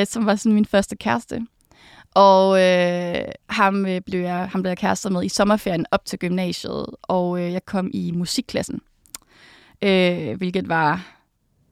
øh, 0.00 0.06
som 0.06 0.26
var 0.26 0.34
sådan 0.34 0.52
min 0.52 0.64
første 0.64 0.96
kæreste. 0.96 1.46
Og 2.14 2.62
øh, 2.62 3.24
ham, 3.48 3.86
øh, 3.86 4.00
blev 4.06 4.20
jeg, 4.20 4.48
ham 4.52 4.62
blev 4.62 4.70
jeg 4.70 4.78
kærester 4.78 5.10
med 5.10 5.24
i 5.24 5.28
sommerferien 5.28 5.86
op 5.90 6.04
til 6.04 6.18
gymnasiet, 6.18 6.86
og 7.02 7.40
øh, 7.40 7.52
jeg 7.52 7.64
kom 7.64 7.90
i 7.94 8.12
musikklassen, 8.14 8.80
øh, 9.82 10.36
hvilket 10.36 10.68
var 10.68 11.14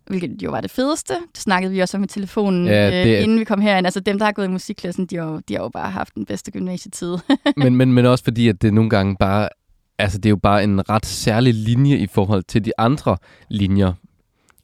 hvilket 0.07 0.42
jo 0.42 0.50
var 0.50 0.61
det 0.61 0.70
fedeste. 0.70 1.14
Det 1.14 1.40
snakkede 1.40 1.72
vi 1.72 1.81
også 1.81 1.96
om 1.96 2.05
i 2.05 2.07
telefonen, 2.07 2.66
ja, 2.66 2.87
øh, 2.87 3.07
det... 3.07 3.16
øh, 3.16 3.22
inden 3.22 3.38
vi 3.38 3.44
kom 3.44 3.61
herind. 3.61 3.87
Altså 3.87 4.00
dem, 4.00 4.18
der 4.18 4.24
har 4.24 4.33
gået 4.33 4.46
i 4.46 4.50
musikklassen, 4.50 5.07
de 5.07 5.16
har, 5.16 5.42
de 5.48 5.55
har 5.55 5.62
jo 5.62 5.68
bare 5.68 5.90
haft 5.90 6.14
den 6.14 6.26
bedste 6.26 6.50
gymnasietid. 6.50 7.16
men, 7.57 7.76
men, 7.76 7.92
men 7.92 8.07
også 8.07 8.24
fordi, 8.24 8.48
at 8.48 8.62
det 8.62 8.74
nogle 8.74 8.90
gange 8.90 9.16
bare... 9.16 9.48
Altså, 9.98 10.18
det 10.18 10.26
er 10.26 10.31
jo 10.31 10.37
bare 10.37 10.64
en 10.64 10.90
ret 10.90 11.07
særlig 11.07 11.55
linje 11.55 11.96
i 11.96 12.07
forhold 12.07 12.42
til 12.42 12.64
de 12.64 12.72
andre 12.79 13.16
linjer. 13.48 13.92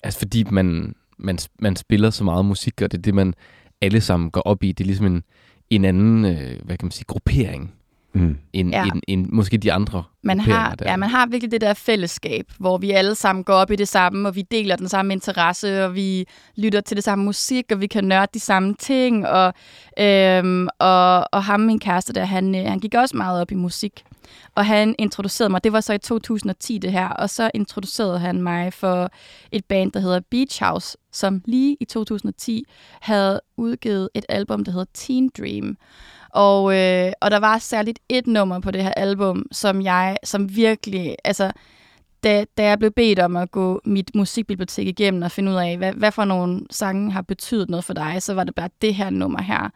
Altså, 0.03 0.19
fordi 0.19 0.45
man, 0.51 0.95
man, 1.19 1.39
man 1.59 1.77
spiller 1.77 2.11
så 2.11 2.25
meget 2.25 2.45
musik, 2.45 2.83
og 2.83 2.93
det 2.93 2.99
er 2.99 3.03
det, 3.03 3.15
man 3.15 3.35
alle 3.81 4.01
sammen 4.01 4.31
går 4.31 4.41
op 4.41 4.65
i. 4.65 4.73
Det 4.73 4.85
er 4.85 4.87
ligesom 4.87 5.07
en, 5.07 5.23
en 5.71 5.85
anden, 5.85 6.25
øh, 6.25 6.65
hvad 6.65 6.77
kan 6.77 6.87
man 6.87 6.91
sige, 6.91 7.05
gruppering, 7.09 7.75
mm. 8.13 8.39
end, 8.53 8.71
ja. 8.71 8.85
end, 8.85 9.03
end 9.09 9.27
måske 9.27 9.57
de 9.57 9.73
andre 9.73 10.05
man 10.23 10.41
har, 10.41 10.75
der. 10.75 10.91
Ja, 10.91 10.97
man 10.97 11.09
har 11.09 11.27
virkelig 11.27 11.53
det 11.53 11.61
der 11.61 11.75
fællesskab, 11.75 12.53
hvor 12.59 12.79
vi 12.79 12.91
alle 12.91 13.15
sammen 13.15 13.45
går 13.45 13.55
op 13.55 13.71
i 13.71 13.77
det 13.77 13.89
samme, 13.89 14.29
og 14.29 14.37
vi 14.37 14.43
deler 14.43 14.77
den 14.77 14.89
samme 14.89 15.13
interesse, 15.13 15.85
og 15.85 15.95
vi 15.95 16.27
lytter 16.57 16.81
til 16.81 16.97
det 16.97 17.05
samme 17.05 17.25
musik, 17.25 17.65
og 17.73 17.81
vi 17.81 17.87
kan 17.87 18.05
nørde 18.05 18.27
de 18.35 18.41
samme 18.41 18.75
ting. 18.75 19.27
Og, 19.27 19.55
øhm, 19.99 20.69
og, 20.79 21.27
og 21.33 21.45
ham, 21.45 21.61
min 21.61 21.79
kæreste 21.79 22.13
der, 22.13 22.25
han, 22.25 22.55
øh, 22.55 22.65
han 22.67 22.79
gik 22.79 22.95
også 22.95 23.17
meget 23.17 23.41
op 23.41 23.53
i 23.53 23.55
musik. 23.55 24.05
Og 24.55 24.67
han 24.67 24.95
introducerede 24.99 25.51
mig, 25.51 25.65
det 25.65 25.73
var 25.73 25.81
så 25.81 25.93
i 25.93 25.99
2010 25.99 26.79
det 26.79 26.93
her, 26.93 27.09
og 27.09 27.31
så 27.31 27.51
introducerede 27.55 28.19
han 28.19 28.43
mig 28.43 28.73
for 28.73 29.11
et 29.53 29.65
band, 29.65 29.93
der 29.93 30.01
hedder 30.01 30.21
Beach 30.31 30.65
House, 30.65 30.99
som 31.13 31.43
lige 31.45 31.77
i 31.81 31.85
2010 31.85 32.65
havde 33.01 33.41
udgivet 33.57 34.09
et 34.15 34.25
album, 34.29 34.65
der 34.65 34.73
hedder 34.73 34.87
Teen 34.95 35.31
Dream. 35.39 35.77
Og, 36.33 36.79
øh, 36.79 37.13
og 37.21 37.31
der 37.31 37.39
var 37.39 37.59
særligt 37.59 37.99
et 38.09 38.27
nummer 38.27 38.61
på 38.61 38.71
det 38.71 38.83
her 38.83 38.95
album, 38.95 39.47
som 39.53 39.83
jeg, 39.83 40.17
som 40.25 40.57
virkelig, 40.57 41.17
altså, 41.25 41.53
da, 42.23 42.45
da 42.59 42.65
jeg 42.65 42.79
blev 42.79 42.91
bedt 42.91 43.19
om 43.19 43.37
at 43.37 43.51
gå 43.51 43.81
mit 43.85 44.11
musikbibliotek 44.15 44.87
igennem 44.87 45.23
og 45.23 45.31
finde 45.31 45.53
ud 45.53 45.57
af, 45.57 45.77
hvad, 45.77 45.93
hvad 45.93 46.13
for 46.13 46.25
nogle 46.25 46.61
sange 46.71 47.13
har 47.13 47.23
betydet 47.23 47.71
noget 47.71 47.85
for 47.85 47.95
dig, 47.95 48.23
så 48.23 48.35
var 48.35 48.45
det 48.45 48.55
bare 48.55 48.69
det 48.83 48.95
her 48.95 49.11
nummer 49.11 49.43
her. 49.43 49.71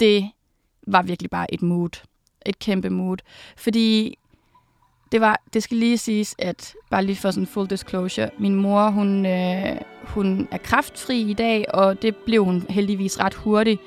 Det 0.00 0.30
var 0.86 1.02
virkelig 1.02 1.30
bare 1.30 1.54
et 1.54 1.62
mood. 1.62 2.02
Et 2.46 2.58
kæmpe 2.58 2.90
mood. 2.90 3.16
Fordi 3.56 4.18
det 5.12 5.20
var, 5.20 5.42
det 5.54 5.62
skal 5.62 5.76
lige 5.76 5.98
siges, 5.98 6.34
at 6.38 6.74
bare 6.90 7.04
lige 7.04 7.16
for 7.16 7.30
sådan 7.30 7.46
full 7.46 7.70
disclosure, 7.70 8.30
min 8.38 8.54
mor, 8.54 8.90
hun, 8.90 9.26
øh, 9.26 9.76
hun 10.02 10.48
er 10.50 10.58
kraftfri 10.58 11.20
i 11.20 11.32
dag, 11.32 11.64
og 11.74 12.02
det 12.02 12.16
blev 12.16 12.44
hun 12.44 12.66
heldigvis 12.68 13.20
ret 13.20 13.34
hurtigt. 13.34 13.80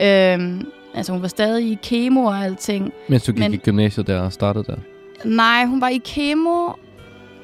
Øh, 0.00 0.60
Altså 0.94 1.12
hun 1.12 1.22
var 1.22 1.28
stadig 1.28 1.70
i 1.70 1.78
kemo 1.82 2.24
og 2.24 2.44
alting. 2.44 2.92
Mens 3.08 3.24
du 3.24 3.32
gik 3.32 3.40
men, 3.40 3.54
i 3.54 3.56
gymnasiet 3.56 4.06
der 4.06 4.20
og 4.20 4.32
startede 4.32 4.64
der? 4.64 4.76
Nej, 5.24 5.64
hun 5.64 5.80
var 5.80 5.88
i 5.88 6.00
kemo 6.04 6.72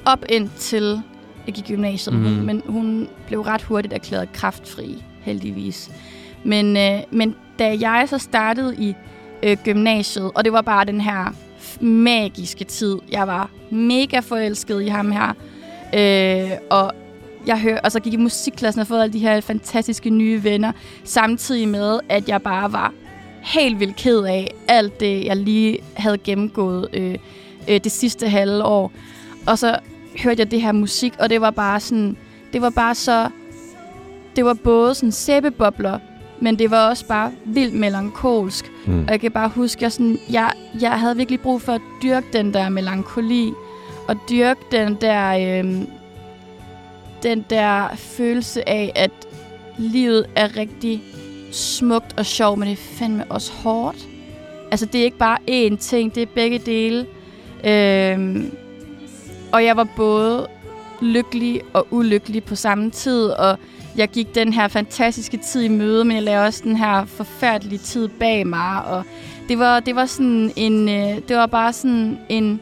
op 0.05 0.25
indtil 0.29 1.01
jeg 1.47 1.55
gik 1.55 1.69
i 1.69 1.73
gymnasiet. 1.73 2.15
Mm. 2.15 2.21
Men 2.21 2.63
hun 2.67 3.09
blev 3.27 3.41
ret 3.41 3.61
hurtigt 3.61 3.93
erklæret 3.93 4.33
kraftfri, 4.33 5.03
heldigvis. 5.21 5.91
Men, 6.43 6.77
øh, 6.77 6.99
men 7.11 7.35
da 7.59 7.77
jeg 7.81 8.05
så 8.09 8.17
startede 8.17 8.75
i 8.75 8.95
øh, 9.43 9.57
gymnasiet, 9.63 10.31
og 10.35 10.43
det 10.43 10.53
var 10.53 10.61
bare 10.61 10.85
den 10.85 11.01
her 11.01 11.35
magiske 11.81 12.63
tid. 12.63 12.97
Jeg 13.11 13.27
var 13.27 13.49
mega 13.69 14.19
forelsket 14.19 14.81
i 14.81 14.87
ham 14.87 15.11
her. 15.11 15.33
Øh, 15.93 16.57
og 16.69 16.93
jeg 17.47 17.61
hør, 17.61 17.77
og 17.83 17.91
så 17.91 17.99
gik 17.99 18.13
i 18.13 18.17
musikklassen 18.17 18.81
og 18.81 18.87
fået 18.87 19.01
alle 19.01 19.13
de 19.13 19.19
her 19.19 19.41
fantastiske 19.41 20.09
nye 20.09 20.43
venner, 20.43 20.71
samtidig 21.03 21.67
med, 21.67 21.99
at 22.09 22.29
jeg 22.29 22.41
bare 22.41 22.73
var 22.73 22.93
helt 23.53 23.79
vildt 23.79 23.95
ked 23.95 24.23
af 24.23 24.51
alt 24.67 24.99
det, 24.99 25.25
jeg 25.25 25.37
lige 25.37 25.79
havde 25.93 26.17
gennemgået 26.17 26.87
øh, 26.93 27.15
øh, 27.67 27.79
det 27.83 27.91
sidste 27.91 28.29
halve 28.29 28.63
år. 28.63 28.91
Og 29.47 29.57
så 29.57 29.79
hørte 30.23 30.39
jeg 30.39 30.51
det 30.51 30.61
her 30.61 30.71
musik, 30.71 31.13
og 31.19 31.29
det 31.29 31.41
var 31.41 31.51
bare 31.51 31.79
sådan, 31.79 32.17
det 32.53 32.61
var 32.61 32.69
bare 32.69 32.95
så, 32.95 33.29
det 34.35 34.45
var 34.45 34.53
både 34.53 34.95
sådan 34.95 35.11
sæbebobler, 35.11 35.99
men 36.41 36.59
det 36.59 36.71
var 36.71 36.89
også 36.89 37.05
bare 37.07 37.31
vildt 37.45 37.73
melankolsk. 37.73 38.71
Mm. 38.85 39.03
Og 39.03 39.11
jeg 39.11 39.19
kan 39.19 39.31
bare 39.31 39.49
huske, 39.49 39.83
jeg, 39.83 39.91
sådan, 39.91 40.19
jeg, 40.31 40.51
jeg 40.81 40.99
havde 40.99 41.15
virkelig 41.15 41.39
brug 41.39 41.61
for 41.61 41.73
at 41.73 41.81
dyrke 42.03 42.27
den 42.33 42.53
der 42.53 42.69
melankoli, 42.69 43.51
og 44.07 44.15
dyrke 44.29 44.61
den 44.71 44.97
der, 45.01 45.59
øh, 45.59 45.81
den 47.23 47.45
der 47.49 47.95
følelse 47.95 48.69
af, 48.69 48.91
at 48.95 49.11
livet 49.77 50.25
er 50.35 50.57
rigtig 50.57 51.03
smukt 51.51 52.13
og 52.17 52.25
sjovt, 52.25 52.59
men 52.59 52.67
det 52.67 52.73
er 52.73 52.97
fandme 52.99 53.23
også 53.29 53.51
hårdt. 53.51 53.97
Altså, 54.71 54.85
det 54.85 55.01
er 55.01 55.05
ikke 55.05 55.17
bare 55.17 55.37
én 55.49 55.77
ting, 55.77 56.15
det 56.15 56.23
er 56.23 56.27
begge 56.35 56.59
dele. 56.59 57.05
Øhm, 57.63 58.51
og 59.51 59.65
jeg 59.65 59.77
var 59.77 59.87
både 59.95 60.47
lykkelig 61.01 61.61
og 61.73 61.87
ulykkelig 61.91 62.43
på 62.43 62.55
samme 62.55 62.91
tid, 62.91 63.25
og 63.29 63.57
jeg 63.95 64.09
gik 64.09 64.35
den 64.35 64.53
her 64.53 64.67
fantastiske 64.67 65.37
tid 65.37 65.61
i 65.61 65.67
møde, 65.67 66.05
men 66.05 66.15
jeg 66.15 66.23
lavede 66.23 66.45
også 66.45 66.61
den 66.63 66.75
her 66.75 67.05
forfærdelige 67.05 67.79
tid 67.79 68.07
bag 68.07 68.47
mig, 68.47 68.83
og 68.85 69.03
det 69.49 69.59
var, 69.59 69.79
det 69.79 69.95
var 69.95 70.05
sådan 70.05 70.51
en, 70.55 70.89
øh, 70.89 71.21
det 71.27 71.37
var 71.37 71.45
bare 71.45 71.73
sådan 71.73 72.19
en 72.29 72.61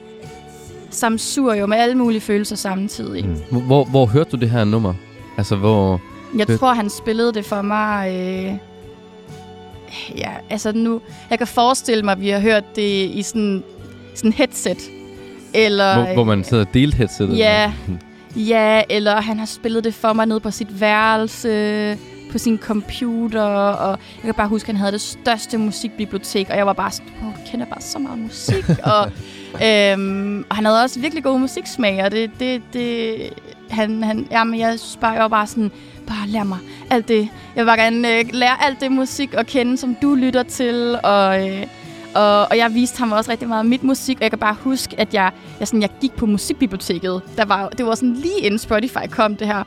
samsurium 0.89 1.69
med 1.69 1.77
alle 1.77 1.95
mulige 1.95 2.21
følelser 2.21 2.55
samtidig. 2.55 3.25
Mm. 3.25 3.61
Hvor, 3.61 3.83
hvor 3.83 4.05
hørte 4.05 4.29
du 4.29 4.37
det 4.37 4.49
her 4.49 4.63
nummer? 4.63 4.93
Altså, 5.37 5.55
hvor... 5.55 6.01
Jeg 6.37 6.59
tror, 6.59 6.73
han 6.73 6.89
spillede 6.89 7.33
det 7.33 7.45
for 7.45 7.61
mig... 7.61 8.11
Øh, 8.11 8.74
ja, 10.17 10.31
altså 10.49 10.71
nu... 10.71 11.01
Jeg 11.29 11.37
kan 11.37 11.47
forestille 11.47 12.03
mig, 12.03 12.11
at 12.11 12.21
vi 12.21 12.29
har 12.29 12.39
hørt 12.39 12.75
det 12.75 13.09
i 13.09 13.21
sådan 13.21 13.63
sådan 14.15 14.33
headset. 14.33 14.77
Eller, 15.53 16.03
Hvor, 16.03 16.13
hvor 16.13 16.23
man 16.23 16.43
sidder 16.43 16.65
og 16.65 16.73
delte 16.73 16.97
headsetet? 16.97 17.37
Ja, 17.37 17.73
ja, 18.35 18.81
eller 18.89 19.21
han 19.21 19.39
har 19.39 19.45
spillet 19.45 19.83
det 19.83 19.93
for 19.93 20.13
mig 20.13 20.25
nede 20.25 20.39
på 20.39 20.51
sit 20.51 20.81
værelse, 20.81 21.97
på 22.31 22.37
sin 22.37 22.57
computer, 22.57 23.43
og 23.43 23.99
jeg 24.15 24.23
kan 24.23 24.33
bare 24.33 24.47
huske, 24.47 24.65
at 24.65 24.67
han 24.67 24.75
havde 24.75 24.91
det 24.91 25.01
største 25.01 25.57
musikbibliotek, 25.57 26.49
og 26.49 26.57
jeg 26.57 26.65
var 26.65 26.73
bare 26.73 26.91
sådan, 26.91 27.11
oh, 27.21 27.33
du 27.33 27.39
kender 27.51 27.65
bare 27.65 27.81
så 27.81 27.99
meget 27.99 28.19
musik, 28.19 28.69
og, 28.93 29.11
øhm, 29.65 30.45
og 30.49 30.55
han 30.55 30.65
havde 30.65 30.83
også 30.83 30.99
virkelig 30.99 31.23
god 31.23 31.39
musiksmag, 31.39 32.03
og 32.03 32.11
det, 32.11 32.31
det, 32.39 32.61
det 32.73 33.15
han, 33.69 34.03
han, 34.03 34.27
jamen, 34.31 34.59
jeg 34.59 34.79
synes 34.79 34.97
bare, 35.01 35.11
jeg 35.11 35.21
var 35.21 35.27
bare 35.27 35.47
sådan, 35.47 35.71
bare 36.07 36.27
lær 36.27 36.43
mig 36.43 36.57
alt 36.89 37.07
det, 37.07 37.29
jeg 37.55 37.65
vil 37.65 37.65
bare 37.65 37.81
gerne 37.81 38.19
øh, 38.19 38.25
lære 38.33 38.65
alt 38.65 38.81
det 38.81 38.91
musik 38.91 39.33
at 39.33 39.47
kende, 39.47 39.77
som 39.77 39.95
du 40.01 40.15
lytter 40.15 40.43
til, 40.43 40.99
og... 41.03 41.49
Øh, 41.49 41.67
og, 42.15 42.41
og 42.41 42.57
jeg 42.57 42.73
viste 42.73 42.99
ham 42.99 43.11
også 43.11 43.31
rigtig 43.31 43.47
meget 43.47 43.59
af 43.59 43.65
mit 43.65 43.83
musik, 43.83 44.17
og 44.17 44.21
jeg 44.21 44.31
kan 44.31 44.39
bare 44.39 44.55
huske, 44.59 44.99
at 44.99 45.13
jeg, 45.13 45.31
jeg, 45.59 45.67
sådan, 45.67 45.81
jeg 45.81 45.89
gik 46.01 46.13
på 46.15 46.25
musikbiblioteket. 46.25 47.21
Der 47.37 47.45
var, 47.45 47.69
det 47.69 47.85
var 47.85 47.95
sådan 47.95 48.13
lige 48.13 48.39
inden 48.39 48.59
Spotify 48.59 49.07
kom 49.11 49.35
det 49.35 49.47
her. 49.47 49.63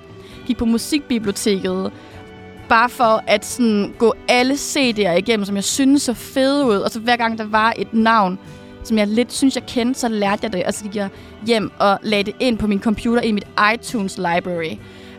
Gik 0.47 0.57
på 0.57 0.65
musikbiblioteket, 0.65 1.93
bare 2.69 2.89
for 2.89 3.25
at 3.27 3.47
sådan, 3.47 3.95
gå 3.99 4.15
alle 4.29 4.55
CD'er 4.55 5.11
igennem, 5.11 5.45
som 5.45 5.57
jeg 5.57 5.65
synes 5.65 6.03
så 6.03 6.15
fede 6.15 6.67
ud. 6.67 6.77
Og 6.77 6.91
så 6.91 7.01
hver 7.01 7.17
gang 7.17 7.39
der 7.39 7.45
var 7.45 7.75
et 7.79 7.95
navn, 7.95 8.39
som 8.85 8.99
jeg 8.99 9.07
lidt 9.07 9.33
synes, 9.33 9.57
jeg 9.57 9.67
kendte, 9.67 10.01
så 10.01 10.09
lærte 10.09 10.41
jeg 10.43 10.53
det. 10.53 10.65
Og 10.65 10.75
så 10.75 10.85
gik 10.85 10.97
jeg 10.97 11.09
hjem 11.47 11.71
og 11.79 11.99
lagde 12.03 12.25
det 12.25 12.35
ind 12.41 12.59
på 12.59 12.67
min 12.67 12.81
computer 12.81 13.23
i 13.23 13.33
mit 13.33 13.47
iTunes 13.75 14.17
library. 14.17 14.77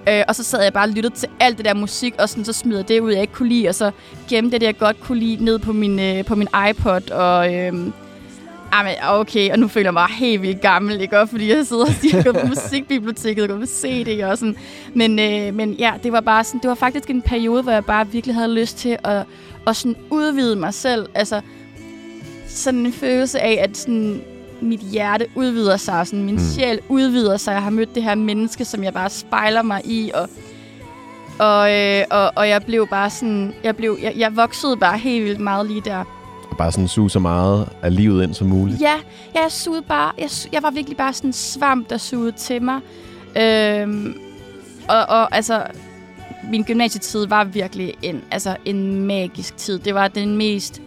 Øh, 0.09 0.23
og 0.27 0.35
så 0.35 0.43
sad 0.43 0.63
jeg 0.63 0.73
bare 0.73 0.87
og 0.87 0.89
lyttede 0.89 1.15
til 1.15 1.29
alt 1.39 1.57
det 1.57 1.65
der 1.65 1.73
musik, 1.73 2.15
og 2.19 2.29
sådan, 2.29 2.45
så 2.45 2.53
smider 2.53 2.79
jeg 2.79 2.87
det 2.87 2.99
ud, 2.99 3.11
jeg 3.11 3.21
ikke 3.21 3.33
kunne 3.33 3.49
lide, 3.49 3.69
og 3.69 3.75
så 3.75 3.91
gemte 4.29 4.59
det, 4.59 4.65
jeg 4.65 4.77
godt 4.77 4.99
kunne 5.01 5.19
lide, 5.19 5.45
ned 5.45 5.59
på 5.59 5.73
min, 5.73 5.99
øh, 5.99 6.25
på 6.25 6.35
min 6.35 6.47
iPod, 6.69 7.11
og... 7.11 7.45
Ah, 7.47 7.67
øh, 7.67 7.91
Jamen, 8.73 8.93
ah, 9.01 9.19
okay, 9.19 9.51
og 9.51 9.59
nu 9.59 9.67
føler 9.67 9.85
jeg 9.85 9.93
mig 9.93 10.07
helt 10.07 10.41
vildt 10.41 10.61
gammel, 10.61 11.01
ikke? 11.01 11.19
Og 11.19 11.29
fordi 11.29 11.49
jeg 11.49 11.65
sidder 11.65 11.85
og 11.85 11.91
siger, 12.01 12.23
går 12.23 12.31
på 12.31 12.47
musikbiblioteket, 12.47 13.43
og 13.43 13.49
går 13.49 13.57
på 13.57 13.65
CD 13.65 14.23
og 14.23 14.37
sådan. 14.37 14.55
Men, 14.93 15.19
øh, 15.19 15.53
men 15.53 15.73
ja, 15.73 15.93
det 16.03 16.11
var 16.11 16.21
bare 16.21 16.43
sådan, 16.43 16.59
det 16.61 16.69
var 16.69 16.75
faktisk 16.75 17.09
en 17.09 17.21
periode, 17.21 17.63
hvor 17.63 17.71
jeg 17.71 17.85
bare 17.85 18.07
virkelig 18.07 18.35
havde 18.35 18.53
lyst 18.53 18.77
til 18.77 18.97
at, 19.03 19.23
at 19.67 19.75
sådan 19.75 19.95
udvide 20.09 20.55
mig 20.55 20.73
selv. 20.73 21.09
Altså, 21.13 21.41
sådan 22.47 22.85
en 22.85 22.93
følelse 22.93 23.39
af, 23.39 23.59
at 23.63 23.77
sådan, 23.77 24.21
mit 24.61 24.79
hjerte 24.79 25.25
udvider 25.35 25.77
sig, 25.77 25.99
og 25.99 26.07
sådan, 26.07 26.23
min 26.25 26.35
Mm. 26.35 26.41
sjæl 26.41 26.79
udvider 26.89 27.37
sig. 27.37 27.51
Jeg 27.53 27.63
har 27.63 27.69
mødt 27.69 27.95
det 27.95 28.03
her 28.03 28.15
menneske, 28.15 28.65
som 28.65 28.83
jeg 28.83 28.93
bare 28.93 29.09
spejler 29.09 29.61
mig 29.61 29.81
i, 29.85 30.11
og, 30.13 30.29
og, 31.39 31.73
øh, 31.73 32.03
og, 32.09 32.31
og 32.35 32.49
jeg 32.49 32.63
blev 32.63 32.87
bare 32.87 33.09
sådan, 33.09 33.53
jeg, 33.63 33.75
blev, 33.75 33.97
jeg, 34.01 34.13
jeg 34.17 34.35
voksede 34.35 34.77
bare 34.77 34.97
helt 34.97 35.25
vildt 35.25 35.39
meget 35.39 35.67
lige 35.67 35.81
der. 35.81 36.03
Og 36.51 36.57
bare 36.57 36.71
sådan 36.71 36.87
suge 36.87 37.09
så 37.09 37.19
meget 37.19 37.69
af 37.81 37.95
livet 37.95 38.23
ind 38.23 38.33
som 38.33 38.47
muligt. 38.47 38.81
Ja, 38.81 38.93
jeg 39.33 39.45
sugede 39.49 39.81
bare, 39.81 40.11
jeg, 40.17 40.29
jeg 40.51 40.63
var 40.63 40.71
virkelig 40.71 40.97
bare 40.97 41.13
sådan 41.13 41.29
en 41.29 41.33
svamp, 41.33 41.89
der 41.89 41.97
sugede 41.97 42.31
til 42.31 42.61
mig. 42.63 42.79
Øhm, 43.37 44.13
og, 44.87 44.97
og 45.09 45.35
altså, 45.35 45.63
min 46.51 46.63
gymnasietid 46.63 47.27
var 47.27 47.43
virkelig 47.43 47.93
en, 48.01 48.21
altså, 48.31 48.55
en 48.65 49.05
magisk 49.05 49.57
tid. 49.57 49.79
Det 49.79 49.93
var 49.95 50.07
den 50.07 50.37
mest 50.37 50.81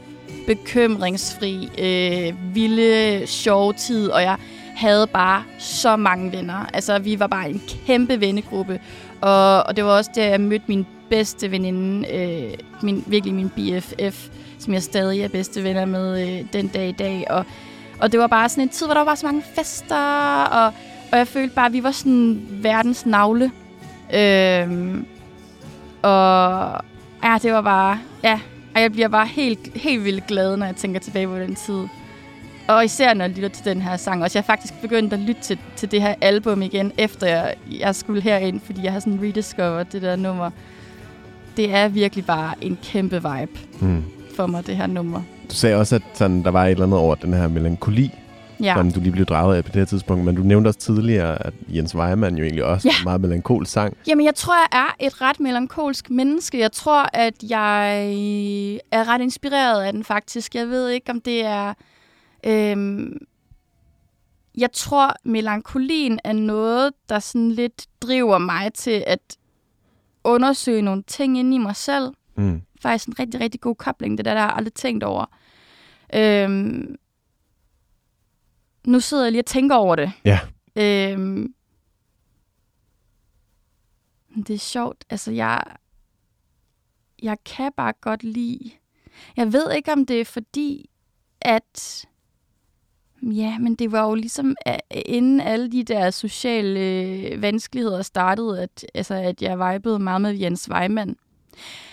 bekymringsfri, 0.46 1.68
øh, 1.78 2.54
vilde, 2.54 3.26
sjove 3.26 3.72
tid, 3.72 4.08
og 4.08 4.22
jeg 4.22 4.36
havde 4.76 5.06
bare 5.06 5.42
så 5.58 5.96
mange 5.96 6.32
venner. 6.32 6.66
Altså, 6.74 6.98
vi 6.98 7.18
var 7.18 7.26
bare 7.26 7.50
en 7.50 7.62
kæmpe 7.86 8.20
vennegruppe, 8.20 8.80
og, 9.20 9.62
og 9.62 9.76
det 9.76 9.84
var 9.84 9.90
også 9.90 10.10
der, 10.14 10.24
jeg 10.24 10.40
mødte 10.40 10.64
min 10.68 10.86
bedste 11.10 11.50
veninde, 11.50 12.08
øh, 12.08 12.54
min, 12.82 13.04
virkelig 13.06 13.34
min 13.34 13.50
BFF, 13.50 14.28
som 14.58 14.72
jeg 14.72 14.82
stadig 14.82 15.20
er 15.20 15.28
bedste 15.28 15.64
venner 15.64 15.84
med 15.84 16.28
øh, 16.28 16.44
den 16.52 16.68
dag 16.68 16.88
i 16.88 16.92
dag, 16.92 17.26
og 17.30 17.44
og 18.02 18.12
det 18.12 18.20
var 18.20 18.26
bare 18.26 18.48
sådan 18.48 18.62
en 18.62 18.68
tid, 18.68 18.86
hvor 18.86 18.94
der 18.94 19.04
var 19.04 19.14
så 19.14 19.26
mange 19.26 19.42
fester, 19.54 20.42
og, 20.44 20.66
og 21.12 21.18
jeg 21.18 21.28
følte 21.28 21.54
bare, 21.54 21.66
at 21.66 21.72
vi 21.72 21.82
var 21.82 21.90
sådan 21.90 22.46
verdens 22.50 23.06
navle. 23.06 23.52
Øh, 24.14 24.96
og 26.02 26.80
ja, 27.24 27.38
det 27.42 27.52
var 27.52 27.60
bare, 27.62 27.98
ja, 28.24 28.40
og 28.74 28.80
jeg 28.80 28.92
bliver 28.92 29.08
bare 29.08 29.26
helt, 29.26 29.70
helt 29.74 30.04
vildt 30.04 30.26
glad, 30.26 30.56
når 30.56 30.66
jeg 30.66 30.76
tænker 30.76 31.00
tilbage 31.00 31.26
på 31.26 31.38
den 31.38 31.54
tid. 31.54 31.84
Og 32.68 32.84
især 32.84 33.14
når 33.14 33.24
jeg 33.24 33.34
lytter 33.34 33.48
til 33.48 33.64
den 33.64 33.82
her 33.82 33.96
sang. 33.96 34.22
Og 34.22 34.30
jeg 34.34 34.40
har 34.40 34.46
faktisk 34.46 34.74
begyndt 34.80 35.12
at 35.12 35.18
lytte 35.18 35.42
til, 35.42 35.58
til 35.76 35.90
det 35.90 36.02
her 36.02 36.14
album 36.20 36.62
igen, 36.62 36.92
efter 36.98 37.26
jeg, 37.26 37.54
jeg 37.70 37.94
skulle 37.94 38.22
herind, 38.22 38.60
fordi 38.64 38.84
jeg 38.84 38.92
har 38.92 39.00
sådan 39.00 39.18
rediscovered 39.22 39.84
det 39.84 40.02
der 40.02 40.16
nummer. 40.16 40.50
Det 41.56 41.74
er 41.74 41.88
virkelig 41.88 42.26
bare 42.26 42.54
en 42.60 42.78
kæmpe 42.82 43.16
vibe 43.16 43.58
Mm. 43.80 44.04
for 44.36 44.46
mig, 44.46 44.66
det 44.66 44.76
her 44.76 44.86
nummer. 44.86 45.22
Du 45.50 45.54
sagde 45.54 45.76
også, 45.76 45.94
at 45.94 46.02
sådan, 46.14 46.42
der 46.44 46.50
var 46.50 46.64
et 46.64 46.70
eller 46.70 46.84
andet 46.84 46.98
over 46.98 47.14
den 47.14 47.34
her 47.34 47.48
melankoli, 47.48 48.10
Ja. 48.62 48.74
som 48.74 48.90
du 48.92 49.00
lige 49.00 49.12
blev 49.12 49.26
draget 49.26 49.56
af 49.56 49.64
på 49.64 49.68
det 49.68 49.76
her 49.76 49.84
tidspunkt. 49.84 50.24
Men 50.24 50.34
du 50.36 50.42
nævnte 50.42 50.68
også 50.68 50.80
tidligere, 50.80 51.46
at 51.46 51.54
Jens 51.68 51.94
Weimann 51.94 52.36
jo 52.38 52.44
egentlig 52.44 52.64
også 52.64 52.88
Ja. 52.88 52.92
en 53.00 53.04
meget 53.04 53.20
melankol 53.20 53.66
sang. 53.66 53.96
Jamen, 54.06 54.24
jeg 54.26 54.34
tror, 54.34 54.54
jeg 54.54 54.86
er 55.00 55.06
et 55.06 55.20
ret 55.20 55.40
melankolsk 55.40 56.10
menneske. 56.10 56.58
Jeg 56.58 56.72
tror, 56.72 57.06
at 57.16 57.34
jeg 57.50 58.02
er 58.92 59.08
ret 59.08 59.20
inspireret 59.20 59.82
af 59.82 59.92
den, 59.92 60.04
faktisk. 60.04 60.54
Jeg 60.54 60.68
ved 60.68 60.88
ikke, 60.88 61.10
om 61.10 61.20
det 61.20 61.44
er... 61.44 61.74
Øhm, 62.46 63.18
jeg 64.58 64.72
tror, 64.72 65.14
melankolien 65.24 66.18
er 66.24 66.32
noget, 66.32 66.92
der 67.08 67.18
sådan 67.18 67.50
lidt 67.50 67.86
driver 68.02 68.38
mig 68.38 68.72
til 68.74 69.04
at 69.06 69.36
undersøge 70.24 70.82
nogle 70.82 71.02
ting 71.06 71.38
inde 71.38 71.54
i 71.54 71.58
mig 71.58 71.76
selv. 71.76 72.10
Mm. 72.36 72.60
Faktisk 72.82 73.08
en 73.08 73.14
rigtig, 73.18 73.40
rigtig 73.40 73.60
god 73.60 73.74
kobling. 73.74 74.18
Det 74.18 74.24
der, 74.24 74.34
der 74.34 74.40
har 74.40 74.50
aldrig 74.50 74.74
tænkt 74.74 75.04
over. 75.04 75.24
Øhm, 76.14 76.94
nu 78.86 79.00
sidder 79.00 79.22
jeg 79.22 79.32
lige 79.32 79.42
og 79.42 79.46
tænker 79.46 79.76
over 79.76 79.96
det. 79.96 80.12
Ja. 80.24 80.40
Øhm, 80.76 81.54
det 84.36 84.50
er 84.54 84.58
sjovt. 84.58 85.04
Altså, 85.10 85.30
jeg, 85.32 85.62
jeg 87.22 87.36
kan 87.44 87.72
bare 87.76 87.92
godt 88.00 88.22
lide... 88.22 88.70
Jeg 89.36 89.52
ved 89.52 89.72
ikke, 89.72 89.92
om 89.92 90.06
det 90.06 90.20
er 90.20 90.24
fordi, 90.24 90.90
at... 91.40 92.04
Ja, 93.22 93.58
men 93.58 93.74
det 93.74 93.92
var 93.92 94.08
jo 94.08 94.14
ligesom, 94.14 94.56
inden 94.90 95.40
alle 95.40 95.72
de 95.72 95.84
der 95.84 96.10
sociale 96.10 96.80
øh, 96.80 97.42
vanskeligheder 97.42 98.02
startede, 98.02 98.62
at, 98.62 98.86
altså, 98.94 99.14
at 99.14 99.42
jeg 99.42 99.58
vibede 99.58 99.98
meget 99.98 100.20
med 100.20 100.34
Jens 100.38 100.70
Weimann. 100.70 101.16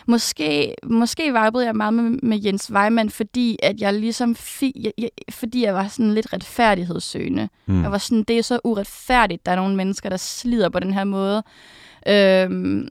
Måske, 0.09 0.75
måske 0.83 1.23
vibede 1.23 1.65
jeg 1.65 1.75
meget 1.75 1.93
med, 1.93 2.19
med 2.23 2.39
Jens 2.39 2.71
Weimann, 2.71 3.09
fordi 3.09 3.59
at 3.63 3.81
jeg 3.81 3.93
ligesom 3.93 4.35
fik, 4.35 4.73
jeg, 4.75 4.93
jeg, 4.97 5.09
fordi 5.29 5.63
jeg 5.63 5.73
var 5.73 5.87
sådan 5.87 6.13
lidt 6.13 6.33
retfærdighedssøgende. 6.33 7.49
Mm. 7.65 7.81
Jeg 7.81 7.91
var 7.91 7.97
sådan, 7.97 8.23
det 8.23 8.37
er 8.37 8.41
så 8.41 8.59
uretfærdigt, 8.63 9.45
der 9.45 9.51
er 9.51 9.55
nogle 9.55 9.75
mennesker, 9.75 10.09
der 10.09 10.17
slider 10.17 10.69
på 10.69 10.79
den 10.79 10.93
her 10.93 11.03
måde. 11.03 11.43
Øhm, 12.07 12.87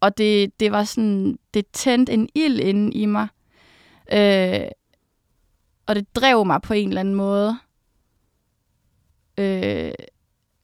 og 0.00 0.18
det, 0.18 0.60
det 0.60 0.72
var 0.72 0.84
sådan, 0.84 1.38
det 1.54 1.66
tændte 1.72 2.12
en 2.12 2.28
ild 2.34 2.60
inde 2.60 2.92
i 2.92 3.06
mig. 3.06 3.28
Øh, 4.12 4.70
og 5.86 5.94
det 5.94 6.16
drev 6.16 6.46
mig 6.46 6.62
på 6.62 6.74
en 6.74 6.88
eller 6.88 7.00
anden 7.00 7.14
måde. 7.14 7.58
Øh, 9.38 9.92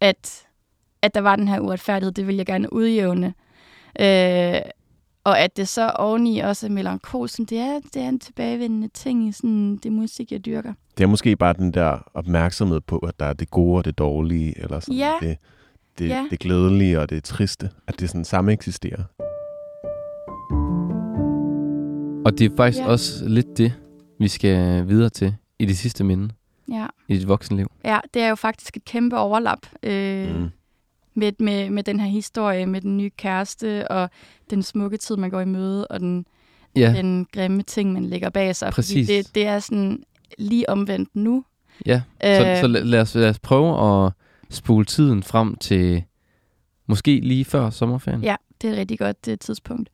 at, 0.00 0.46
at 1.02 1.14
der 1.14 1.20
var 1.20 1.36
den 1.36 1.48
her 1.48 1.60
uretfærdighed, 1.60 2.12
det 2.12 2.26
ville 2.26 2.38
jeg 2.38 2.46
gerne 2.46 2.72
udjævne. 2.72 3.34
Øh, 4.00 4.60
og 5.26 5.40
at 5.40 5.56
det 5.56 5.68
så 5.68 5.90
oveni 5.90 6.38
også 6.38 6.66
er 6.66 6.70
melankolsk, 6.70 7.38
det 7.38 7.52
er, 7.58 7.80
det 7.94 8.02
er 8.02 8.08
en 8.08 8.18
tilbagevendende 8.18 8.88
ting 8.88 9.28
i 9.28 9.32
sådan 9.32 9.76
det 9.76 9.92
musik, 9.92 10.32
jeg 10.32 10.44
dyrker. 10.44 10.72
Det 10.98 11.04
er 11.04 11.08
måske 11.08 11.36
bare 11.36 11.52
den 11.52 11.70
der 11.74 11.98
opmærksomhed 12.14 12.80
på, 12.80 12.98
at 12.98 13.20
der 13.20 13.26
er 13.26 13.32
det 13.32 13.50
gode 13.50 13.78
og 13.78 13.84
det 13.84 13.98
dårlige, 13.98 14.58
eller 14.62 14.80
sådan 14.80 14.96
Ja. 14.96 15.12
det, 15.20 15.36
det, 15.98 16.08
Ja. 16.08 16.26
det 16.30 16.38
glædelige 16.38 17.00
og 17.00 17.10
det 17.10 17.24
triste, 17.24 17.70
at 17.86 18.00
det 18.00 18.08
sådan 18.08 18.24
samme 18.24 18.52
eksisterer. 18.52 19.02
Og 22.26 22.38
det 22.38 22.52
er 22.52 22.56
faktisk 22.56 22.82
ja. 22.82 22.86
også 22.88 23.28
lidt 23.28 23.58
det, 23.58 23.72
vi 24.18 24.28
skal 24.28 24.88
videre 24.88 25.08
til 25.10 25.34
i 25.58 25.64
det 25.66 25.76
sidste 25.78 26.04
minde 26.04 26.28
Ja. 26.72 26.86
i 27.08 27.16
dit 27.18 27.28
voksenliv. 27.28 27.70
ja, 27.84 27.98
det 28.14 28.22
er 28.22 28.28
jo 28.28 28.34
faktisk 28.34 28.76
et 28.76 28.84
kæmpe 28.84 29.18
overlap. 29.18 29.58
Øh, 29.82 30.36
Mm. 30.40 30.48
Med, 31.16 31.32
med, 31.38 31.70
med 31.70 31.82
den 31.82 32.00
her 32.00 32.08
historie, 32.08 32.66
med 32.66 32.80
den 32.80 32.96
nye 32.96 33.10
kæreste, 33.10 33.88
og 33.88 34.10
den 34.50 34.62
smukke 34.62 34.96
tid, 34.96 35.16
man 35.16 35.30
går 35.30 35.40
i 35.40 35.44
møde, 35.44 35.86
og 35.86 36.00
den, 36.00 36.26
Ja, 36.76 36.92
den 36.92 37.26
grimme 37.32 37.62
ting, 37.62 37.92
man 37.92 38.04
lægger 38.04 38.30
bag 38.30 38.56
sig. 38.56 38.72
Præcis. 38.72 39.06
Fordi 39.06 39.16
det, 39.16 39.34
det 39.34 39.46
er 39.46 39.58
sådan 39.58 40.02
lige 40.38 40.70
omvendt 40.70 41.08
nu. 41.14 41.44
ja. 41.86 42.02
Så, 42.22 42.58
så 42.60 42.66
lad, 42.66 42.84
lad, 42.84 43.00
os, 43.00 43.14
lad 43.14 43.28
os 43.28 43.38
prøve 43.38 44.04
at 44.06 44.12
spole 44.50 44.84
tiden 44.84 45.22
frem 45.22 45.56
til 45.56 46.04
Måske 46.86 47.20
lige 47.20 47.44
før 47.44 47.70
sommerferien? 47.70 48.22
Ja, 48.22 48.36
det 48.62 48.68
er 48.68 48.72
et 48.72 48.78
rigtig 48.78 48.98
godt 48.98 49.26
det 49.26 49.40
tidspunkt. 49.40 49.88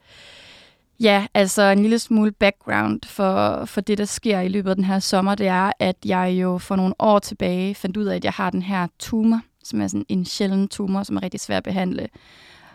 Ja, 1.01 1.27
altså 1.35 1.63
en 1.63 1.83
lille 1.83 1.99
smule 1.99 2.33
background 2.33 3.01
for, 3.07 3.65
for 3.65 3.81
det, 3.81 3.99
der 3.99 4.05
sker 4.05 4.41
i 4.41 4.49
løbet 4.49 4.71
af 4.71 4.77
den 4.77 4.85
her 4.85 4.99
sommer, 4.99 5.35
det 5.35 5.47
er, 5.47 5.73
at 5.79 5.97
jeg 6.05 6.31
jo 6.43 6.59
for 6.59 6.77
nogle 6.77 6.95
år 6.99 7.19
tilbage 7.19 7.75
fandt 7.75 7.97
ud 7.97 8.05
af, 8.05 8.17
at 8.17 8.25
jeg 8.25 8.33
har 8.33 8.51
den 8.51 8.63
her 8.63 8.87
tumor, 8.99 9.41
som 9.65 9.81
er 9.81 9.87
sådan 9.87 10.07
en 10.09 10.25
sjælden 10.25 10.69
tumor, 10.69 11.03
som 11.03 11.17
er 11.17 11.23
rigtig 11.23 11.41
svær 11.41 11.57
at 11.57 11.63
behandle. 11.63 12.09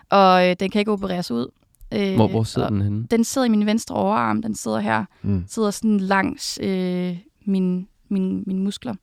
Og 0.09 0.49
øh, 0.49 0.55
den 0.59 0.69
kan 0.69 0.79
ikke 0.79 0.91
opereres 0.91 1.31
ud. 1.31 1.47
Øh, 1.93 2.15
hvor, 2.15 2.27
hvor 2.27 2.43
sidder 2.43 2.69
den 2.69 2.81
henne? 2.81 3.07
Den 3.11 3.23
sidder 3.23 3.45
i 3.45 3.49
min 3.49 3.65
venstre 3.65 3.95
overarm. 3.95 4.41
Den 4.41 4.55
sidder 4.55 4.79
her. 4.79 5.05
Mm. 5.21 5.43
sidder 5.47 5.71
sådan 5.71 5.97
langs 5.97 6.59
øh, 6.61 7.17
min, 7.45 7.87
min, 8.09 8.43
mine 8.47 8.59
muskler. 8.59 8.95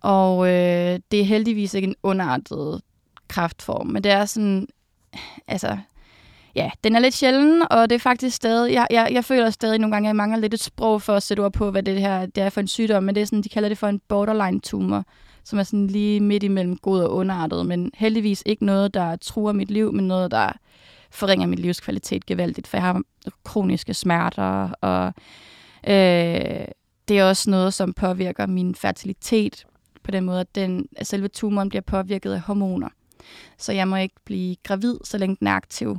Og 0.00 0.46
øh, 0.46 1.00
det 1.10 1.20
er 1.20 1.24
heldigvis 1.24 1.74
ikke 1.74 1.88
en 1.88 1.94
underartet 2.02 2.80
kraftform, 3.28 3.86
men 3.86 4.04
det 4.04 4.12
er 4.12 4.24
sådan, 4.24 4.66
altså, 5.48 5.78
ja, 6.54 6.70
den 6.84 6.96
er 6.96 7.00
lidt 7.00 7.14
sjælden, 7.14 7.62
og 7.70 7.90
det 7.90 7.96
er 7.96 8.00
faktisk 8.00 8.36
stadig, 8.36 8.72
jeg, 8.72 8.86
jeg, 8.90 9.08
jeg 9.12 9.24
føler 9.24 9.50
stadig 9.50 9.78
nogle 9.78 9.94
gange, 9.94 10.06
at 10.06 10.08
jeg 10.08 10.16
mangler 10.16 10.38
lidt 10.38 10.54
et 10.54 10.60
sprog 10.60 11.02
for 11.02 11.14
at 11.14 11.22
sætte 11.22 11.40
ord 11.40 11.52
på, 11.52 11.70
hvad 11.70 11.82
det 11.82 12.00
her 12.00 12.26
det 12.26 12.42
er 12.42 12.50
for 12.50 12.60
en 12.60 12.68
sygdom, 12.68 13.02
men 13.02 13.14
det 13.14 13.20
er 13.20 13.24
sådan, 13.24 13.42
de 13.42 13.48
kalder 13.48 13.68
det 13.68 13.78
for 13.78 13.86
en 13.88 14.00
borderline 14.08 14.60
tumor, 14.60 15.04
som 15.44 15.58
er 15.58 15.62
sådan 15.62 15.86
lige 15.86 16.20
midt 16.20 16.42
imellem 16.42 16.76
god 16.76 17.00
og 17.00 17.14
underartet, 17.14 17.66
men 17.66 17.90
heldigvis 17.94 18.42
ikke 18.46 18.64
noget, 18.64 18.94
der 18.94 19.16
truer 19.16 19.52
mit 19.52 19.70
liv, 19.70 19.92
men 19.92 20.08
noget, 20.08 20.30
der 20.30 20.52
forringer 21.10 21.46
min 21.46 21.58
livskvalitet 21.58 22.26
gevaldigt, 22.26 22.66
for 22.66 22.76
jeg 22.76 22.84
har 22.84 23.02
kroniske 23.44 23.94
smerter, 23.94 24.70
og 24.80 25.06
øh, 25.86 26.66
det 27.08 27.18
er 27.18 27.24
også 27.24 27.50
noget, 27.50 27.74
som 27.74 27.92
påvirker 27.92 28.46
min 28.46 28.74
fertilitet 28.74 29.66
på 30.02 30.10
den 30.10 30.24
måde, 30.24 30.40
at, 30.40 30.54
den, 30.54 30.88
at 30.96 31.06
selve 31.06 31.28
tumoren 31.28 31.68
bliver 31.68 31.82
påvirket 31.82 32.32
af 32.32 32.40
hormoner. 32.40 32.88
Så 33.58 33.72
jeg 33.72 33.88
må 33.88 33.96
ikke 33.96 34.14
blive 34.24 34.56
gravid, 34.62 34.96
så 35.04 35.18
længe 35.18 35.36
den 35.40 35.46
er 35.46 35.52
aktiv. 35.52 35.98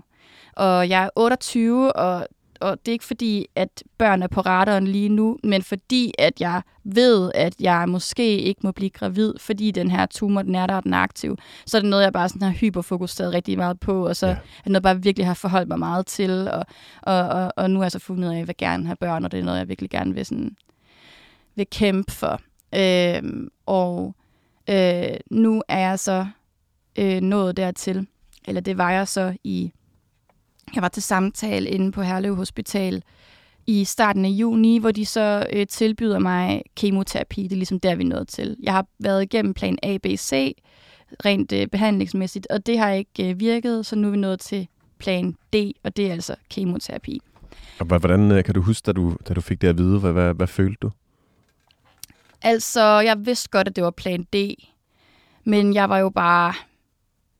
Og 0.55 0.89
jeg 0.89 1.03
er 1.03 1.09
28, 1.15 1.93
og, 1.93 2.27
og 2.59 2.77
det 2.79 2.87
er 2.87 2.93
ikke 2.93 3.05
fordi, 3.05 3.45
at 3.55 3.83
børn 3.97 4.23
er 4.23 4.27
på 4.27 4.41
radaren 4.41 4.87
lige 4.87 5.09
nu, 5.09 5.37
men 5.43 5.61
fordi, 5.61 6.13
at 6.19 6.41
jeg 6.41 6.61
ved, 6.83 7.31
at 7.35 7.53
jeg 7.59 7.89
måske 7.89 8.37
ikke 8.37 8.61
må 8.63 8.71
blive 8.71 8.89
gravid, 8.89 9.33
fordi 9.39 9.71
den 9.71 9.91
her 9.91 10.05
tumor, 10.05 10.41
den 10.41 10.55
er 10.55 10.67
der, 10.67 10.75
og 10.75 10.83
den 10.83 10.93
er 10.93 10.97
aktiv. 10.97 11.37
Så 11.65 11.77
er 11.77 11.81
det 11.81 11.89
noget, 11.89 12.03
jeg 12.03 12.13
bare 12.13 12.29
sådan 12.29 12.41
har 12.41 12.51
hyperfokuseret 12.51 13.33
rigtig 13.33 13.57
meget 13.57 13.79
på, 13.79 14.07
og 14.07 14.15
så 14.15 14.27
ja. 14.27 14.33
er 14.33 14.37
det 14.37 14.65
noget, 14.65 14.73
jeg 14.75 14.81
bare 14.83 15.03
virkelig 15.03 15.27
har 15.27 15.33
forholdt 15.33 15.67
mig 15.67 15.79
meget 15.79 16.05
til, 16.05 16.47
og, 16.47 16.65
og, 17.01 17.27
og, 17.27 17.53
og 17.57 17.71
nu 17.71 17.79
er 17.79 17.83
jeg 17.83 17.91
så 17.91 17.99
fundet 17.99 18.23
ud 18.23 18.29
af, 18.29 18.33
at 18.33 18.39
jeg 18.39 18.47
vil 18.47 18.57
gerne 18.57 18.85
have 18.85 18.95
børn, 18.95 19.25
og 19.25 19.31
det 19.31 19.39
er 19.39 19.43
noget, 19.43 19.59
jeg 19.59 19.67
virkelig 19.67 19.89
gerne 19.89 20.13
vil, 20.13 20.25
sådan, 20.25 20.55
vil 21.55 21.67
kæmpe 21.71 22.11
for. 22.11 22.41
Øhm, 22.75 23.49
og 23.65 24.15
øh, 24.69 25.17
nu 25.31 25.63
er 25.67 25.79
jeg 25.79 25.99
så 25.99 26.27
øh, 26.99 27.21
nået 27.21 27.57
dertil, 27.57 28.07
eller 28.47 28.61
det 28.61 28.77
var 28.77 28.91
jeg 28.91 29.07
så 29.07 29.37
i, 29.43 29.71
jeg 30.75 30.81
var 30.81 30.89
til 30.89 31.03
samtale 31.03 31.69
inde 31.69 31.91
på 31.91 32.01
Herlev 32.01 32.35
Hospital 32.35 33.03
i 33.67 33.83
starten 33.83 34.25
af 34.25 34.29
juni, 34.29 34.77
hvor 34.77 34.91
de 34.91 35.05
så 35.05 35.47
øh, 35.53 35.67
tilbyder 35.67 36.19
mig 36.19 36.61
kemoterapi. 36.75 37.43
Det 37.43 37.51
er 37.51 37.55
ligesom 37.55 37.79
der, 37.79 37.95
vi 37.95 38.03
er 38.03 38.07
nået 38.07 38.27
til. 38.27 38.57
Jeg 38.63 38.73
har 38.73 38.85
været 38.99 39.23
igennem 39.23 39.53
plan 39.53 39.77
A, 39.83 39.97
B, 39.97 40.05
C, 40.17 40.53
rent 41.25 41.51
øh, 41.51 41.67
behandlingsmæssigt, 41.67 42.47
og 42.49 42.65
det 42.65 42.79
har 42.79 42.91
ikke 42.91 43.29
øh, 43.29 43.39
virket, 43.39 43.85
så 43.85 43.95
nu 43.95 44.07
er 44.07 44.11
vi 44.11 44.17
nået 44.17 44.39
til 44.39 44.67
plan 44.97 45.31
D, 45.53 45.55
og 45.83 45.97
det 45.97 46.07
er 46.07 46.11
altså 46.11 46.35
kemoterapi. 46.49 47.19
Og 47.79 47.85
hvordan 47.85 48.31
øh, 48.31 48.43
kan 48.43 48.53
du 48.53 48.61
huske, 48.61 48.85
da 48.85 48.91
du, 48.91 49.15
da 49.27 49.33
du 49.33 49.41
fik 49.41 49.61
det 49.61 49.67
at 49.67 49.77
vide? 49.77 49.99
Hvad, 49.99 50.11
hvad, 50.11 50.33
hvad 50.33 50.47
følte 50.47 50.77
du? 50.81 50.91
Altså, 52.41 52.99
jeg 52.99 53.25
vidste 53.25 53.49
godt, 53.49 53.67
at 53.67 53.75
det 53.75 53.83
var 53.83 53.91
plan 53.91 54.23
D, 54.23 54.35
men 55.43 55.73
jeg 55.73 55.89
var 55.89 55.97
jo 55.97 56.09
bare 56.09 56.53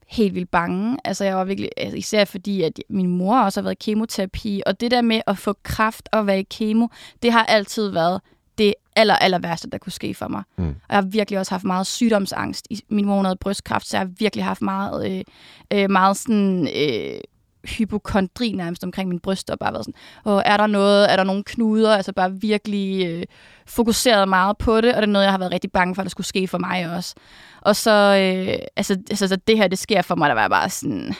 helt 0.06 0.34
vildt 0.34 0.50
bange. 0.50 0.96
Altså, 1.04 1.24
jeg 1.24 1.36
var 1.36 1.44
virkelig, 1.44 1.70
altså, 1.76 1.96
især 1.96 2.24
fordi, 2.24 2.62
at 2.62 2.72
min 2.88 3.06
mor 3.06 3.40
også 3.40 3.60
har 3.60 3.62
været 3.62 3.78
kemoterapi, 3.78 4.62
og 4.66 4.80
det 4.80 4.90
der 4.90 5.02
med 5.02 5.20
at 5.26 5.38
få 5.38 5.54
kraft 5.62 6.08
og 6.12 6.26
være 6.26 6.40
i 6.40 6.46
kemo, 6.50 6.86
det 7.22 7.32
har 7.32 7.44
altid 7.44 7.88
været 7.88 8.20
det 8.58 8.74
aller, 8.96 9.16
aller 9.16 9.38
værste, 9.38 9.70
der 9.70 9.78
kunne 9.78 9.92
ske 9.92 10.14
for 10.14 10.28
mig. 10.28 10.42
Mm. 10.56 10.68
Og 10.68 10.74
jeg 10.88 10.96
har 10.96 11.02
virkelig 11.02 11.38
også 11.38 11.52
haft 11.52 11.64
meget 11.64 11.86
sygdomsangst. 11.86 12.68
Min 12.88 13.06
mor 13.06 13.22
havde 13.22 13.36
brystkræft, 13.36 13.86
så 13.86 13.96
jeg 13.96 14.06
har 14.06 14.12
virkelig 14.18 14.44
haft 14.44 14.62
meget, 14.62 15.10
øh, 15.10 15.24
øh, 15.72 15.90
meget 15.90 16.16
sådan, 16.16 16.68
øh, 16.76 17.20
hypokondri 17.66 18.52
nærmest 18.52 18.84
omkring 18.84 19.08
min 19.08 19.20
bryst, 19.20 19.50
og 19.50 19.58
bare 19.58 19.72
været 19.72 19.84
sådan, 19.84 20.00
og 20.24 20.42
er 20.46 20.56
der 20.56 20.66
noget, 20.66 21.12
er 21.12 21.16
der 21.16 21.24
nogle 21.24 21.42
knuder, 21.46 21.96
altså 21.96 22.12
bare 22.12 22.32
virkelig 22.40 23.06
øh, 23.06 23.22
fokuseret 23.66 24.28
meget 24.28 24.58
på 24.58 24.80
det, 24.80 24.94
og 24.94 25.02
det 25.02 25.08
er 25.08 25.12
noget, 25.12 25.24
jeg 25.24 25.32
har 25.32 25.38
været 25.38 25.52
rigtig 25.52 25.72
bange 25.72 25.94
for, 25.94 26.02
at 26.02 26.04
der 26.04 26.10
skulle 26.10 26.26
ske 26.26 26.48
for 26.48 26.58
mig 26.58 26.96
også. 26.96 27.14
Og 27.60 27.76
så, 27.76 27.90
øh, 27.90 28.58
altså, 28.76 28.96
altså 29.10 29.28
så 29.28 29.36
det 29.36 29.56
her, 29.56 29.68
det 29.68 29.78
sker 29.78 30.02
for 30.02 30.14
mig, 30.14 30.28
der 30.28 30.34
var 30.34 30.48
bare 30.48 30.70
sådan, 30.70 31.14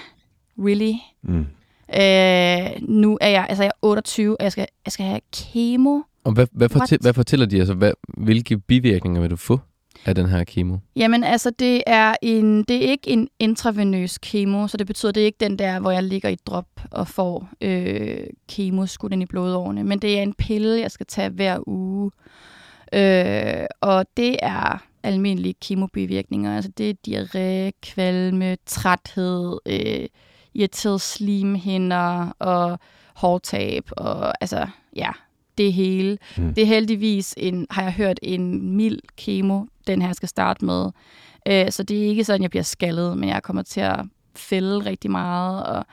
really? 0.59 0.92
Mm. 1.22 1.47
Øh, 1.94 2.88
nu 2.88 3.18
er 3.20 3.28
jeg, 3.28 3.47
altså 3.49 3.62
jeg 3.62 3.68
er 3.82 3.86
28, 3.86 4.36
og 4.40 4.44
jeg 4.44 4.53
skal, 4.53 4.66
jeg 4.84 4.92
skal 4.92 5.07
have 5.07 5.20
kemo. 5.36 6.01
Og 6.24 6.32
hvad, 6.32 6.47
hvad, 6.53 6.68
fortæ- 6.70 6.97
hvad 7.01 7.14
fortæller 7.14 7.47
de, 7.47 7.59
altså 7.59 7.74
hvad, 7.74 7.92
hvilke 8.09 8.59
bivirkninger 8.59 9.20
vil 9.20 9.30
du 9.30 9.36
få? 9.36 9.61
Af 10.07 10.14
den 10.14 10.28
her 10.28 10.44
kemo? 10.44 10.76
Jamen 10.96 11.24
altså, 11.24 11.50
det 11.50 11.82
er, 11.86 12.14
en, 12.22 12.62
det 12.62 12.76
er 12.76 12.90
ikke 12.90 13.11
en 13.11 13.28
intravenøs 13.38 14.18
kemo, 14.18 14.66
så 14.66 14.76
det 14.76 14.86
betyder, 14.86 15.12
det 15.12 15.20
er 15.20 15.26
ikke 15.26 15.44
den 15.44 15.59
der, 15.59 15.80
hvor 15.80 15.90
jeg 15.90 16.02
ligger 16.02 16.28
i 16.28 16.36
drop 16.46 16.68
og 16.90 17.09
får 17.09 17.48
øh, 17.61 18.26
kemo 18.48 18.86
skudt 18.86 19.12
ind 19.12 19.22
i 19.22 19.26
blodårene, 19.26 19.84
men 19.84 19.98
det 19.98 20.18
er 20.18 20.22
en 20.22 20.34
pille, 20.34 20.80
jeg 20.80 20.90
skal 20.90 21.07
tage 21.07 21.28
hver 21.28 21.68
uge. 21.68 22.11
Øh, 22.92 23.66
og 23.80 24.07
det 24.16 24.36
er 24.42 24.86
almindelige 25.02 25.54
kemobivirkninger. 25.62 26.57
Altså 26.57 26.70
det 26.78 26.90
er 26.90 26.94
diarré, 27.09 27.78
kvalme, 27.82 28.57
træthed, 28.66 29.59
øh, 29.66 30.07
irriteret 30.54 31.00
slimhinder 31.00 32.30
og 32.38 32.78
hårtab 33.14 33.90
og 33.96 34.42
altså 34.42 34.66
ja, 34.96 35.11
det 35.59 35.72
hele. 35.72 36.18
Mm. 36.36 36.54
Det 36.54 36.62
er 36.62 36.66
heldigvis 36.66 37.34
en, 37.36 37.66
har 37.70 37.82
jeg 37.82 37.92
hørt, 37.92 38.18
en 38.22 38.76
mild 38.76 38.98
kemo, 39.16 39.64
den 39.87 40.03
her 40.03 40.12
skal 40.12 40.28
starte 40.28 40.64
med. 40.64 40.91
Øh, 41.49 41.70
så 41.70 41.82
det 41.82 42.05
er 42.05 42.09
ikke 42.09 42.24
sådan, 42.24 42.43
jeg 42.43 42.51
bliver 42.51 42.62
skaldet, 42.62 43.18
men 43.18 43.28
jeg 43.28 43.43
kommer 43.43 43.62
til 43.62 43.80
at 43.80 44.01
fælde 44.37 44.78
rigtig 44.78 45.11
meget, 45.11 45.66
og 45.66 45.87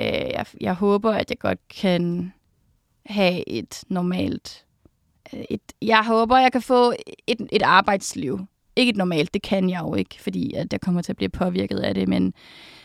øh, 0.00 0.30
jeg, 0.34 0.46
jeg 0.60 0.74
håber, 0.74 1.12
at 1.12 1.30
jeg 1.30 1.38
godt 1.38 1.68
kan 1.68 2.32
have 3.06 3.48
et 3.48 3.84
normalt... 3.88 4.64
Øh, 5.32 5.44
et, 5.50 5.60
jeg 5.82 6.04
håber, 6.06 6.38
jeg 6.38 6.52
kan 6.52 6.62
få 6.62 6.92
et, 7.26 7.48
et 7.52 7.62
arbejdsliv. 7.62 8.40
Ikke 8.76 8.90
et 8.90 8.96
normalt, 8.96 9.34
det 9.34 9.42
kan 9.42 9.70
jeg 9.70 9.80
jo 9.82 9.94
ikke, 9.94 10.22
fordi 10.22 10.52
at 10.52 10.72
jeg 10.72 10.80
kommer 10.80 11.02
til 11.02 11.12
at 11.12 11.16
blive 11.16 11.28
påvirket 11.28 11.78
af 11.78 11.94
det, 11.94 12.08
men, 12.08 12.34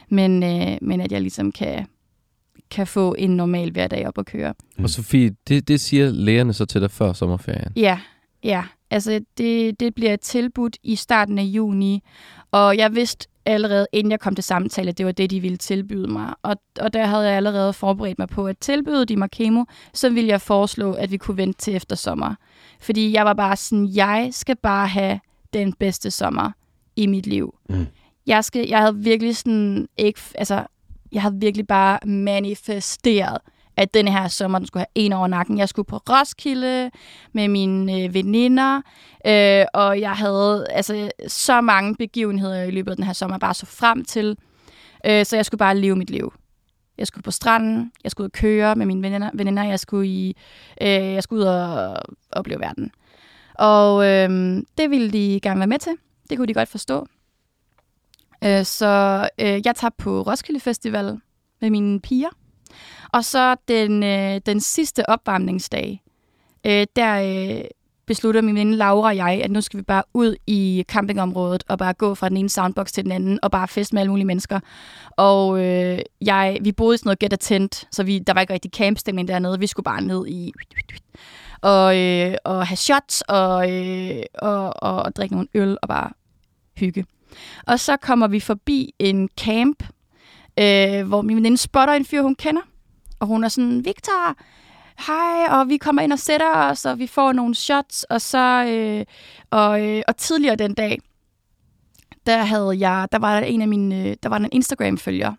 men, 0.10 0.43
øh, 0.43 0.78
men 0.82 1.02
at 1.02 1.12
jeg 1.12 1.22
ligesom 1.22 1.52
kan 1.52 1.88
kan 2.72 2.88
få 2.88 3.16
en 3.18 3.30
normal 3.30 3.72
hverdag 3.72 4.08
op 4.08 4.18
at 4.18 4.26
køre. 4.26 4.54
Og 4.78 4.89
Sofie, 4.89 5.36
det, 5.47 5.68
det 5.68 5.82
siger 5.82 6.12
lægerne 6.12 6.54
så 6.54 6.66
til 6.66 6.82
dig 6.82 6.91
før 6.91 7.14
sommerferien? 7.14 7.74
Ja, 7.76 7.99
ja. 8.44 8.64
Altså, 8.89 9.22
det, 9.38 9.80
det 9.80 9.96
bliver 9.96 10.16
tilbudt 10.16 10.78
i 10.84 10.96
starten 10.96 11.39
af 11.39 11.44
juni, 11.44 12.04
og 12.52 12.78
jeg 12.78 12.96
vidste 12.96 13.28
allerede, 13.46 13.88
inden 13.94 14.12
jeg 14.12 14.20
kom 14.20 14.36
til 14.36 14.44
samtale, 14.44 14.89
at 14.89 14.98
det 14.98 15.06
var 15.06 15.12
det, 15.12 15.30
de 15.30 15.39
ville 15.39 15.58
tilbyde 15.58 16.08
mig. 16.08 16.34
Og, 16.42 16.56
og 16.80 16.94
der 16.94 17.06
havde 17.06 17.28
jeg 17.28 17.36
allerede 17.38 17.74
forberedt 17.74 18.20
mig 18.20 18.28
på, 18.28 18.48
at 18.48 18.58
tilbyde 18.58 19.06
de 19.06 19.16
mig 19.16 19.32
kemo, 19.32 19.64
så 19.94 20.10
ville 20.10 20.30
jeg 20.30 20.42
foreslå, 20.42 20.94
at 20.94 21.12
vi 21.12 21.18
kunne 21.18 21.38
vente 21.38 21.60
til 21.60 21.76
efter 21.76 21.96
sommer. 21.96 22.36
Fordi 22.80 23.12
jeg 23.12 23.26
var 23.26 23.34
bare 23.34 23.56
sådan, 23.56 23.88
jeg 23.88 24.30
skal 24.32 24.56
bare 24.56 24.88
have 24.88 25.20
den 25.54 25.74
bedste 25.74 26.12
sommer 26.12 26.52
i 26.96 27.08
mit 27.08 27.28
liv. 27.28 27.56
Mm. 27.70 27.88
Jeg, 28.28 28.44
skal, 28.44 28.68
jeg 28.68 28.80
havde 28.80 28.98
virkelig 28.98 29.38
sådan 29.38 29.88
ikke, 29.98 30.20
altså 30.36 30.66
jeg 31.12 31.22
havde 31.22 31.36
virkelig 31.39 31.68
bare 31.68 32.00
manifesteret, 32.08 33.38
at 33.78 33.93
den 33.93 34.07
her 34.07 34.28
sommer, 34.28 34.59
den 34.59 34.67
skulle 34.67 34.82
have 34.82 35.05
en 35.05 35.13
over 35.13 35.28
nakken. 35.28 35.57
Jeg 35.57 35.69
skulle 35.69 35.86
på 35.86 35.97
Roskilde 35.97 36.91
med 37.34 37.47
mine 37.47 38.03
øh, 38.03 38.13
veninder, 38.13 38.82
øh, 39.26 39.65
og 39.74 39.99
jeg 39.99 40.11
havde 40.11 40.67
altså, 40.69 41.11
så 41.28 41.61
mange 41.61 41.95
begivenheder 41.95 42.63
i 42.63 42.72
løbet 42.72 42.91
af 42.91 42.97
den 42.97 43.05
her 43.05 43.13
sommer, 43.13 43.38
bare 43.38 43.53
så 43.53 43.65
frem 43.65 44.05
til. 44.05 44.38
Øh, 45.05 45.26
så 45.26 45.36
jeg 45.36 45.45
skulle 45.45 45.59
bare 45.59 45.78
leve 45.78 45.95
mit 45.95 46.09
liv. 46.09 46.34
Jeg 46.97 47.07
skulle 47.07 47.24
på 47.24 47.32
stranden, 47.32 47.91
jeg 48.03 48.11
skulle 48.11 48.26
ud 48.26 48.30
og 48.30 48.34
køre 48.34 48.76
med 48.76 48.86
mine 48.86 49.01
veninder, 49.01 49.30
veninder 49.34 49.63
jeg 49.63 49.80
skulle, 49.80 50.07
i, 50.07 50.38
øh, 50.82 50.88
jeg 50.88 51.24
skulle 51.24 51.41
ud 51.41 51.47
og 51.47 51.97
opleve 52.32 52.59
verden. 52.59 52.91
Og 53.53 54.05
øh, 54.05 54.30
det 54.78 54.89
ville 54.89 55.11
de 55.11 55.39
gerne 55.43 55.59
være 55.59 55.67
med 55.67 55.80
til. 55.80 55.93
Det 56.30 56.38
kunne 56.38 56.47
de 56.47 56.53
godt 56.53 56.69
forstå. 56.69 57.07
Øh, 58.43 58.65
så 58.65 59.30
øh, 59.39 59.61
jeg 59.65 59.76
tager 59.76 59.91
på 59.97 60.22
Roskilde 60.22 60.59
Festival 60.59 61.19
med 61.61 61.69
mine 61.69 61.99
piger. 61.99 62.30
Og 63.13 63.26
så 63.26 63.55
den, 63.67 64.03
øh, 64.03 64.41
den 64.45 64.59
sidste 64.59 65.09
opvarmningsdag, 65.09 66.01
øh, 66.65 66.88
der 66.95 67.22
øh, 67.22 67.63
beslutter 68.05 68.41
min 68.41 68.55
veninde 68.55 68.78
Laura 68.78 69.07
og 69.07 69.15
jeg, 69.15 69.41
at 69.43 69.51
nu 69.51 69.61
skal 69.61 69.78
vi 69.78 69.84
bare 69.84 70.03
ud 70.13 70.36
i 70.47 70.84
campingområdet 70.88 71.63
og 71.69 71.78
bare 71.78 71.93
gå 71.93 72.15
fra 72.15 72.30
den 72.30 72.38
ene 72.38 72.49
soundbox 72.49 72.91
til 72.91 73.03
den 73.03 73.11
anden 73.11 73.39
og 73.43 73.51
bare 73.51 73.67
feste 73.67 73.95
med 73.95 74.01
alle 74.01 74.09
mulige 74.09 74.26
mennesker. 74.26 74.59
Og 75.11 75.65
øh, 75.65 75.99
jeg, 76.22 76.57
vi 76.61 76.72
boede 76.72 76.95
i 76.95 76.97
sådan 76.97 77.07
noget 77.07 77.19
get 77.19 77.39
tent, 77.39 77.88
så 77.91 78.03
vi, 78.03 78.19
der 78.19 78.34
var 78.34 78.41
ikke 78.41 78.53
rigtig 78.53 78.72
campstemning 78.72 79.28
dernede. 79.28 79.59
Vi 79.59 79.67
skulle 79.67 79.84
bare 79.84 80.01
ned 80.01 80.28
i 80.28 80.53
og, 81.61 81.97
øh, 81.97 82.36
og 82.43 82.67
have 82.67 82.78
shots 82.78 83.22
og, 83.22 83.72
øh, 83.72 84.24
og, 84.34 84.84
og, 84.84 85.03
og 85.03 85.15
drikke 85.15 85.36
nogle 85.36 85.47
øl 85.53 85.78
og 85.82 85.88
bare 85.88 86.09
hygge. 86.78 87.05
Og 87.67 87.80
så 87.80 87.97
kommer 87.97 88.28
vi 88.28 88.39
forbi 88.39 88.93
en 88.99 89.30
camp, 89.41 89.84
øh, 90.60 91.08
hvor 91.08 91.22
min 91.22 91.38
veninde 91.38 91.58
spotter 91.58 91.93
en 91.93 92.06
fyr, 92.06 92.22
hun 92.22 92.36
kender. 92.36 92.62
Og 93.20 93.28
hun 93.28 93.43
er 93.43 93.47
sådan, 93.47 93.86
Victor, 93.86 94.36
hej, 95.08 95.60
og 95.60 95.70
vi 95.70 95.78
kommer 95.78 96.02
ind 96.02 96.14
og 96.14 96.20
sætter 96.20 96.56
os, 96.56 96.86
og 96.86 96.99
vi 96.99 97.08
får 97.08 97.34
nogle 97.34 97.56
shots, 97.56 98.04
og 98.04 98.22
så, 98.22 98.66
øh, 98.66 99.06
og, 99.52 99.88
øh, 99.88 100.02
og 100.08 100.18
tidligere 100.18 100.56
den 100.56 100.74
dag, 100.74 100.99
der 102.26 102.38
havde 102.43 102.78
jeg, 102.80 103.08
der 103.12 103.20
var 103.20 103.39
der 103.39 103.47
en 103.47 103.62
af 103.62 103.68
mine, 103.68 104.10
øh, 104.10 104.16
der 104.24 104.30
var 104.30 104.38
en 104.38 104.49
Instagram-følger, 104.52 105.34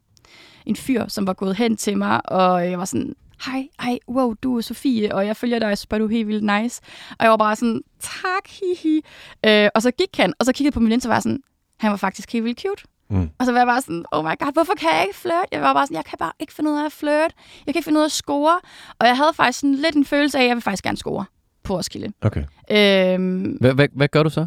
en 0.66 0.76
fyr, 0.76 1.08
som 1.08 1.26
var 1.26 1.32
gået 1.32 1.56
hen 1.56 1.76
til 1.76 1.98
mig, 1.98 2.30
og 2.30 2.70
jeg 2.70 2.78
var 2.78 2.84
sådan, 2.84 3.14
hej, 3.46 3.68
hej, 3.80 3.98
wow, 4.08 4.34
du 4.42 4.56
er 4.56 4.60
Sofie, 4.60 5.14
og 5.14 5.26
jeg 5.26 5.36
følger 5.36 5.58
dig, 5.58 5.78
så 5.78 5.86
du 5.90 6.04
er 6.04 6.08
helt 6.08 6.28
vildt 6.28 6.62
nice. 6.62 6.82
Og 7.10 7.16
jeg 7.20 7.30
var 7.30 7.36
bare 7.36 7.56
sådan, 7.56 7.82
tak, 8.00 8.48
hihi. 8.48 9.02
Øh, 9.46 9.68
og 9.74 9.82
så 9.82 9.90
gik 9.90 10.16
han, 10.16 10.32
og 10.38 10.46
så 10.46 10.52
kiggede 10.52 10.74
på 10.74 10.80
min 10.80 10.88
lens, 10.88 11.04
og 11.04 11.10
var 11.10 11.20
sådan, 11.20 11.40
han 11.78 11.90
var 11.90 11.96
faktisk 11.96 12.32
helt 12.32 12.44
vildt 12.44 12.60
cute. 12.60 12.84
Mm. 13.12 13.30
Og 13.38 13.46
så 13.46 13.52
var 13.52 13.58
jeg 13.58 13.66
bare 13.66 13.80
sådan, 13.80 14.04
oh 14.12 14.24
my 14.24 14.38
god, 14.38 14.52
hvorfor 14.52 14.72
kan 14.74 14.90
jeg 14.94 15.02
ikke 15.02 15.18
flirte? 15.18 15.48
Jeg 15.52 15.62
var 15.62 15.74
bare 15.74 15.86
sådan, 15.86 15.96
jeg 15.96 16.04
kan 16.04 16.18
bare 16.18 16.32
ikke 16.40 16.52
finde 16.52 16.70
ud 16.70 16.76
af 16.78 16.84
at 16.84 16.92
flirte. 16.92 17.34
Jeg 17.66 17.74
kan 17.74 17.78
ikke 17.78 17.84
finde 17.84 17.98
ud 17.98 18.02
af 18.02 18.06
at 18.06 18.12
score. 18.12 18.60
Og 18.98 19.06
jeg 19.06 19.16
havde 19.16 19.32
faktisk 19.34 19.60
sådan 19.60 19.74
lidt 19.74 19.94
en 19.94 20.04
følelse 20.04 20.38
af, 20.38 20.42
at 20.42 20.48
jeg 20.48 20.56
vil 20.56 20.62
faktisk 20.62 20.84
gerne 20.84 20.96
score 20.96 21.24
på 21.62 21.76
Roskilde. 21.76 22.12
Okay. 22.22 22.44
Øhm, 22.70 23.56
hvad, 23.60 23.74
hvad, 23.74 23.88
hvad 23.92 24.08
gør 24.08 24.22
du 24.22 24.30
så? 24.30 24.46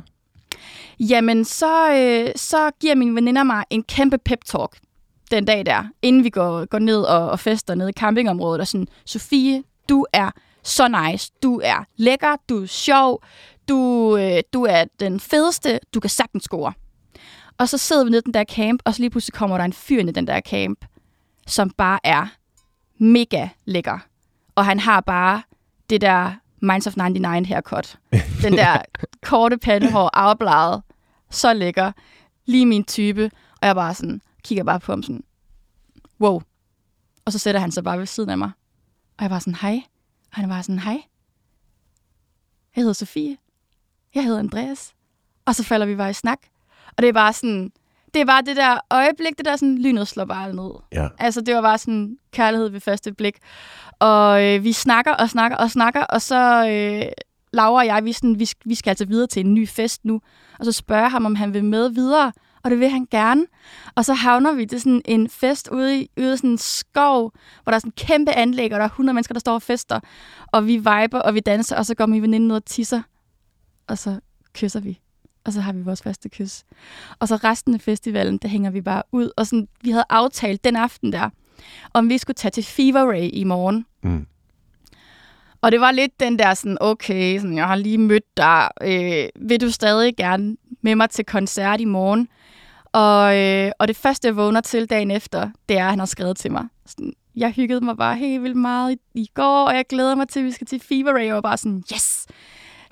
Jamen, 0.99 1.45
så, 1.45 1.93
øh, 1.93 2.31
så 2.35 2.71
giver 2.79 2.95
min 2.95 3.15
veninder 3.15 3.43
mig 3.43 3.63
en 3.69 3.83
kæmpe 3.83 4.17
pep-talk 4.29 4.79
den 5.31 5.45
dag 5.45 5.65
der, 5.65 5.83
inden 6.01 6.23
vi 6.23 6.29
går, 6.29 6.65
går 6.65 6.79
ned 6.79 7.01
og, 7.01 7.29
og 7.29 7.39
fester 7.39 7.75
nede 7.75 7.89
i 7.89 7.93
campingområdet, 7.93 8.61
og 8.61 8.67
sådan, 8.67 8.87
Sofie, 9.05 9.63
du 9.89 10.05
er 10.13 10.31
så 10.63 10.87
nice, 10.87 11.31
du 11.43 11.61
er 11.63 11.85
lækker, 11.97 12.35
du 12.49 12.63
er 12.63 12.65
sjov, 12.65 13.23
du, 13.69 14.17
øh, 14.17 14.43
du 14.53 14.63
er 14.63 14.83
den 14.99 15.19
fedeste, 15.19 15.79
du 15.93 15.99
kan 15.99 16.09
sagtens 16.09 16.43
score. 16.43 16.73
Og 17.57 17.69
så 17.69 17.77
sidder 17.77 18.03
vi 18.03 18.09
nede 18.09 18.19
i 18.19 18.25
den 18.25 18.33
der 18.33 18.43
camp, 18.43 18.81
og 18.85 18.93
så 18.93 19.01
lige 19.01 19.09
pludselig 19.09 19.33
kommer 19.33 19.57
der 19.57 19.65
en 19.65 19.73
fyr 19.73 19.99
ind 19.99 20.09
i 20.09 20.11
den 20.11 20.27
der 20.27 20.41
camp, 20.41 20.85
som 21.47 21.69
bare 21.69 21.99
er 22.03 22.27
mega 22.97 23.49
lækker. 23.65 23.99
Og 24.55 24.65
han 24.65 24.79
har 24.79 25.01
bare 25.01 25.41
det 25.89 26.01
der 26.01 26.33
Minds 26.61 26.87
of 26.87 26.97
99 26.97 27.47
haircut. 27.47 27.99
Den 28.41 28.53
der 28.53 28.81
korte 29.29 29.57
pandehår, 29.57 30.09
afbladet, 30.13 30.81
så 31.29 31.53
lækker. 31.53 31.91
Lige 32.45 32.65
min 32.65 32.83
type. 32.83 33.31
Og 33.61 33.67
jeg 33.67 33.75
bare 33.75 33.93
sådan, 33.93 34.21
kigger 34.43 34.63
bare 34.63 34.79
på 34.79 34.91
ham 34.91 35.03
sådan, 35.03 35.23
wow. 36.21 36.41
Og 37.25 37.31
så 37.31 37.39
sætter 37.39 37.61
han 37.61 37.71
sig 37.71 37.83
bare 37.83 37.99
ved 37.99 38.05
siden 38.05 38.29
af 38.29 38.37
mig. 38.37 38.51
Og 39.17 39.23
jeg 39.23 39.31
var 39.31 39.39
sådan, 39.39 39.55
hej. 39.55 39.81
Og 40.31 40.37
han 40.37 40.49
var 40.49 40.61
sådan, 40.61 40.79
hej. 40.79 41.01
Jeg 42.75 42.81
hedder 42.81 42.93
Sofie. 42.93 43.37
Jeg 44.15 44.23
hedder 44.23 44.39
Andreas. 44.39 44.93
Og 45.45 45.55
så 45.55 45.63
falder 45.63 45.85
vi 45.85 45.95
bare 45.95 46.09
i 46.09 46.13
snak. 46.13 46.39
Og 46.97 47.01
det 47.01 47.09
er 47.09 47.13
bare 47.13 47.33
sådan, 47.33 47.71
det 48.13 48.21
er 48.21 48.25
bare 48.25 48.41
det 48.41 48.55
der 48.55 48.77
øjeblik, 48.91 49.37
det 49.37 49.45
der 49.45 49.55
sådan, 49.55 49.77
lynet 49.77 50.07
slår 50.07 50.25
bare 50.25 50.53
ned. 50.53 50.71
Ja. 50.91 51.07
Altså, 51.19 51.41
det 51.41 51.55
var 51.55 51.61
bare 51.61 51.77
sådan 51.77 52.17
kærlighed 52.31 52.69
ved 52.69 52.79
første 52.79 53.13
blik. 53.13 53.37
Og 53.99 54.45
øh, 54.45 54.63
vi 54.63 54.71
snakker 54.71 55.13
og 55.13 55.29
snakker 55.29 55.57
og 55.57 55.71
snakker, 55.71 56.03
og 56.03 56.21
så 56.21 56.67
øh, 56.69 57.11
Laura 57.53 57.79
og 57.79 57.85
jeg, 57.85 58.05
vi, 58.05 58.13
sådan, 58.13 58.39
vi, 58.39 58.49
vi 58.65 58.75
skal 58.75 58.89
altså 58.91 59.05
videre 59.05 59.27
til 59.27 59.45
en 59.45 59.53
ny 59.53 59.67
fest 59.67 60.05
nu. 60.05 60.21
Og 60.59 60.65
så 60.65 60.71
spørger 60.71 61.09
ham, 61.09 61.25
om 61.25 61.35
han 61.35 61.53
vil 61.53 61.63
med 61.63 61.89
videre, 61.89 62.31
og 62.63 62.71
det 62.71 62.79
vil 62.79 62.89
han 62.89 63.07
gerne. 63.11 63.45
Og 63.95 64.05
så 64.05 64.13
havner 64.13 64.53
vi 64.53 64.65
til 64.65 64.81
sådan 64.81 65.01
en 65.05 65.29
fest 65.29 65.69
ude 65.71 65.99
i, 65.99 66.09
ude 66.17 66.33
i 66.33 66.37
sådan 66.37 66.49
en 66.49 66.57
skov, 66.57 67.33
hvor 67.63 67.71
der 67.71 67.75
er 67.75 67.79
sådan 67.79 67.89
en 67.89 68.07
kæmpe 68.07 68.31
anlæg, 68.31 68.73
og 68.73 68.79
der 68.79 68.85
er 68.85 68.89
100 68.89 69.13
mennesker, 69.13 69.33
der 69.33 69.39
står 69.39 69.53
og 69.53 69.61
fester. 69.61 69.99
Og 70.47 70.67
vi 70.67 70.75
viber, 70.75 71.19
og 71.19 71.33
vi 71.33 71.39
danser, 71.39 71.77
og 71.77 71.85
så 71.85 71.95
går 71.95 72.05
min 72.05 72.21
veninde 72.21 72.47
ned 72.47 72.55
og 72.55 72.65
tisser. 72.65 73.01
Og 73.87 73.97
så 73.97 74.19
kysser 74.53 74.79
vi 74.79 74.99
og 75.45 75.53
så 75.53 75.61
har 75.61 75.73
vi 75.73 75.81
vores 75.81 76.01
første 76.01 76.29
kys. 76.29 76.63
Og 77.19 77.27
så 77.27 77.35
resten 77.35 77.73
af 77.73 77.81
festivalen, 77.81 78.37
der 78.37 78.47
hænger 78.47 78.71
vi 78.71 78.81
bare 78.81 79.03
ud. 79.11 79.31
Og 79.37 79.47
sådan, 79.47 79.67
vi 79.81 79.91
havde 79.91 80.05
aftalt 80.09 80.63
den 80.63 80.75
aften 80.75 81.11
der, 81.11 81.29
om 81.93 82.09
vi 82.09 82.17
skulle 82.17 82.35
tage 82.35 82.51
til 82.51 82.63
Fever 82.63 83.11
Ray 83.11 83.29
i 83.33 83.43
morgen. 83.43 83.85
Mm. 84.03 84.27
Og 85.61 85.71
det 85.71 85.81
var 85.81 85.91
lidt 85.91 86.19
den 86.19 86.39
der 86.39 86.53
sådan, 86.53 86.77
okay, 86.81 87.39
sådan, 87.39 87.57
jeg 87.57 87.67
har 87.67 87.75
lige 87.75 87.97
mødt 87.97 88.37
dig. 88.37 88.69
Øh, 88.83 89.47
vil 89.47 89.61
du 89.61 89.71
stadig 89.71 90.15
gerne 90.15 90.57
med 90.81 90.95
mig 90.95 91.09
til 91.09 91.25
koncert 91.25 91.81
i 91.81 91.85
morgen? 91.85 92.27
Og, 92.85 93.37
øh, 93.37 93.71
og 93.79 93.87
det 93.87 93.95
første, 93.95 94.27
jeg 94.27 94.35
vågner 94.35 94.61
til 94.61 94.89
dagen 94.89 95.11
efter, 95.11 95.49
det 95.69 95.77
er, 95.77 95.83
at 95.83 95.89
han 95.89 95.99
har 95.99 96.05
skrevet 96.05 96.37
til 96.37 96.51
mig. 96.51 96.65
Sådan, 96.85 97.13
jeg 97.35 97.51
hyggede 97.51 97.85
mig 97.85 97.97
bare 97.97 98.15
helt 98.17 98.43
vildt 98.43 98.57
meget 98.57 98.91
i, 98.93 98.97
i 99.13 99.29
går, 99.33 99.65
og 99.65 99.75
jeg 99.75 99.85
glæder 99.89 100.15
mig 100.15 100.27
til, 100.27 100.39
at 100.39 100.45
vi 100.45 100.51
skal 100.51 100.67
til 100.67 100.79
Fever 100.79 101.13
Ray. 101.13 101.31
Og 101.31 101.43
bare 101.43 101.57
sådan, 101.57 101.83
yes! 101.93 102.27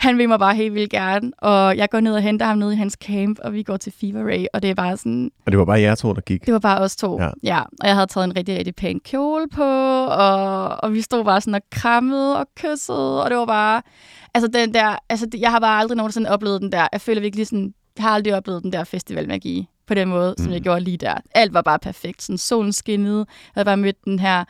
Han 0.03 0.17
vil 0.17 0.29
mig 0.29 0.39
bare 0.39 0.55
helt 0.55 0.73
vildt 0.73 0.89
gerne, 0.89 1.31
og 1.37 1.77
jeg 1.77 1.89
går 1.89 1.99
ned 1.99 2.13
og 2.15 2.21
henter 2.21 2.45
ham 2.45 2.57
ned 2.57 2.71
i 2.71 2.75
hans 2.75 2.97
camp, 3.01 3.39
og 3.43 3.53
vi 3.53 3.63
går 3.63 3.77
til 3.77 3.93
Fever 3.99 4.31
Ray, 4.31 4.45
og 4.53 4.61
det 4.61 4.69
er 4.69 4.73
bare 4.73 4.97
sådan... 4.97 5.31
Og 5.45 5.51
det 5.51 5.59
var 5.59 5.65
bare 5.65 5.81
jer 5.81 5.95
to, 5.95 6.13
der 6.13 6.21
gik? 6.21 6.45
Det 6.45 6.53
var 6.53 6.59
bare 6.59 6.79
os 6.79 6.95
to, 6.95 7.19
ja. 7.21 7.29
ja. 7.43 7.61
Og 7.61 7.87
jeg 7.87 7.95
havde 7.95 8.07
taget 8.07 8.25
en 8.25 8.35
rigtig, 8.35 8.57
rigtig 8.57 8.75
pæn 8.75 8.99
kjole 8.99 9.47
på, 9.49 9.63
og, 10.05 10.83
og 10.83 10.93
vi 10.93 11.01
stod 11.01 11.23
bare 11.25 11.41
sådan 11.41 11.55
og 11.55 11.61
krammede 11.71 12.39
og 12.39 12.47
kyssede, 12.55 13.23
og 13.23 13.29
det 13.29 13.37
var 13.37 13.45
bare... 13.45 13.81
Altså, 14.33 14.47
den 14.47 14.73
der, 14.73 14.95
altså, 15.09 15.27
jeg 15.37 15.51
har 15.51 15.59
bare 15.59 15.79
aldrig 15.79 15.97
nogensinde 15.97 16.29
oplevet 16.29 16.61
den 16.61 16.71
der. 16.71 16.87
Jeg 16.91 17.01
føler 17.01 17.21
virkelig 17.21 17.47
sådan... 17.47 17.73
Jeg 17.97 18.03
har 18.03 18.11
aldrig 18.11 18.35
oplevet 18.35 18.63
den 18.63 18.73
der 18.73 18.83
festivalmagi 18.83 19.67
på 19.87 19.93
den 19.93 20.07
måde, 20.09 20.35
mm. 20.37 20.43
som 20.43 20.53
jeg 20.53 20.61
gjorde 20.61 20.81
lige 20.81 20.97
der. 20.97 21.17
Alt 21.35 21.53
var 21.53 21.61
bare 21.61 21.79
perfekt. 21.79 22.21
Sådan 22.21 22.37
solen 22.37 22.73
skinnede. 22.73 23.17
Jeg 23.17 23.25
havde 23.53 23.65
bare 23.65 23.77
mødt 23.77 24.05
den 24.05 24.19
her 24.19 24.43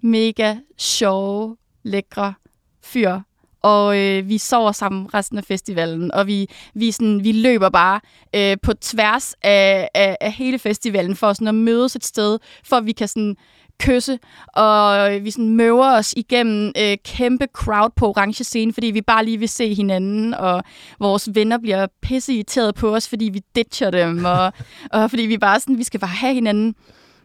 mega 0.00 0.56
sjove, 0.78 1.56
lækre 1.82 2.34
fyr, 2.82 3.20
og 3.64 3.98
øh, 3.98 4.28
vi 4.28 4.38
sover 4.38 4.72
sammen 4.72 5.14
resten 5.14 5.38
af 5.38 5.44
festivalen, 5.44 6.12
og 6.12 6.26
vi, 6.26 6.46
vi, 6.74 6.90
sådan, 6.90 7.24
vi 7.24 7.32
løber 7.32 7.68
bare 7.68 8.00
øh, 8.34 8.56
på 8.62 8.74
tværs 8.74 9.34
af, 9.42 9.88
af, 9.94 10.16
af 10.20 10.32
hele 10.32 10.58
festivalen 10.58 11.16
for 11.16 11.32
sådan 11.32 11.48
at 11.48 11.54
mødes 11.54 11.96
et 11.96 12.04
sted, 12.04 12.38
for 12.64 12.76
at 12.76 12.86
vi 12.86 12.92
kan 12.92 13.08
sådan 13.08 13.36
kysse, 13.80 14.18
og 14.54 15.10
vi 15.22 15.30
sådan 15.30 15.48
møver 15.48 15.96
os 15.96 16.14
igennem 16.16 16.72
øh, 16.78 16.96
kæmpe 17.04 17.46
crowd 17.52 17.90
på 17.96 18.08
orange 18.08 18.44
scene, 18.44 18.72
fordi 18.72 18.86
vi 18.86 19.02
bare 19.02 19.24
lige 19.24 19.38
vil 19.38 19.48
se 19.48 19.74
hinanden, 19.74 20.34
og 20.34 20.62
vores 21.00 21.28
venner 21.34 21.58
bliver 21.58 21.86
pisse 22.02 22.34
irriteret 22.34 22.74
på 22.74 22.94
os, 22.94 23.08
fordi 23.08 23.24
vi 23.24 23.40
ditcher 23.54 23.90
dem, 23.90 24.24
og, 24.24 24.52
og 24.92 25.10
fordi 25.10 25.22
vi 25.22 25.38
bare 25.38 25.60
sådan, 25.60 25.78
vi 25.78 25.84
skal 25.84 26.00
bare 26.00 26.10
have 26.10 26.34
hinanden. 26.34 26.74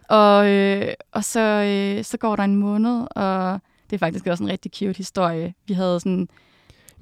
Og, 0.09 0.47
øh, 0.47 0.93
og 1.11 1.23
så, 1.23 1.39
øh, 1.39 2.03
så 2.03 2.17
går 2.17 2.35
der 2.35 2.43
en 2.43 2.55
måned, 2.55 3.07
og 3.15 3.59
det 3.89 3.93
er 3.93 3.97
faktisk 3.97 4.27
også 4.27 4.43
en 4.43 4.49
rigtig 4.49 4.71
cute 4.75 4.97
historie. 4.97 5.53
Vi 5.67 5.73
havde 5.73 5.99
sådan... 5.99 6.27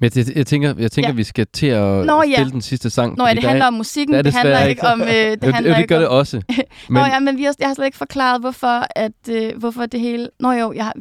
Men 0.00 0.10
jeg, 0.14 0.36
jeg 0.36 0.46
tænker, 0.46 0.74
jeg 0.78 0.92
tænker 0.92 1.10
ja. 1.10 1.14
vi 1.14 1.24
skal 1.24 1.46
til 1.52 1.66
at 1.66 2.06
Nå, 2.06 2.22
ja. 2.22 2.34
spille 2.34 2.52
den 2.52 2.60
sidste 2.60 2.90
sang. 2.90 3.16
Nå 3.16 3.26
ja, 3.26 3.34
det 3.34 3.44
handler 3.44 3.64
er, 3.64 3.68
om 3.68 3.74
musikken, 3.74 4.16
det, 4.16 4.24
det 4.24 4.34
handler 4.34 4.64
ikke 4.64 4.86
om... 4.86 5.02
Øh, 5.02 5.08
det, 5.08 5.46
jo, 5.46 5.52
handler 5.52 5.72
jo, 5.72 5.80
det 5.80 5.88
gør 5.88 5.98
det 5.98 6.08
også. 6.08 6.36
men... 6.56 6.64
Nå 6.88 7.00
ja, 7.00 7.20
men 7.20 7.36
vi 7.36 7.42
har, 7.42 7.54
jeg 7.58 7.68
har 7.68 7.74
slet 7.74 7.84
ikke 7.84 7.98
forklaret, 7.98 8.40
hvorfor, 8.40 8.86
at, 8.96 9.12
øh, 9.30 9.56
hvorfor 9.56 9.86
det 9.86 10.00
hele... 10.00 10.30
Nå 10.40 10.52
jo, 10.52 10.72
jeg 10.72 10.84
har 10.84 10.92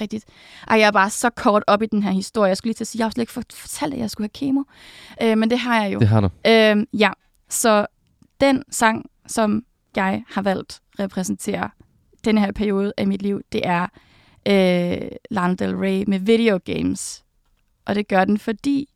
rigtigt... 0.00 0.24
Ej, 0.68 0.78
jeg 0.78 0.86
er 0.86 0.90
bare 0.90 1.10
så 1.10 1.30
kort 1.30 1.62
op 1.66 1.82
i 1.82 1.86
den 1.86 2.02
her 2.02 2.10
historie. 2.10 2.48
Jeg 2.48 2.56
skulle 2.56 2.68
lige 2.68 2.76
til 2.76 2.84
at 2.84 2.88
sige, 2.88 3.00
jeg 3.00 3.06
har 3.06 3.10
slet 3.10 3.22
ikke 3.22 3.32
fortalt, 3.32 3.94
at 3.94 4.00
jeg 4.00 4.10
skulle 4.10 4.30
have 4.34 4.48
kemo. 4.48 4.62
Øh, 5.22 5.38
men 5.38 5.50
det 5.50 5.58
har 5.58 5.82
jeg 5.82 5.94
jo. 5.94 5.98
Det 5.98 6.08
har 6.08 6.20
du. 6.20 6.28
Øh, 6.46 6.86
ja, 7.00 7.10
så 7.50 7.86
den 8.40 8.62
sang, 8.70 9.04
som 9.26 9.64
jeg 9.96 10.22
har 10.28 10.42
valgt 10.42 10.80
repræsentere 11.00 11.70
den 12.24 12.38
her 12.38 12.52
periode 12.52 12.92
af 12.96 13.06
mit 13.06 13.22
liv, 13.22 13.40
det 13.52 13.60
er 13.64 13.86
øh, 14.46 15.08
Lana 15.30 15.54
Del 15.54 15.76
Rey 15.76 16.04
med 16.06 16.18
video 16.18 16.58
games. 16.64 17.24
Og 17.86 17.94
det 17.94 18.08
gør 18.08 18.24
den, 18.24 18.38
fordi 18.38 18.88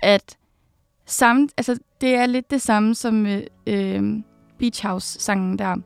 at 0.00 0.36
samme, 1.06 1.48
altså, 1.56 1.78
det 2.00 2.14
er 2.14 2.26
lidt 2.26 2.50
det 2.50 2.62
samme 2.62 2.94
som 2.94 3.26
øh, 3.26 3.42
øh, 3.66 4.02
Beach 4.58 4.86
House-sangen 4.86 5.58
der. 5.58 5.76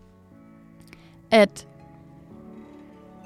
At... 1.31 1.67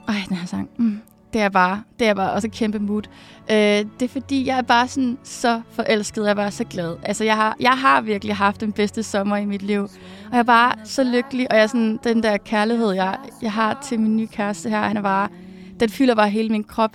Ej, 0.08 0.14
den 0.28 0.36
her 0.36 0.46
sang. 0.46 0.70
Mm, 0.78 1.00
det 1.32 1.40
er 1.40 1.48
bare, 1.48 1.82
det 1.98 2.06
er 2.06 2.14
bare 2.14 2.32
også 2.32 2.46
et 2.46 2.52
kæmpe 2.52 2.78
mood. 2.78 3.02
Øh, 3.50 3.56
det 4.00 4.02
er 4.02 4.08
fordi, 4.08 4.46
jeg 4.46 4.58
er 4.58 4.62
bare 4.62 4.88
sådan 4.88 5.18
så 5.22 5.62
forelsket, 5.70 6.22
jeg 6.22 6.30
er 6.30 6.34
bare 6.34 6.50
så 6.50 6.64
glad. 6.64 6.96
Altså, 7.02 7.24
jeg 7.24 7.36
har, 7.36 7.56
jeg 7.60 7.78
har 7.78 8.00
virkelig 8.00 8.36
haft 8.36 8.60
den 8.60 8.72
bedste 8.72 9.02
sommer 9.02 9.36
i 9.36 9.44
mit 9.44 9.62
liv. 9.62 9.82
Og 9.82 10.32
jeg 10.32 10.38
er 10.38 10.42
bare 10.42 10.74
så 10.84 11.04
lykkelig, 11.04 11.50
og 11.50 11.56
jeg 11.56 11.62
er 11.62 11.66
sådan, 11.66 11.98
den 12.04 12.22
der 12.22 12.36
kærlighed, 12.36 12.92
jeg, 12.92 13.18
jeg 13.42 13.52
har 13.52 13.80
til 13.82 14.00
min 14.00 14.16
nye 14.16 14.26
kæreste 14.26 14.70
her, 14.70 14.82
han 14.82 14.96
er 14.96 15.02
bare 15.02 15.28
den 15.82 15.90
fylder 15.90 16.14
bare 16.14 16.30
hele 16.30 16.48
min 16.48 16.64
krop. 16.64 16.90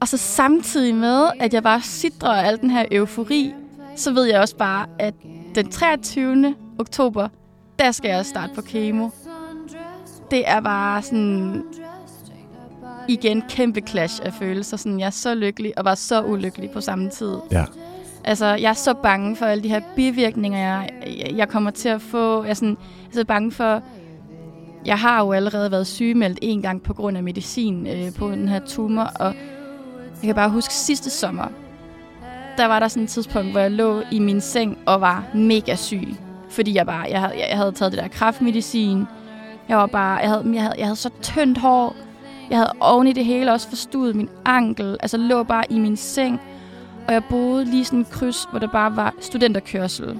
Og 0.00 0.08
så 0.08 0.16
samtidig 0.16 0.94
med, 0.94 1.30
at 1.40 1.54
jeg 1.54 1.62
bare 1.62 1.80
sidder 1.82 2.28
af 2.28 2.46
al 2.46 2.60
den 2.60 2.70
her 2.70 2.84
eufori, 2.90 3.54
så 3.96 4.12
ved 4.12 4.24
jeg 4.24 4.40
også 4.40 4.56
bare, 4.56 4.86
at 4.98 5.14
den 5.54 5.70
23. 5.70 6.54
oktober, 6.78 7.28
der 7.78 7.90
skal 7.90 8.08
jeg 8.08 8.26
starte 8.26 8.54
på 8.54 8.62
kemo. 8.62 9.08
Det 10.30 10.48
er 10.48 10.60
bare 10.60 11.02
sådan 11.02 11.64
igen 13.08 13.42
kæmpe 13.48 13.80
clash 13.80 14.20
af 14.24 14.32
følelser. 14.32 14.76
Sådan, 14.76 15.00
jeg 15.00 15.06
er 15.06 15.10
så 15.10 15.34
lykkelig 15.34 15.78
og 15.78 15.84
var 15.84 15.94
så 15.94 16.22
ulykkelig 16.22 16.70
på 16.70 16.80
samme 16.80 17.10
tid. 17.10 17.36
Ja. 17.50 17.64
Altså, 18.24 18.46
jeg 18.46 18.70
er 18.70 18.74
så 18.74 18.94
bange 18.94 19.36
for 19.36 19.46
alle 19.46 19.62
de 19.62 19.68
her 19.68 19.80
bivirkninger, 19.96 20.58
jeg, 20.58 20.90
jeg 21.36 21.48
kommer 21.48 21.70
til 21.70 21.88
at 21.88 22.02
få. 22.02 22.42
Jeg 22.42 22.50
er, 22.50 22.54
sådan, 22.54 22.76
jeg 22.78 23.18
er 23.18 23.20
så 23.20 23.24
bange 23.24 23.52
for 23.52 23.82
jeg 24.88 24.98
har 24.98 25.24
jo 25.24 25.32
allerede 25.32 25.70
været 25.70 25.86
sygemeldt 25.86 26.38
en 26.42 26.62
gang 26.62 26.82
på 26.82 26.94
grund 26.94 27.16
af 27.16 27.22
medicin 27.22 27.86
øh, 27.86 28.14
på 28.14 28.30
den 28.30 28.48
her 28.48 28.60
tumor, 28.66 29.02
og 29.02 29.34
jeg 30.22 30.26
kan 30.26 30.34
bare 30.34 30.50
huske 30.50 30.74
sidste 30.74 31.10
sommer, 31.10 31.46
der 32.56 32.66
var 32.66 32.80
der 32.80 32.88
sådan 32.88 33.02
et 33.02 33.08
tidspunkt, 33.08 33.50
hvor 33.50 33.60
jeg 33.60 33.70
lå 33.70 34.02
i 34.12 34.18
min 34.18 34.40
seng 34.40 34.78
og 34.86 35.00
var 35.00 35.24
mega 35.34 35.74
syg. 35.74 36.08
Fordi 36.50 36.74
jeg 36.74 36.86
bare, 36.86 37.06
jeg 37.10 37.20
havde, 37.20 37.34
jeg 37.48 37.56
havde 37.56 37.72
taget 37.72 37.92
det 37.92 38.02
der 38.02 38.08
kraftmedicin, 38.08 39.04
Jeg 39.68 39.76
var 39.76 39.86
bare, 39.86 40.16
jeg 40.16 40.28
havde, 40.28 40.44
jeg 40.52 40.62
havde, 40.62 40.74
jeg 40.78 40.86
havde 40.86 40.96
så 40.96 41.10
tyndt 41.22 41.58
hår. 41.58 41.96
Jeg 42.50 42.58
havde 42.58 42.72
oven 42.80 43.06
i 43.06 43.12
det 43.12 43.24
hele 43.24 43.52
også 43.52 43.68
forstudet 43.68 44.16
min 44.16 44.28
ankel. 44.44 44.96
Altså 45.00 45.16
lå 45.16 45.42
bare 45.42 45.64
i 45.70 45.78
min 45.78 45.96
seng. 45.96 46.40
Og 47.06 47.12
jeg 47.12 47.24
boede 47.24 47.64
lige 47.64 47.84
sådan 47.84 47.98
en 47.98 48.06
kryds, 48.10 48.48
hvor 48.50 48.58
der 48.58 48.68
bare 48.68 48.96
var 48.96 49.14
studenterkørsel. 49.20 50.18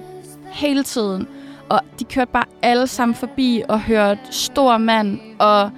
Hele 0.51 0.83
tiden. 0.83 1.27
Og 1.69 1.79
de 1.99 2.03
kørte 2.03 2.31
bare 2.31 2.45
alle 2.61 2.87
sammen 2.87 3.15
forbi 3.15 3.63
og 3.69 3.81
hørte 3.81 4.19
Stor 4.31 4.77
Mand 4.77 5.19
og 5.39 5.71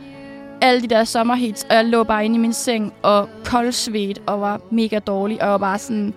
alle 0.61 0.81
de 0.81 0.87
der 0.87 1.03
sommerhits. 1.03 1.63
Og 1.69 1.75
jeg 1.75 1.85
lå 1.85 2.03
bare 2.03 2.25
inde 2.25 2.35
i 2.35 2.39
min 2.39 2.53
seng 2.53 2.93
og 3.01 3.29
koldsvedt 3.45 4.21
og 4.25 4.41
var 4.41 4.61
mega 4.71 4.99
dårlig. 4.99 5.41
Og 5.41 5.45
jeg 5.45 5.51
var 5.51 5.57
bare 5.57 5.79
sådan, 5.79 6.13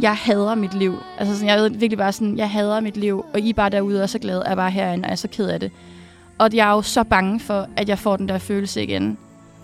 jeg 0.00 0.16
hader 0.16 0.54
mit 0.54 0.74
liv. 0.74 0.94
Altså 1.18 1.34
sådan, 1.34 1.48
jeg 1.48 1.58
ved 1.58 1.70
virkelig 1.70 1.98
bare 1.98 2.12
sådan, 2.12 2.38
jeg 2.38 2.50
hader 2.50 2.80
mit 2.80 2.96
liv, 2.96 3.24
og 3.34 3.40
I 3.40 3.50
er 3.50 3.54
bare 3.54 3.70
derude 3.70 3.98
og 3.98 4.02
er 4.02 4.06
så 4.06 4.18
glade, 4.18 4.40
at 4.40 4.46
jeg 4.46 4.52
er 4.52 4.56
bare 4.56 4.70
herinde, 4.70 5.04
og 5.04 5.08
jeg 5.08 5.12
er 5.12 5.16
så 5.16 5.28
ked 5.28 5.48
af 5.48 5.60
det. 5.60 5.72
Og 6.38 6.50
jeg 6.54 6.68
er 6.68 6.72
jo 6.72 6.82
så 6.82 7.04
bange 7.04 7.40
for, 7.40 7.66
at 7.76 7.88
jeg 7.88 7.98
får 7.98 8.16
den 8.16 8.28
der 8.28 8.38
følelse 8.38 8.82
igen. 8.82 9.18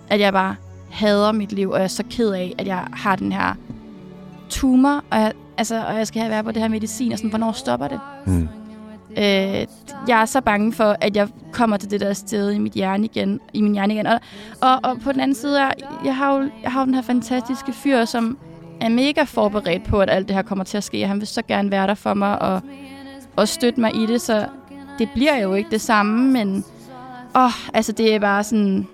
At 0.09 0.21
jeg 0.21 0.33
bare 0.33 0.57
hader 0.91 1.33
mit 1.33 1.53
liv, 1.53 1.71
og 1.71 1.79
jeg 1.79 1.85
er 1.85 1.89
så 1.89 2.05
ked 2.11 2.31
af, 2.31 2.55
at 2.59 2.67
jeg 2.67 2.87
har 2.93 3.17
den 3.17 3.33
her 3.33 3.55
tumor, 4.49 5.05
og 5.11 5.21
jeg, 5.21 5.33
altså, 5.59 5.85
og 5.87 5.97
jeg 5.97 6.07
skal 6.07 6.21
have 6.21 6.31
være 6.31 6.45
på 6.45 6.53
det 6.53 6.63
her 6.63 6.69
medicin, 6.69 7.13
og 7.13 7.19
sådan, 7.19 7.31
hvornår 7.31 7.53
stopper 7.53 7.89
det? 7.89 8.01
Mm. 8.27 8.49
Øh, 9.11 9.67
jeg 10.09 10.21
er 10.21 10.25
så 10.25 10.41
bange 10.41 10.73
for, 10.73 10.97
at 11.01 11.17
jeg 11.17 11.29
kommer 11.53 11.77
til 11.77 11.91
det 11.91 12.01
der 12.01 12.13
sted 12.13 12.51
i 12.51 12.59
mit 12.59 12.73
hjerne 12.73 13.05
igen, 13.05 13.41
i 13.53 13.61
min 13.61 13.73
hjerne 13.73 13.95
igen. 13.95 14.07
Og, 14.07 14.21
og, 14.61 14.81
og 14.83 15.01
på 15.01 15.13
den 15.13 15.21
anden 15.21 15.35
side, 15.35 15.63
jeg, 15.63 15.73
jeg 16.05 16.17
har 16.17 16.35
jo 16.35 16.51
jeg 16.63 16.73
har 16.73 16.81
jo 16.81 16.87
den 16.87 16.95
her 16.95 17.03
fantastiske 17.03 17.73
fyr, 17.73 18.05
som 18.05 18.39
er 18.81 18.89
mega 18.89 19.23
forberedt 19.23 19.85
på, 19.85 20.01
at 20.01 20.11
alt 20.11 20.29
det 20.29 20.37
her 20.37 20.43
kommer 20.43 20.65
til 20.65 20.77
at 20.77 20.85
ske. 20.85 21.07
Han 21.07 21.19
vil 21.19 21.27
så 21.27 21.43
gerne 21.49 21.71
være 21.71 21.87
der 21.87 21.95
for 21.95 22.15
mig 22.15 22.43
og, 22.43 22.61
og 23.37 23.49
støtte 23.49 23.81
mig 23.81 23.97
i 23.97 24.07
det, 24.07 24.21
så 24.21 24.47
det 24.99 25.09
bliver 25.15 25.37
jo 25.37 25.55
ikke 25.55 25.71
det 25.71 25.81
samme, 25.81 26.33
men 26.33 26.65
åh, 27.37 27.75
altså 27.75 27.93
det 27.93 28.15
er 28.15 28.19
bare 28.19 28.45
sådan... 28.45 28.89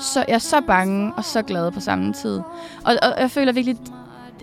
Så 0.00 0.24
jeg 0.28 0.34
er 0.34 0.38
så 0.38 0.60
bange 0.60 1.12
og 1.16 1.24
så 1.24 1.42
glad 1.42 1.70
på 1.70 1.80
samme 1.80 2.12
tid. 2.12 2.40
Og, 2.84 2.94
og 3.02 3.20
jeg 3.20 3.30
føler 3.30 3.52
virkelig, 3.52 3.76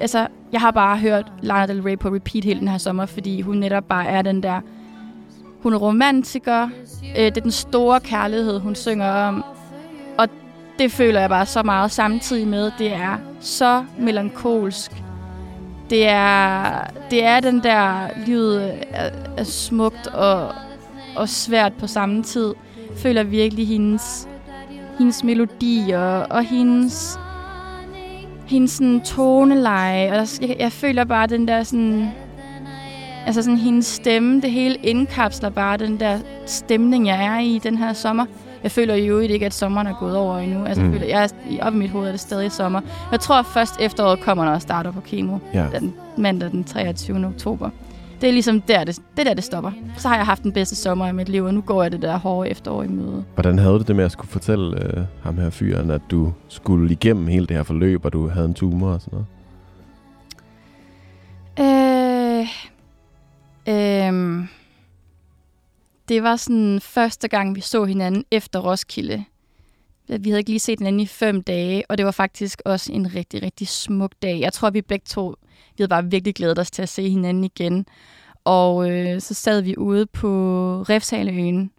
altså 0.01 0.27
jeg 0.51 0.61
har 0.61 0.71
bare 0.71 0.97
hørt 0.97 1.31
Lana 1.41 1.73
Del 1.73 1.81
Rey 1.81 1.97
på 1.99 2.09
repeat 2.09 2.45
hele 2.45 2.59
den 2.59 2.67
her 2.67 2.77
sommer, 2.77 3.05
fordi 3.05 3.41
hun 3.41 3.57
netop 3.57 3.83
bare 3.83 4.07
er 4.07 4.21
den 4.21 4.43
der, 4.43 4.61
hun 5.61 5.73
er 5.73 5.77
romantiker, 5.77 6.69
øh, 7.03 7.15
det 7.15 7.37
er 7.37 7.41
den 7.41 7.51
store 7.51 7.99
kærlighed, 7.99 8.59
hun 8.59 8.75
synger 8.75 9.11
om, 9.11 9.43
og 10.17 10.27
det 10.79 10.91
føler 10.91 11.19
jeg 11.19 11.29
bare 11.29 11.45
så 11.45 11.63
meget 11.63 11.91
samtidig 11.91 12.47
med, 12.47 12.71
det 12.77 12.93
er 12.93 13.17
så 13.39 13.85
melankolsk. 13.99 14.91
Det 15.89 16.07
er, 16.07 16.83
det 17.11 17.23
er 17.23 17.39
den 17.39 17.63
der, 17.63 18.07
livet 18.25 18.73
er, 18.91 19.09
er 19.37 19.43
smukt 19.43 20.07
og, 20.07 20.51
og 21.15 21.29
svært 21.29 21.73
på 21.79 21.87
samme 21.87 22.23
tid. 22.23 22.53
Jeg 22.89 22.97
føler 22.97 23.23
virkelig 23.23 23.67
hendes, 23.67 24.27
hendes 24.97 25.23
melodi 25.23 25.91
og, 25.95 26.19
og 26.19 26.43
hendes, 26.43 27.19
hendes 28.47 28.71
sådan 28.71 29.01
toneleje. 29.01 30.09
Og 30.11 30.27
jeg, 30.41 30.55
jeg 30.59 30.71
føler 30.71 31.03
bare 31.03 31.27
den 31.27 31.47
der 31.47 31.63
sådan... 31.63 32.09
Altså 33.25 33.41
sådan 33.41 33.57
hendes 33.57 33.85
stemme, 33.85 34.41
det 34.41 34.51
hele 34.51 34.75
indkapsler 34.75 35.49
bare 35.49 35.77
den 35.77 35.99
der 35.99 36.19
stemning, 36.45 37.07
jeg 37.07 37.25
er 37.25 37.39
i 37.39 37.59
den 37.63 37.77
her 37.77 37.93
sommer. 37.93 38.25
Jeg 38.63 38.71
føler 38.71 38.95
jo 38.95 39.19
ikke, 39.19 39.45
at 39.45 39.53
sommeren 39.53 39.87
er 39.87 39.93
gået 39.99 40.15
over 40.15 40.37
endnu. 40.37 40.65
Altså, 40.65 40.83
mm. 40.83 40.91
jeg 40.91 40.99
føler, 40.99 41.07
jeg 41.07 41.23
er, 41.23 41.65
op 41.67 41.73
i 41.73 41.77
mit 41.77 41.89
hoved 41.89 42.07
er 42.07 42.11
det 42.11 42.19
stadig 42.19 42.51
sommer. 42.51 42.81
Jeg 43.11 43.19
tror 43.19 43.41
først 43.41 43.73
efteråret 43.79 44.19
kommer, 44.19 44.45
når 44.45 44.51
jeg 44.51 44.61
starter 44.61 44.91
på 44.91 45.01
kemo. 45.01 45.37
Ja. 45.53 45.65
Den 45.79 45.93
mandag 46.17 46.51
den 46.51 46.63
23. 46.63 47.25
oktober. 47.25 47.69
Det 48.21 48.29
er 48.29 48.31
ligesom 48.33 48.61
der, 48.61 48.83
det, 48.83 48.99
det 49.17 49.25
der, 49.25 49.33
det 49.33 49.43
stopper. 49.43 49.71
Så 49.97 50.07
har 50.07 50.15
jeg 50.15 50.25
haft 50.25 50.43
den 50.43 50.51
bedste 50.51 50.75
sommer 50.75 51.07
i 51.07 51.11
mit 51.11 51.29
liv, 51.29 51.43
og 51.43 51.53
nu 51.53 51.61
går 51.61 51.81
jeg 51.83 51.91
det 51.91 52.01
der 52.01 52.17
hårde 52.17 52.49
efterår 52.49 52.83
i 52.83 52.87
møde. 52.87 53.25
Hvordan 53.33 53.59
havde 53.59 53.73
du 53.73 53.83
det 53.83 53.95
med 53.95 54.05
at 54.05 54.11
skulle 54.11 54.29
fortælle 54.29 54.83
øh, 54.83 55.05
ham 55.21 55.37
her 55.37 55.49
fyren, 55.49 55.91
at 55.91 56.01
du 56.11 56.33
skulle 56.47 56.91
igennem 56.91 57.27
hele 57.27 57.47
det 57.47 57.55
her 57.55 57.63
forløb, 57.63 58.05
og 58.05 58.13
du 58.13 58.27
havde 58.27 58.45
en 58.45 58.53
tumor 58.53 58.91
og 58.91 59.01
sådan 59.01 59.19
noget? 59.19 59.27
Øh, 61.59 62.47
øh, 63.67 64.45
det 66.09 66.23
var 66.23 66.35
sådan 66.35 66.79
første 66.81 67.27
gang, 67.27 67.55
vi 67.55 67.61
så 67.61 67.85
hinanden 67.85 68.25
efter 68.31 68.59
Roskilde. 68.59 69.23
Vi 70.07 70.29
havde 70.29 70.39
ikke 70.39 70.49
lige 70.49 70.59
set 70.59 70.79
hinanden 70.79 70.99
i 70.99 71.07
fem 71.07 71.43
dage, 71.43 71.83
og 71.89 71.97
det 71.97 72.05
var 72.05 72.11
faktisk 72.11 72.61
også 72.65 72.93
en 72.93 73.15
rigtig, 73.15 73.43
rigtig 73.43 73.67
smuk 73.67 74.11
dag. 74.21 74.39
Jeg 74.39 74.53
tror, 74.53 74.69
vi 74.69 74.81
begge 74.81 75.05
to, 75.09 75.35
vi 75.77 75.81
havde 75.81 75.89
bare 75.89 76.05
virkelig 76.05 76.35
glædet 76.35 76.59
os 76.59 76.71
til 76.71 76.81
at 76.81 76.89
se 76.89 77.09
hinanden 77.09 77.43
igen. 77.43 77.85
Og 78.43 78.91
øh, 78.91 79.21
så 79.21 79.33
sad 79.33 79.61
vi 79.61 79.77
ude 79.77 80.05
på 80.05 80.29
Refshaleøen 80.81 81.71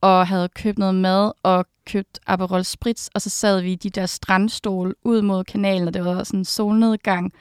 og 0.00 0.26
havde 0.26 0.48
købt 0.48 0.78
noget 0.78 0.94
mad 0.94 1.32
og 1.42 1.66
købt 1.86 2.20
Aperol 2.26 2.64
Spritz, 2.64 3.08
og 3.14 3.22
så 3.22 3.30
sad 3.30 3.60
vi 3.60 3.72
i 3.72 3.74
de 3.74 3.90
der 3.90 4.06
strandstol 4.06 4.94
ud 5.04 5.22
mod 5.22 5.44
kanalen, 5.44 5.88
og 5.88 5.94
det 5.94 6.04
var 6.04 6.24
sådan 6.24 6.40
en 6.40 6.44
solnedgang. 6.44 7.32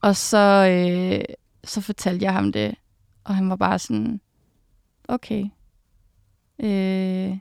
Og 0.00 0.16
så, 0.16 0.68
øh, 0.70 1.34
så 1.64 1.80
fortalte 1.80 2.24
jeg 2.24 2.32
ham 2.32 2.52
det, 2.52 2.74
og 3.24 3.34
han 3.34 3.50
var 3.50 3.56
bare 3.56 3.78
sådan, 3.78 4.20
okay, 5.08 5.44
Øh, 6.58 7.38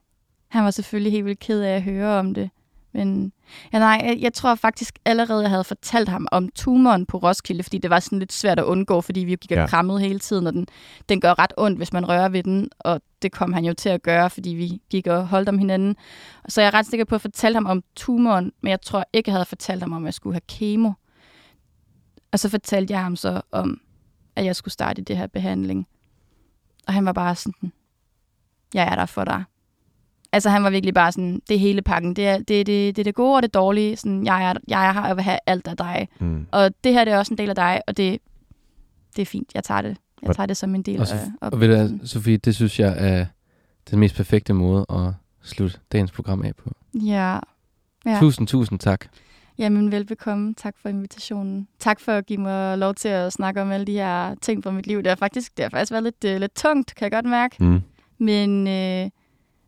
han 0.48 0.64
var 0.64 0.72
selvfølgelig 0.72 1.12
helt 1.12 1.26
vildt 1.26 1.40
ked 1.40 1.62
af 1.62 1.76
at 1.76 1.84
høre 1.84 2.20
om 2.20 2.34
det. 2.34 2.50
Men 2.94 3.34
ja, 3.74 3.80
nej, 3.80 4.02
jeg, 4.04 4.18
jeg 4.22 4.34
tror 4.34 4.56
faktisk 4.56 5.00
allerede, 5.06 5.42
jeg 5.42 5.50
havde 5.50 5.64
fortalt 5.64 6.10
ham 6.10 6.28
om 6.32 6.50
tumoren 6.56 7.06
på 7.06 7.18
Roskilde, 7.18 7.64
fordi 7.64 7.78
det 7.78 7.90
var 7.90 8.00
sådan 8.00 8.20
lidt 8.20 8.34
svært 8.34 8.60
at 8.60 8.66
undgå, 8.66 9.02
fordi 9.02 9.20
vi 9.20 9.36
gik 9.36 9.52
og 9.52 9.58
ja. 9.58 9.68
krammet 9.68 10.02
hele 10.02 10.20
tiden, 10.20 10.48
og 10.48 10.54
den, 10.54 10.68
den 11.10 11.22
gør 11.22 11.40
ret 11.40 11.54
ondt, 11.58 11.78
hvis 11.78 11.94
man 11.94 12.10
rører 12.10 12.30
ved 12.30 12.44
den, 12.44 12.70
og 12.80 13.02
det 13.22 13.32
kom 13.32 13.54
han 13.54 13.66
jo 13.66 13.74
til 13.74 13.90
at 13.90 14.04
gøre, 14.04 14.30
fordi 14.30 14.50
vi 14.50 14.82
gik 14.90 15.08
og 15.08 15.28
holdt 15.28 15.50
om 15.50 15.58
hinanden. 15.58 15.96
Så 16.48 16.62
jeg 16.62 16.68
er 16.68 16.74
ret 16.74 16.86
sikker 16.86 17.06
på 17.06 17.16
at 17.16 17.22
fortælle 17.22 17.56
ham 17.56 17.66
om 17.66 17.84
tumoren, 17.96 18.52
men 18.62 18.70
jeg 18.70 18.82
tror 18.82 19.06
ikke, 19.14 19.30
jeg 19.30 19.36
havde 19.36 19.46
fortalt 19.46 19.82
ham 19.82 19.94
om, 19.94 20.04
at 20.04 20.06
jeg 20.06 20.14
skulle 20.14 20.34
have 20.34 20.42
kemo. 20.48 20.92
Og 22.32 22.40
så 22.40 22.50
fortalte 22.50 22.94
jeg 22.94 23.04
ham 23.04 23.16
så 23.16 23.42
om, 23.52 23.82
at 24.36 24.46
jeg 24.46 24.56
skulle 24.56 24.74
starte 24.74 25.02
i 25.02 25.04
det 25.04 25.18
her 25.18 25.28
behandling. 25.28 25.88
Og 26.88 26.94
han 26.94 27.06
var 27.06 27.14
bare 27.14 27.36
sådan, 27.36 27.72
jeg 28.74 28.88
er 28.88 28.96
der 28.96 29.06
for 29.06 29.24
dig. 29.24 29.44
Altså 30.34 30.50
han 30.50 30.64
var 30.64 30.70
virkelig 30.70 30.94
bare 30.94 31.12
sådan, 31.12 31.42
det 31.50 31.60
hele 31.60 31.82
pakken. 31.82 32.14
Det 32.14 32.28
er 32.28 32.38
det, 32.38 32.48
det, 32.48 32.68
det, 32.68 33.00
er 33.00 33.04
det 33.04 33.16
gode 33.16 33.36
og 33.36 33.44
det 33.44 33.54
dårlige. 33.54 33.98
Sådan, 33.98 34.26
jeg, 34.26 34.50
er, 34.50 34.54
jeg 34.68 34.88
er 34.88 34.94
her 34.94 35.02
og 35.02 35.16
vil 35.16 35.24
have 35.24 35.40
alt 35.46 35.68
af 35.68 35.78
dig. 35.78 36.08
Mm. 36.20 36.46
Og 36.52 36.72
det 36.84 36.94
her 36.94 37.06
det 37.06 37.14
er 37.14 37.18
også 37.18 37.34
en 37.34 37.38
del 37.38 37.50
af 37.50 37.56
dig, 37.56 37.82
og 37.88 37.98
det, 37.98 38.20
det 39.16 39.22
er 39.22 39.26
fint. 39.26 39.52
Jeg 39.56 39.64
tager 39.64 39.82
det. 39.82 39.98
Jeg 40.22 40.36
tager 40.36 40.48
det 40.48 40.58
som 40.58 40.76
en 40.76 40.82
del 40.82 41.02
og, 41.02 41.08
af 41.42 41.52
Og 41.52 41.60
ved 41.60 42.00
du, 42.00 42.08
Sofie, 42.08 42.38
det 42.38 42.56
synes 42.56 42.80
jeg 42.80 42.96
er 42.98 43.26
den 43.92 44.00
mest 44.00 44.16
perfekte 44.16 44.54
måde 44.54 44.86
at 44.90 45.14
slutte 45.42 45.78
dagens 45.92 46.12
program 46.12 46.42
af 46.44 46.56
på. 46.56 46.72
Ja. 46.94 47.40
ja. 48.06 48.20
Tusind, 48.20 48.48
tusind 48.48 48.80
tak. 48.80 49.06
Jamen, 49.58 49.92
velbekomme. 49.92 50.54
Tak 50.54 50.76
for 50.82 50.90
invitationen. 50.90 51.68
Tak 51.80 52.00
for 52.00 52.12
at 52.12 52.26
give 52.26 52.40
mig 52.40 52.78
lov 52.78 52.94
til 52.94 53.08
at 53.08 53.34
snakke 53.34 53.62
om 53.62 53.72
alle 53.72 53.86
de 53.86 53.94
her 53.94 54.36
ting 54.42 54.64
fra 54.64 54.72
mit 54.72 54.88
liv. 54.88 54.98
Det 54.98 55.08
har 55.08 55.16
faktisk, 55.16 55.58
det 55.58 55.66
har 55.66 55.70
faktisk 55.70 55.92
været 55.92 56.04
lidt, 56.04 56.36
uh, 56.36 56.40
lidt 56.40 56.56
tungt, 56.56 56.96
kan 56.96 57.04
jeg 57.04 57.12
godt 57.12 57.26
mærke. 57.26 57.56
Mm 57.60 57.82
men, 58.24 58.68
øh, 58.68 59.10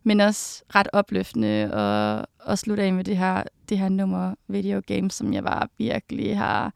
men 0.05 0.19
også 0.19 0.63
ret 0.75 0.87
opløftende 0.93 1.73
og, 1.73 2.27
og 2.39 2.57
slutte 2.57 2.83
af 2.83 2.93
med 2.93 3.03
det 3.03 3.17
her, 3.17 3.43
det 3.69 3.79
her 3.79 3.89
nummer 3.89 4.35
Video 4.47 4.81
Games, 4.87 5.13
som 5.13 5.33
jeg 5.33 5.43
bare 5.43 5.67
virkelig 5.77 6.37
har, 6.37 6.73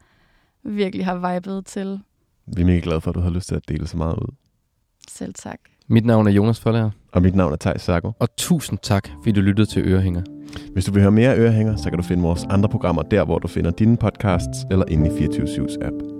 virkelig 0.62 1.04
har 1.04 1.34
vibet 1.34 1.66
til. 1.66 2.00
Vi 2.46 2.62
er 2.62 2.66
mega 2.66 2.80
glade 2.82 3.00
for, 3.00 3.10
at 3.10 3.14
du 3.14 3.20
har 3.20 3.30
lyst 3.30 3.48
til 3.48 3.54
at 3.54 3.68
dele 3.68 3.86
så 3.86 3.96
meget 3.96 4.14
ud. 4.14 4.34
Selv 5.08 5.34
tak. 5.34 5.60
Mit 5.88 6.04
navn 6.04 6.26
er 6.26 6.30
Jonas 6.30 6.60
Forlager. 6.60 6.90
Og 7.12 7.22
mit 7.22 7.34
navn 7.34 7.52
er 7.52 7.56
Thijs 7.56 7.82
Sago. 7.82 8.12
Og 8.18 8.36
tusind 8.36 8.78
tak, 8.82 9.08
fordi 9.22 9.32
du 9.32 9.40
lyttede 9.40 9.68
til 9.68 9.82
Ørehænger. 9.88 10.22
Hvis 10.72 10.84
du 10.84 10.92
vil 10.92 11.02
høre 11.02 11.12
mere 11.12 11.38
Ørehænger, 11.38 11.76
så 11.76 11.90
kan 11.90 11.98
du 11.98 12.02
finde 12.02 12.22
vores 12.22 12.44
andre 12.50 12.68
programmer 12.68 13.02
der, 13.02 13.24
hvor 13.24 13.38
du 13.38 13.48
finder 13.48 13.70
dine 13.70 13.96
podcasts, 13.96 14.58
eller 14.70 14.84
inde 14.88 15.14
i 15.14 15.18
24 15.18 15.68
app. 15.84 16.19